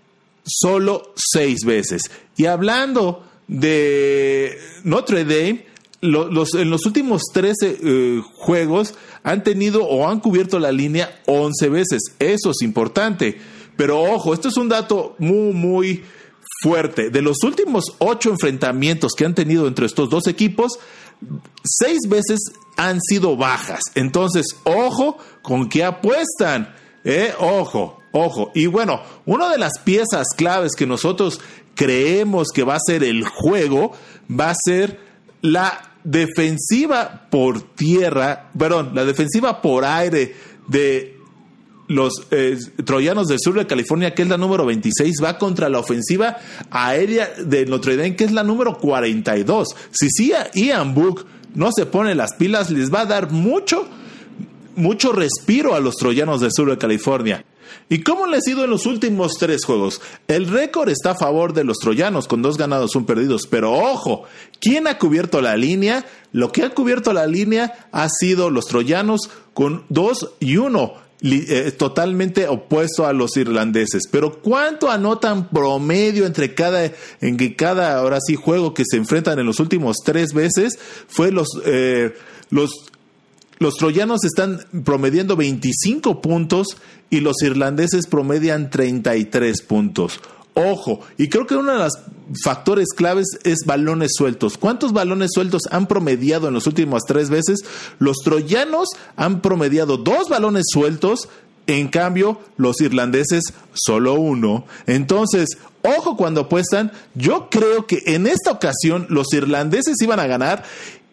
solo 0.44 1.12
seis 1.14 1.60
veces. 1.64 2.02
Y 2.36 2.46
hablando 2.46 3.24
de 3.46 4.58
Notre 4.82 5.24
Dame, 5.24 5.66
en 6.02 6.70
los 6.70 6.86
últimos 6.86 7.22
13 7.32 7.78
eh, 7.82 8.22
juegos 8.36 8.94
han 9.22 9.44
tenido 9.44 9.84
o 9.84 10.08
han 10.08 10.20
cubierto 10.20 10.58
la 10.58 10.72
línea 10.72 11.20
11 11.26 11.68
veces. 11.68 12.00
Eso 12.18 12.50
es 12.50 12.62
importante. 12.62 13.38
Pero 13.76 14.00
ojo, 14.02 14.34
esto 14.34 14.48
es 14.48 14.56
un 14.56 14.68
dato 14.68 15.14
muy, 15.18 15.52
muy 15.52 16.02
fuerte. 16.62 17.10
De 17.10 17.22
los 17.22 17.42
últimos 17.44 17.84
ocho 17.98 18.30
enfrentamientos 18.30 19.12
que 19.16 19.24
han 19.24 19.34
tenido 19.34 19.66
entre 19.66 19.86
estos 19.86 20.10
dos 20.10 20.26
equipos, 20.26 20.78
seis 21.64 22.00
veces 22.08 22.40
han 22.76 23.00
sido 23.00 23.36
bajas. 23.36 23.80
Entonces, 23.94 24.46
ojo 24.64 25.18
con 25.42 25.68
qué 25.68 25.84
apuestan. 25.84 26.74
¿eh? 27.04 27.32
Ojo, 27.38 27.98
ojo. 28.12 28.50
Y 28.54 28.66
bueno, 28.66 29.02
una 29.26 29.50
de 29.50 29.58
las 29.58 29.78
piezas 29.80 30.28
claves 30.36 30.72
que 30.76 30.86
nosotros 30.86 31.40
creemos 31.74 32.48
que 32.54 32.64
va 32.64 32.74
a 32.74 32.80
ser 32.84 33.04
el 33.04 33.26
juego 33.26 33.92
va 34.30 34.50
a 34.50 34.54
ser 34.64 35.00
la 35.42 35.94
defensiva 36.04 37.28
por 37.30 37.62
tierra, 37.74 38.50
perdón, 38.58 38.92
la 38.94 39.04
defensiva 39.04 39.60
por 39.60 39.84
aire 39.84 40.34
de 40.68 41.19
los 41.90 42.28
eh, 42.30 42.56
troyanos 42.84 43.26
del 43.26 43.40
sur 43.40 43.54
de 43.58 43.66
California, 43.66 44.14
que 44.14 44.22
es 44.22 44.28
la 44.28 44.36
número 44.36 44.64
26, 44.64 45.16
va 45.24 45.38
contra 45.38 45.68
la 45.68 45.80
ofensiva 45.80 46.36
aérea 46.70 47.28
de 47.36 47.66
Notre 47.66 47.96
Dame, 47.96 48.14
que 48.14 48.22
es 48.22 48.30
la 48.30 48.44
número 48.44 48.78
42. 48.78 49.74
Si 49.90 50.08
sí, 50.08 50.32
Ian 50.54 50.94
Book 50.94 51.26
no 51.56 51.70
se 51.74 51.86
pone 51.86 52.14
las 52.14 52.34
pilas, 52.34 52.70
les 52.70 52.94
va 52.94 53.00
a 53.00 53.06
dar 53.06 53.32
mucho, 53.32 53.88
mucho 54.76 55.10
respiro 55.10 55.74
a 55.74 55.80
los 55.80 55.96
troyanos 55.96 56.40
del 56.40 56.52
sur 56.52 56.70
de 56.70 56.78
California. 56.78 57.44
¿Y 57.88 58.04
cómo 58.04 58.28
le 58.28 58.36
ha 58.36 58.40
sido 58.40 58.62
en 58.62 58.70
los 58.70 58.86
últimos 58.86 59.32
tres 59.40 59.64
juegos? 59.64 60.00
El 60.28 60.46
récord 60.46 60.90
está 60.90 61.12
a 61.12 61.16
favor 61.16 61.54
de 61.54 61.64
los 61.64 61.78
troyanos, 61.78 62.28
con 62.28 62.40
dos 62.40 62.56
ganados, 62.56 62.94
un 62.94 63.04
perdidos. 63.04 63.48
Pero 63.50 63.72
ojo, 63.72 64.26
¿quién 64.60 64.86
ha 64.86 64.96
cubierto 64.96 65.40
la 65.40 65.56
línea? 65.56 66.06
Lo 66.30 66.52
que 66.52 66.62
ha 66.62 66.70
cubierto 66.70 67.12
la 67.12 67.26
línea 67.26 67.88
ha 67.90 68.08
sido 68.08 68.48
los 68.48 68.66
troyanos 68.66 69.28
con 69.54 69.84
dos 69.88 70.34
y 70.38 70.56
uno 70.56 71.09
eh, 71.22 71.72
totalmente 71.72 72.48
opuesto 72.48 73.06
a 73.06 73.12
los 73.12 73.36
irlandeses. 73.36 74.04
Pero 74.10 74.40
¿cuánto 74.40 74.90
anotan 74.90 75.48
promedio 75.50 76.24
entre 76.24 76.54
cada, 76.54 76.90
en 77.20 77.54
cada, 77.54 77.98
ahora 77.98 78.18
sí, 78.26 78.36
juego 78.36 78.72
que 78.72 78.84
se 78.86 78.96
enfrentan 78.96 79.38
en 79.38 79.46
los 79.46 79.60
últimos 79.60 79.98
tres 80.04 80.32
veces? 80.32 80.78
Fue 81.08 81.30
los, 81.30 81.48
eh, 81.66 82.14
los, 82.48 82.70
los 83.58 83.74
troyanos 83.74 84.24
están 84.24 84.60
promediando 84.84 85.36
25 85.36 86.22
puntos 86.22 86.78
y 87.10 87.20
los 87.20 87.42
irlandeses 87.42 88.06
promedian 88.06 88.70
33 88.70 89.62
puntos. 89.62 90.20
Ojo, 90.54 91.00
y 91.16 91.28
creo 91.28 91.46
que 91.46 91.54
uno 91.54 91.72
de 91.72 91.78
los 91.78 91.92
factores 92.42 92.88
claves 92.94 93.26
es 93.44 93.60
balones 93.64 94.12
sueltos. 94.14 94.58
¿Cuántos 94.58 94.92
balones 94.92 95.30
sueltos 95.32 95.62
han 95.70 95.86
promediado 95.86 96.48
en 96.48 96.54
los 96.54 96.66
últimos 96.66 97.02
tres 97.06 97.30
veces? 97.30 97.60
Los 97.98 98.18
troyanos 98.24 98.88
han 99.16 99.40
promediado 99.40 99.96
dos 99.96 100.28
balones 100.28 100.64
sueltos, 100.68 101.28
en 101.66 101.88
cambio 101.88 102.40
los 102.56 102.80
irlandeses 102.80 103.44
solo 103.74 104.14
uno. 104.14 104.64
Entonces, 104.86 105.58
ojo 105.82 106.16
cuando 106.16 106.42
apuestan, 106.42 106.92
yo 107.14 107.48
creo 107.48 107.86
que 107.86 108.02
en 108.06 108.26
esta 108.26 108.50
ocasión 108.50 109.06
los 109.08 109.32
irlandeses 109.32 110.00
iban 110.02 110.20
a 110.20 110.26
ganar 110.26 110.64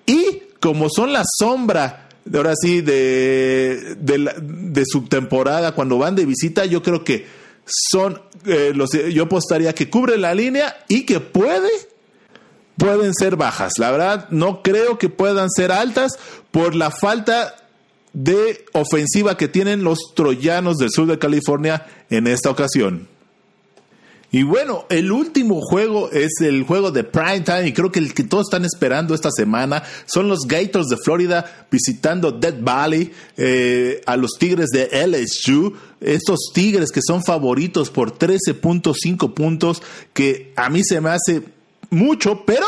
y 0.05 0.41
como 0.59 0.88
son 0.89 1.13
la 1.13 1.23
sombra 1.38 2.09
ahora 2.33 2.53
sí 2.59 2.81
de, 2.81 3.95
de, 3.99 4.33
de 4.41 4.83
su 4.85 5.03
temporada 5.03 5.73
cuando 5.73 5.97
van 5.97 6.15
de 6.15 6.25
visita, 6.25 6.65
yo 6.65 6.83
creo 6.83 7.03
que 7.03 7.25
son 7.68 8.22
eh, 8.45 8.72
los 8.74 8.91
yo 8.91 9.24
apostaría 9.24 9.76
que 9.76 9.89
cubre 9.89 10.18
la 10.18 10.34
línea 10.34 10.86
y 10.88 11.05
que 11.05 11.20
puede 11.20 11.70
pueden 12.78 13.13
ser 13.13 13.36
bajas. 13.36 13.74
La 13.78 13.91
verdad 13.91 14.28
no 14.30 14.61
creo 14.61 14.97
que 14.97 15.09
puedan 15.09 15.49
ser 15.49 15.72
altas 15.72 16.13
por 16.51 16.76
la 16.76 16.91
falta 16.91 17.55
de 18.13 18.65
ofensiva 18.74 19.38
que 19.38 19.47
tienen 19.47 19.84
los 19.84 19.99
troyanos 20.15 20.78
del 20.78 20.89
sur 20.91 21.07
de 21.07 21.20
California 21.20 21.86
en 22.09 22.28
esta 22.28 22.49
ocasión. 22.49 23.07
Y 24.30 24.43
bueno, 24.43 24.86
el 24.89 25.11
último 25.11 25.61
juego 25.61 26.11
es 26.11 26.41
el 26.41 26.63
juego 26.63 26.91
de 26.91 27.05
prime 27.05 27.41
time 27.41 27.67
y 27.67 27.73
creo 27.73 27.93
que 27.93 27.99
el 27.99 28.13
que 28.13 28.25
todos 28.25 28.47
están 28.47 28.65
esperando 28.65 29.15
esta 29.15 29.32
semana 29.32 29.84
son 30.05 30.28
los 30.28 30.41
Gators 30.45 30.88
de 30.88 30.97
Florida 30.97 31.67
visitando 31.71 32.34
Dead 32.34 32.55
Valley 32.59 33.11
eh, 33.38 34.01
a 34.05 34.17
los 34.17 34.32
Tigres 34.38 34.67
de 34.69 34.89
LSU. 35.07 35.73
Estos 36.01 36.51
Tigres 36.53 36.91
que 36.91 36.99
son 37.01 37.23
favoritos 37.23 37.89
por 37.89 38.17
13.5 38.19 39.34
puntos 39.34 39.82
que 40.13 40.51
a 40.57 40.69
mí 40.69 40.84
se 40.84 40.99
me 40.99 41.11
hace 41.11 41.43
mucho, 41.89 42.43
pero 42.45 42.67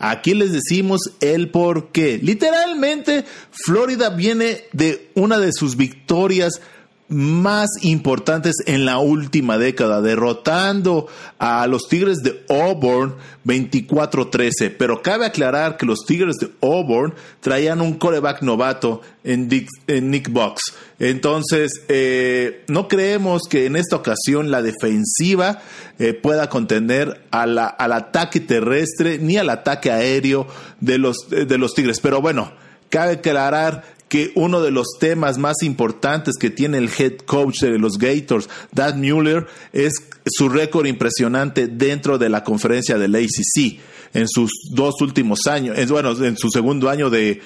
Aquí 0.00 0.32
les 0.34 0.52
decimos 0.52 1.00
el 1.20 1.50
por 1.50 1.90
qué. 1.90 2.20
Literalmente, 2.22 3.24
Florida 3.50 4.10
viene 4.10 4.64
de 4.72 5.10
una 5.16 5.38
de 5.38 5.52
sus 5.52 5.76
victorias 5.76 6.60
más 7.08 7.70
importantes 7.80 8.56
en 8.66 8.84
la 8.84 8.98
última 8.98 9.56
década, 9.56 10.02
derrotando 10.02 11.06
a 11.38 11.66
los 11.66 11.88
Tigres 11.88 12.18
de 12.18 12.44
Auburn 12.50 13.14
24-13. 13.46 14.74
Pero 14.78 15.00
cabe 15.02 15.26
aclarar 15.26 15.78
que 15.78 15.86
los 15.86 16.00
Tigres 16.06 16.36
de 16.36 16.50
Auburn 16.60 17.14
traían 17.40 17.80
un 17.80 17.94
coreback 17.94 18.42
novato 18.42 19.00
en, 19.24 19.48
Nick 19.48 20.30
Box. 20.30 20.74
Entonces, 20.98 21.72
eh, 21.88 22.64
no 22.68 22.88
creemos 22.88 23.42
que 23.48 23.66
en 23.66 23.76
esta 23.76 23.96
ocasión 23.96 24.50
la 24.50 24.60
defensiva 24.60 25.62
eh, 25.98 26.12
pueda 26.12 26.50
contender 26.50 27.22
al 27.30 27.58
ataque 27.58 28.40
terrestre 28.40 29.18
ni 29.18 29.38
al 29.38 29.48
ataque 29.48 29.90
aéreo 29.90 30.46
de 30.80 30.98
los, 30.98 31.16
de 31.30 31.58
los 31.58 31.74
Tigres. 31.74 32.00
Pero 32.00 32.20
bueno, 32.20 32.52
cabe 32.90 33.12
aclarar 33.12 33.97
que 34.08 34.32
uno 34.34 34.60
de 34.62 34.70
los 34.70 34.86
temas 34.98 35.38
más 35.38 35.62
importantes 35.62 36.36
que 36.38 36.50
tiene 36.50 36.78
el 36.78 36.90
head 36.96 37.18
coach 37.26 37.60
de 37.60 37.78
los 37.78 37.98
Gators, 37.98 38.48
Dad 38.72 38.96
Mueller, 38.96 39.46
es 39.72 39.92
su 40.26 40.48
récord 40.48 40.86
impresionante 40.86 41.68
dentro 41.68 42.18
de 42.18 42.28
la 42.28 42.44
conferencia 42.44 42.98
del 42.98 43.14
ACC 43.14 43.78
en 44.14 44.28
sus 44.28 44.50
dos 44.70 45.00
últimos 45.00 45.46
años, 45.46 45.76
bueno, 45.90 46.12
en 46.24 46.36
su 46.36 46.50
segundo 46.50 46.88
año 46.88 47.10
de, 47.10 47.40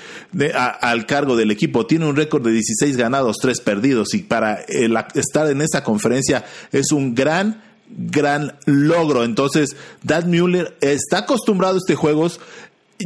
al 0.54 1.06
cargo 1.06 1.36
del 1.36 1.50
equipo. 1.50 1.86
Tiene 1.86 2.06
un 2.06 2.16
récord 2.16 2.44
de 2.44 2.52
16 2.52 2.96
ganados, 2.96 3.38
3 3.40 3.60
perdidos 3.60 4.14
y 4.14 4.18
para 4.18 4.64
estar 5.14 5.50
en 5.50 5.60
esa 5.62 5.82
conferencia 5.82 6.44
es 6.70 6.92
un 6.92 7.14
gran 7.14 7.72
gran 7.94 8.58
logro. 8.64 9.22
Entonces, 9.24 9.76
Dad 10.02 10.24
Mueller 10.24 10.76
está 10.80 11.18
acostumbrado 11.18 11.74
a 11.74 11.78
este 11.78 11.94
juegos 11.94 12.40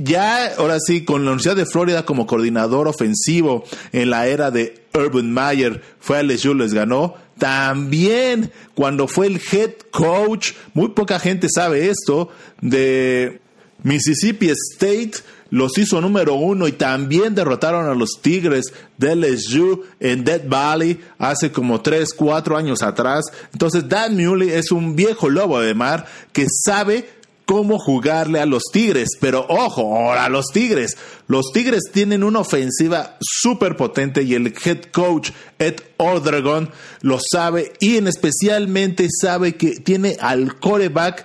ya 0.03 0.55
ahora 0.57 0.79
sí, 0.81 1.05
con 1.05 1.25
la 1.25 1.33
Universidad 1.33 1.57
de 1.57 1.67
Florida 1.67 2.05
como 2.05 2.27
coordinador 2.27 2.89
ofensivo 2.89 3.65
en 3.93 4.11
la 4.11 4.27
era 4.27 4.51
de 4.51 4.87
Urban 4.95 5.33
Meyer, 5.33 5.83
fue 6.01 6.19
a 6.19 6.23
LSU, 6.23 6.55
les 6.55 6.73
ganó. 6.75 7.15
También 7.39 8.51
cuando 8.75 9.09
fue 9.09 9.27
el 9.27 9.41
head 9.53 9.73
coach, 9.91 10.53
muy 10.75 10.89
poca 10.89 11.19
gente 11.19 11.49
sabe 11.51 11.91
esto, 11.91 12.31
de 12.61 13.41
Mississippi 13.83 14.51
State, 14.51 15.19
los 15.51 15.79
hizo 15.79 16.01
número 16.01 16.35
uno 16.35 16.67
y 16.67 16.73
también 16.73 17.35
derrotaron 17.35 17.87
a 17.89 17.95
los 17.95 18.21
Tigres 18.21 18.73
de 18.99 19.15
LSU 19.15 19.85
en 20.01 20.25
Dead 20.25 20.43
Valley 20.49 21.01
hace 21.19 21.53
como 21.53 21.81
tres, 21.81 22.13
cuatro 22.15 22.57
años 22.57 22.83
atrás. 22.83 23.27
Entonces 23.53 23.89
Dan 23.89 24.17
Muley 24.17 24.51
es 24.51 24.73
un 24.73 24.97
viejo 24.97 25.29
lobo 25.29 25.61
de 25.61 25.75
mar 25.75 26.07
que 26.33 26.47
sabe 26.65 27.09
cómo 27.47 27.79
jugarle 27.79 28.41
a 28.41 28.47
los 28.47 28.65
Tigres. 28.71 29.11
Pero 29.19 29.47
ojo, 29.49 29.97
ahora 29.97 30.29
los 30.29 30.49
Tigres. 30.53 30.99
Los 31.29 31.47
Tigres 31.55 31.85
tienen 31.91 32.23
una 32.23 32.41
ofensiva 32.41 33.17
súper 33.21 33.77
potente 33.77 34.23
y 34.23 34.35
el 34.35 34.53
head 34.63 34.91
coach 34.93 35.31
Ed 35.59 35.77
Ordragon 35.97 36.71
lo 37.01 37.19
sabe 37.19 37.73
y 37.81 37.97
en 37.97 38.09
especialmente 38.09 39.09
sabe 39.11 39.57
que 39.57 39.77
tiene 39.77 40.17
al 40.21 40.59
coreback 40.61 41.25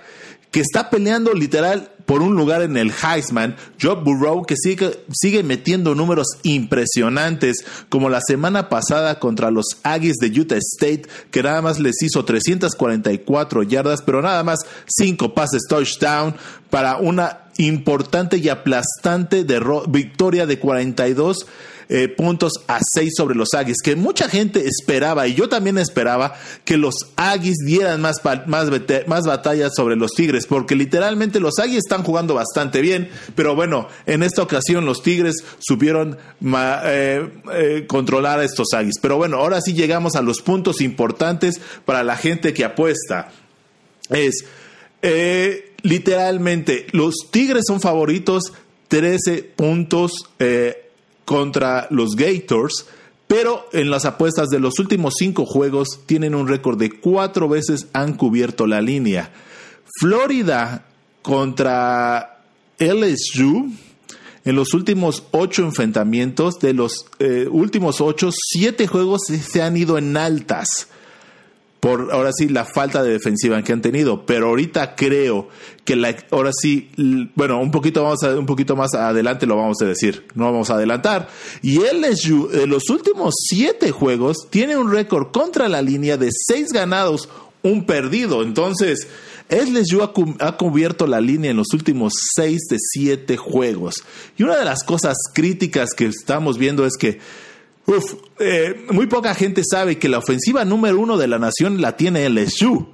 que 0.52 0.60
está 0.60 0.90
peleando 0.90 1.32
literal 1.32 1.90
por 2.06 2.20
un 2.20 2.36
lugar 2.36 2.62
en 2.62 2.76
el 2.76 2.92
Heisman, 2.92 3.56
Joe 3.80 3.94
Burrow, 3.94 4.44
que 4.44 4.54
sigue, 4.56 5.04
sigue 5.12 5.42
metiendo 5.42 5.94
números 5.94 6.26
impresionantes, 6.42 7.64
como 7.88 8.10
la 8.10 8.20
semana 8.20 8.68
pasada 8.68 9.18
contra 9.18 9.50
los 9.50 9.78
Aggies 9.82 10.16
de 10.20 10.28
Utah 10.40 10.58
State, 10.58 11.08
que 11.30 11.42
nada 11.42 11.62
más 11.62 11.80
les 11.80 12.02
hizo 12.02 12.24
344 12.24 13.62
yardas, 13.62 14.02
pero 14.02 14.20
nada 14.20 14.42
más 14.44 14.58
5 14.86 15.34
pases 15.34 15.62
touchdown 15.68 16.34
para 16.70 16.98
una 16.98 17.44
importante 17.56 18.36
y 18.36 18.48
aplastante 18.48 19.46
victoria 19.88 20.46
de 20.46 20.58
42 20.58 21.46
eh, 21.94 22.08
puntos 22.08 22.54
a 22.68 22.80
6 22.80 23.12
sobre 23.14 23.34
los 23.34 23.52
Aggies, 23.52 23.82
que 23.84 23.96
mucha 23.96 24.26
gente 24.26 24.66
esperaba, 24.66 25.28
y 25.28 25.34
yo 25.34 25.50
también 25.50 25.76
esperaba, 25.76 26.32
que 26.64 26.78
los 26.78 27.10
Aggies 27.16 27.58
dieran 27.66 28.00
más, 28.00 28.22
más, 28.46 28.70
más 29.06 29.26
batallas 29.26 29.72
sobre 29.76 29.96
los 29.96 30.12
Tigres, 30.12 30.46
porque 30.46 30.74
literalmente 30.74 31.38
los 31.38 31.58
Aggies 31.58 31.80
están 31.84 32.02
jugando 32.02 32.32
bastante 32.32 32.80
bien, 32.80 33.10
pero 33.34 33.54
bueno, 33.54 33.88
en 34.06 34.22
esta 34.22 34.40
ocasión 34.40 34.86
los 34.86 35.02
Tigres 35.02 35.44
supieron 35.58 36.16
eh, 36.42 37.28
eh, 37.52 37.84
controlar 37.86 38.40
a 38.40 38.44
estos 38.44 38.68
Aggies. 38.72 38.98
Pero 38.98 39.18
bueno, 39.18 39.36
ahora 39.36 39.60
sí 39.60 39.74
llegamos 39.74 40.16
a 40.16 40.22
los 40.22 40.40
puntos 40.40 40.80
importantes 40.80 41.60
para 41.84 42.02
la 42.02 42.16
gente 42.16 42.54
que 42.54 42.64
apuesta. 42.64 43.32
Es, 44.08 44.46
literalmente, 45.82 46.86
los 46.92 47.16
Tigres 47.30 47.64
son 47.66 47.82
favoritos 47.82 48.54
13 48.88 49.42
puntos 49.42 50.12
contra 51.24 51.86
los 51.90 52.16
Gators, 52.16 52.86
pero 53.26 53.66
en 53.72 53.90
las 53.90 54.04
apuestas 54.04 54.48
de 54.48 54.60
los 54.60 54.78
últimos 54.78 55.14
cinco 55.18 55.46
juegos 55.46 56.00
tienen 56.06 56.34
un 56.34 56.48
récord 56.48 56.78
de 56.78 56.90
cuatro 56.90 57.48
veces 57.48 57.86
han 57.92 58.14
cubierto 58.14 58.66
la 58.66 58.82
línea. 58.82 59.32
Florida 60.00 60.84
contra 61.22 62.42
LSU. 62.78 63.70
En 64.44 64.56
los 64.56 64.74
últimos 64.74 65.22
ocho 65.30 65.62
enfrentamientos, 65.62 66.58
de 66.58 66.74
los 66.74 67.06
eh, 67.20 67.46
últimos 67.48 68.00
ocho, 68.00 68.30
siete 68.32 68.88
juegos 68.88 69.22
se 69.28 69.62
han 69.62 69.76
ido 69.76 69.98
en 69.98 70.16
altas 70.16 70.88
por 71.82 72.12
ahora 72.12 72.30
sí 72.32 72.48
la 72.48 72.64
falta 72.64 73.02
de 73.02 73.10
defensiva 73.10 73.60
que 73.64 73.72
han 73.72 73.82
tenido, 73.82 74.24
pero 74.24 74.50
ahorita 74.50 74.94
creo 74.94 75.48
que 75.84 75.96
la, 75.96 76.14
ahora 76.30 76.52
sí, 76.56 76.88
bueno, 77.34 77.60
un 77.60 77.72
poquito 77.72 78.04
vamos 78.04 78.22
a, 78.22 78.38
un 78.38 78.46
poquito 78.46 78.76
más 78.76 78.94
adelante 78.94 79.48
lo 79.48 79.56
vamos 79.56 79.78
a 79.82 79.86
decir, 79.86 80.24
no 80.36 80.44
vamos 80.44 80.70
a 80.70 80.74
adelantar. 80.74 81.28
Y 81.60 81.80
LSU 81.80 82.50
en 82.52 82.70
los 82.70 82.88
últimos 82.88 83.34
siete 83.36 83.90
juegos 83.90 84.46
tiene 84.48 84.76
un 84.76 84.92
récord 84.92 85.32
contra 85.32 85.68
la 85.68 85.82
línea 85.82 86.16
de 86.16 86.28
seis 86.30 86.68
ganados, 86.72 87.28
un 87.64 87.84
perdido. 87.84 88.44
Entonces, 88.44 89.08
LSU 89.50 90.02
ha, 90.02 90.46
ha 90.46 90.56
cubierto 90.56 91.08
la 91.08 91.20
línea 91.20 91.50
en 91.50 91.56
los 91.56 91.74
últimos 91.74 92.12
seis 92.36 92.60
de 92.70 92.76
siete 92.78 93.36
juegos. 93.36 94.04
Y 94.38 94.44
una 94.44 94.56
de 94.56 94.64
las 94.64 94.84
cosas 94.84 95.16
críticas 95.34 95.94
que 95.96 96.06
estamos 96.06 96.58
viendo 96.58 96.86
es 96.86 96.96
que 96.96 97.18
Uf, 97.86 98.14
eh, 98.38 98.86
muy 98.90 99.06
poca 99.06 99.34
gente 99.34 99.62
sabe 99.68 99.98
que 99.98 100.08
la 100.08 100.18
ofensiva 100.18 100.64
número 100.64 101.00
uno 101.00 101.16
de 101.16 101.28
la 101.28 101.38
nación 101.38 101.80
la 101.80 101.96
tiene 101.96 102.28
LSU. 102.28 102.88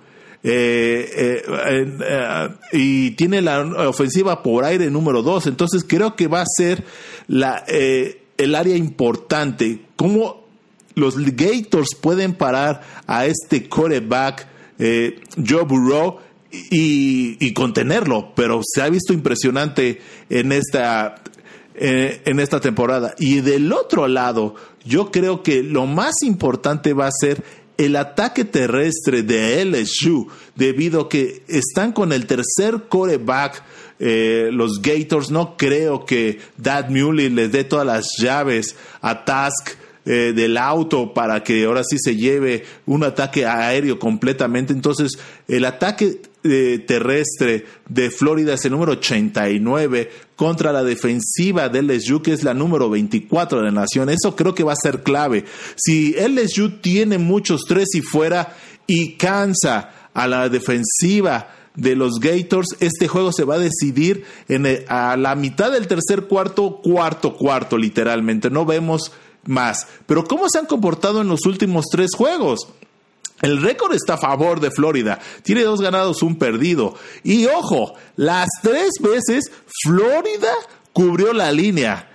Eh, 0.45 1.43
eh, 1.49 2.49
y 2.72 3.11
tiene 3.12 3.43
la 3.43 3.61
ofensiva 3.89 4.43
por 4.43 4.64
aire 4.64 4.91
número 4.91 5.22
dos. 5.22 5.47
Entonces 5.47 5.84
creo 5.86 6.16
que 6.16 6.26
va 6.26 6.43
a 6.43 6.47
ser 6.47 6.84
la, 7.26 7.64
el 7.66 8.55
área 8.55 8.76
importante. 8.76 9.80
¿Cómo 9.97 10.49
los 10.99 11.16
Gators 11.16 11.95
pueden 11.95 12.34
parar 12.34 12.82
a 13.07 13.26
este 13.26 13.68
quarterback 13.68 14.47
eh, 14.78 15.20
Joe 15.47 15.64
Burrow 15.64 16.18
y, 16.51 17.53
contenerlo, 17.53 18.32
pero 18.34 18.61
se 18.64 18.80
ha 18.80 18.89
visto 18.89 19.12
impresionante 19.12 20.01
en 20.30 20.53
esta, 20.53 21.16
eh, 21.81 22.22
en 22.24 22.41
esta 22.41 22.61
temporada. 22.61 23.14
Y 23.18 23.41
del 23.41 23.72
otro 23.72 24.09
lado, 24.09 24.55
yo 24.85 25.11
creo 25.11 25.43
que 25.43 25.62
lo 25.62 25.87
más 25.87 26.22
importante 26.22 26.93
va 26.93 27.07
a 27.07 27.12
ser 27.12 27.43
el 27.76 27.95
ataque 27.95 28.45
terrestre 28.45 29.22
de 29.22 29.64
LSU, 29.64 30.26
debido 30.57 31.03
a 31.03 31.09
que 31.09 31.43
están 31.47 31.93
con 31.93 32.12
el 32.12 32.26
tercer 32.26 32.89
coreback, 32.89 33.62
eh, 34.01 34.51
los 34.53 34.83
Gators. 34.83 35.31
No 35.31 35.57
creo 35.57 36.05
que 36.05 36.41
Dad 36.57 36.91
Muley 36.91 37.31
les 37.31 37.53
dé 37.53 37.64
todas 37.64 37.87
las 37.87 38.16
llaves 38.18 38.76
a 39.01 39.24
Task 39.24 39.70
eh, 40.05 40.33
del 40.35 40.57
auto 40.57 41.12
para 41.12 41.45
que 41.45 41.64
ahora 41.64 41.83
sí 41.85 41.99
se 41.99 42.16
lleve 42.16 42.64
un 42.87 43.05
ataque 43.05 43.47
aéreo 43.47 43.99
completamente. 43.99 44.72
Entonces, 44.72 45.18
el 45.47 45.64
ataque 45.64 46.22
eh, 46.45 46.84
terrestre 46.86 47.66
de 47.89 48.11
Florida 48.11 48.55
es 48.55 48.64
el 48.64 48.72
número 48.72 48.93
89 48.93 50.11
contra 50.36 50.72
la 50.72 50.84
defensiva 50.84 51.68
de 51.68 51.82
LSU, 51.82 52.22
que 52.22 52.32
es 52.32 52.45
la 52.45 52.55
número 52.55 52.89
24 52.89 53.59
de 53.59 53.64
la 53.64 53.72
nación. 53.72 54.09
Eso 54.09 54.36
creo 54.36 54.55
que 54.55 54.62
va 54.62 54.72
a 54.72 54.76
ser 54.76 55.03
clave. 55.03 55.45
Si 55.76 56.12
LSU 56.14 56.78
tiene 56.80 57.18
muchos 57.18 57.62
tres 57.66 57.95
y 57.95 58.03
fuera 58.03 58.57
y 58.86 59.16
cansa 59.16 60.11
a 60.14 60.26
la 60.28 60.49
defensiva 60.49 61.55
de 61.74 61.97
los 61.97 62.20
Gators, 62.20 62.76
este 62.80 63.09
juego 63.09 63.32
se 63.32 63.45
va 63.45 63.57
a 63.57 63.59
decidir 63.59 64.24
en 64.49 64.84
a 64.89 65.16
la 65.16 65.34
mitad 65.34 65.72
del 65.72 65.86
tercer 65.86 66.24
cuarto, 66.24 66.80
cuarto, 66.82 67.36
cuarto, 67.36 67.76
literalmente. 67.76 68.49
No 68.51 68.64
vemos 68.64 69.12
más. 69.45 69.86
Pero 70.07 70.24
¿cómo 70.24 70.49
se 70.49 70.59
han 70.59 70.66
comportado 70.66 71.20
en 71.20 71.28
los 71.28 71.47
últimos 71.47 71.86
tres 71.91 72.11
juegos? 72.16 72.68
El 73.41 73.62
récord 73.62 73.95
está 73.95 74.14
a 74.14 74.18
favor 74.18 74.61
de 74.61 74.70
Florida. 74.70 75.18
Tiene 75.43 75.62
dos 75.62 75.80
ganados, 75.80 76.22
un 76.22 76.36
perdido. 76.36 76.97
Y 77.22 77.47
ojo, 77.47 77.95
las 78.16 78.49
tres 78.62 78.91
veces 79.01 79.51
Florida 79.84 80.53
cubrió 80.93 81.32
la 81.32 81.53
línea. 81.53 82.11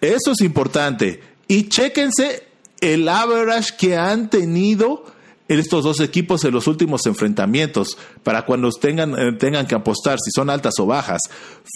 Eso 0.00 0.32
es 0.32 0.40
importante. 0.40 1.22
Y 1.48 1.68
chéquense 1.68 2.46
el 2.80 3.08
average 3.08 3.74
que 3.78 3.96
han 3.96 4.30
tenido 4.30 5.04
estos 5.48 5.84
dos 5.84 6.00
equipos 6.00 6.44
en 6.44 6.52
los 6.52 6.66
últimos 6.66 7.04
enfrentamientos 7.06 7.98
para 8.22 8.46
cuando 8.46 8.70
tengan, 8.70 9.18
eh, 9.18 9.32
tengan 9.32 9.66
que 9.66 9.74
apostar 9.74 10.18
si 10.18 10.30
son 10.30 10.50
altas 10.50 10.74
o 10.78 10.86
bajas. 10.86 11.20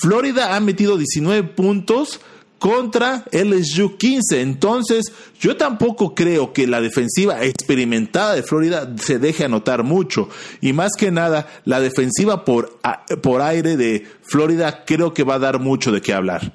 Florida 0.03 0.57
ha 0.57 0.61
metido 0.61 0.97
19 0.97 1.49
puntos 1.49 2.21
contra 2.59 3.25
LSU 3.33 3.97
15. 3.97 4.41
Entonces, 4.41 5.13
yo 5.41 5.57
tampoco 5.57 6.15
creo 6.15 6.53
que 6.53 6.67
la 6.67 6.81
defensiva 6.81 7.43
experimentada 7.45 8.35
de 8.35 8.43
Florida 8.43 8.93
se 9.01 9.19
deje 9.19 9.45
anotar 9.45 9.85
mucho. 9.85 10.29
Y 10.61 10.73
más 10.73 10.93
que 10.97 11.11
nada, 11.11 11.49
la 11.65 11.81
defensiva 11.81 12.45
por, 12.45 12.79
por 13.23 13.43
aire 13.43 13.77
de 13.77 14.07
Florida 14.23 14.85
creo 14.85 15.15
que 15.15 15.25
va 15.25 15.35
a 15.35 15.41
dar 15.41 15.61
mucho 15.61 15.93
de 15.93 16.01
qué 16.01 16.13
hablar. 16.13 16.53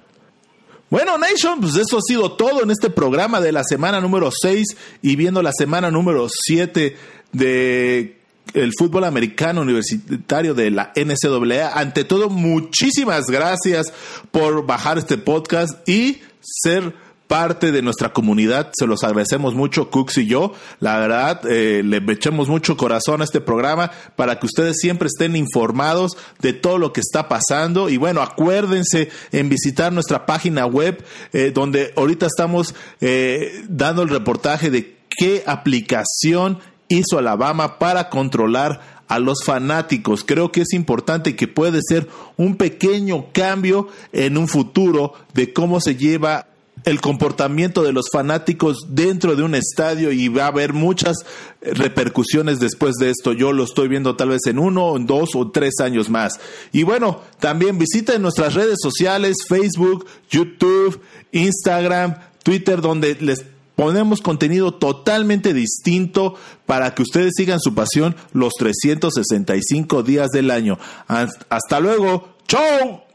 Bueno, 0.89 1.17
Nation, 1.17 1.59
pues 1.59 1.75
eso 1.75 1.97
ha 1.97 2.01
sido 2.01 2.33
todo 2.33 2.61
en 2.61 2.69
este 2.69 2.91
programa 2.91 3.41
de 3.41 3.51
la 3.51 3.63
semana 3.63 3.99
número 3.99 4.29
6 4.31 4.77
y 5.01 5.15
viendo 5.15 5.41
la 5.41 5.51
semana 5.51 5.89
número 5.89 6.27
7 6.29 6.95
de 7.31 8.22
el 8.53 8.71
fútbol 8.77 9.03
americano 9.05 9.61
universitario 9.61 10.53
de 10.53 10.71
la 10.71 10.93
NCAA. 10.95 11.79
Ante 11.79 12.03
todo, 12.03 12.29
muchísimas 12.29 13.25
gracias 13.27 13.93
por 14.31 14.65
bajar 14.65 14.97
este 14.97 15.17
podcast 15.17 15.87
y 15.87 16.21
ser 16.39 16.93
parte 17.27 17.71
de 17.71 17.81
nuestra 17.81 18.13
comunidad. 18.13 18.69
Se 18.73 18.85
los 18.85 19.03
agradecemos 19.03 19.55
mucho, 19.55 19.89
Cooks 19.89 20.19
y 20.19 20.27
yo. 20.27 20.53
La 20.79 20.99
verdad, 20.99 21.41
eh, 21.49 21.81
le 21.83 21.97
echamos 22.13 22.47
mucho 22.47 22.77
corazón 22.77 23.21
a 23.21 23.23
este 23.23 23.41
programa 23.41 23.89
para 24.15 24.37
que 24.37 24.45
ustedes 24.45 24.77
siempre 24.79 25.07
estén 25.07 25.35
informados 25.35 26.15
de 26.41 26.53
todo 26.53 26.77
lo 26.77 26.93
que 26.93 26.99
está 26.99 27.27
pasando. 27.27 27.89
Y 27.89 27.97
bueno, 27.97 28.21
acuérdense 28.21 29.09
en 29.31 29.49
visitar 29.49 29.91
nuestra 29.91 30.27
página 30.27 30.67
web, 30.67 31.03
eh, 31.31 31.51
donde 31.51 31.91
ahorita 31.95 32.27
estamos 32.27 32.75
eh, 33.01 33.63
dando 33.67 34.03
el 34.03 34.09
reportaje 34.09 34.69
de 34.69 34.97
qué 35.17 35.43
aplicación 35.47 36.59
hizo 36.87 37.17
Alabama 37.17 37.79
para 37.79 38.09
controlar 38.09 39.03
a 39.07 39.19
los 39.19 39.43
fanáticos. 39.43 40.23
Creo 40.23 40.51
que 40.51 40.61
es 40.61 40.73
importante 40.73 41.35
que 41.35 41.47
puede 41.47 41.81
ser 41.87 42.07
un 42.37 42.55
pequeño 42.55 43.27
cambio 43.31 43.87
en 44.11 44.37
un 44.37 44.47
futuro 44.47 45.13
de 45.33 45.53
cómo 45.53 45.79
se 45.81 45.95
lleva 45.95 46.47
el 46.85 46.99
comportamiento 46.99 47.83
de 47.83 47.93
los 47.93 48.07
fanáticos 48.11 48.77
dentro 48.89 49.35
de 49.35 49.43
un 49.43 49.55
estadio 49.55 50.11
y 50.11 50.27
va 50.27 50.45
a 50.45 50.47
haber 50.47 50.73
muchas 50.73 51.17
repercusiones 51.61 52.59
después 52.59 52.95
de 52.95 53.09
esto. 53.09 53.31
Yo 53.31 53.53
lo 53.53 53.63
estoy 53.63 53.87
viendo 53.87 54.15
tal 54.15 54.29
vez 54.29 54.41
en 54.47 54.59
uno, 54.59 54.95
en 54.97 55.05
dos 55.05 55.29
o 55.35 55.49
tres 55.49 55.79
años 55.79 56.09
más. 56.09 56.39
Y 56.71 56.83
bueno, 56.83 57.21
también 57.39 57.77
visiten 57.77 58.21
nuestras 58.21 58.53
redes 58.53 58.79
sociales, 58.81 59.37
Facebook, 59.47 60.05
YouTube, 60.29 60.99
Instagram, 61.31 62.15
Twitter, 62.43 62.81
donde 62.81 63.15
les 63.21 63.45
Ponemos 63.75 64.21
contenido 64.21 64.73
totalmente 64.73 65.53
distinto 65.53 66.35
para 66.65 66.93
que 66.93 67.01
ustedes 67.01 67.33
sigan 67.35 67.59
su 67.59 67.73
pasión 67.73 68.15
los 68.31 68.53
365 68.53 70.03
días 70.03 70.29
del 70.29 70.51
año. 70.51 70.77
Hasta 71.07 71.79
luego. 71.79 72.35
¡Chao! 72.47 73.12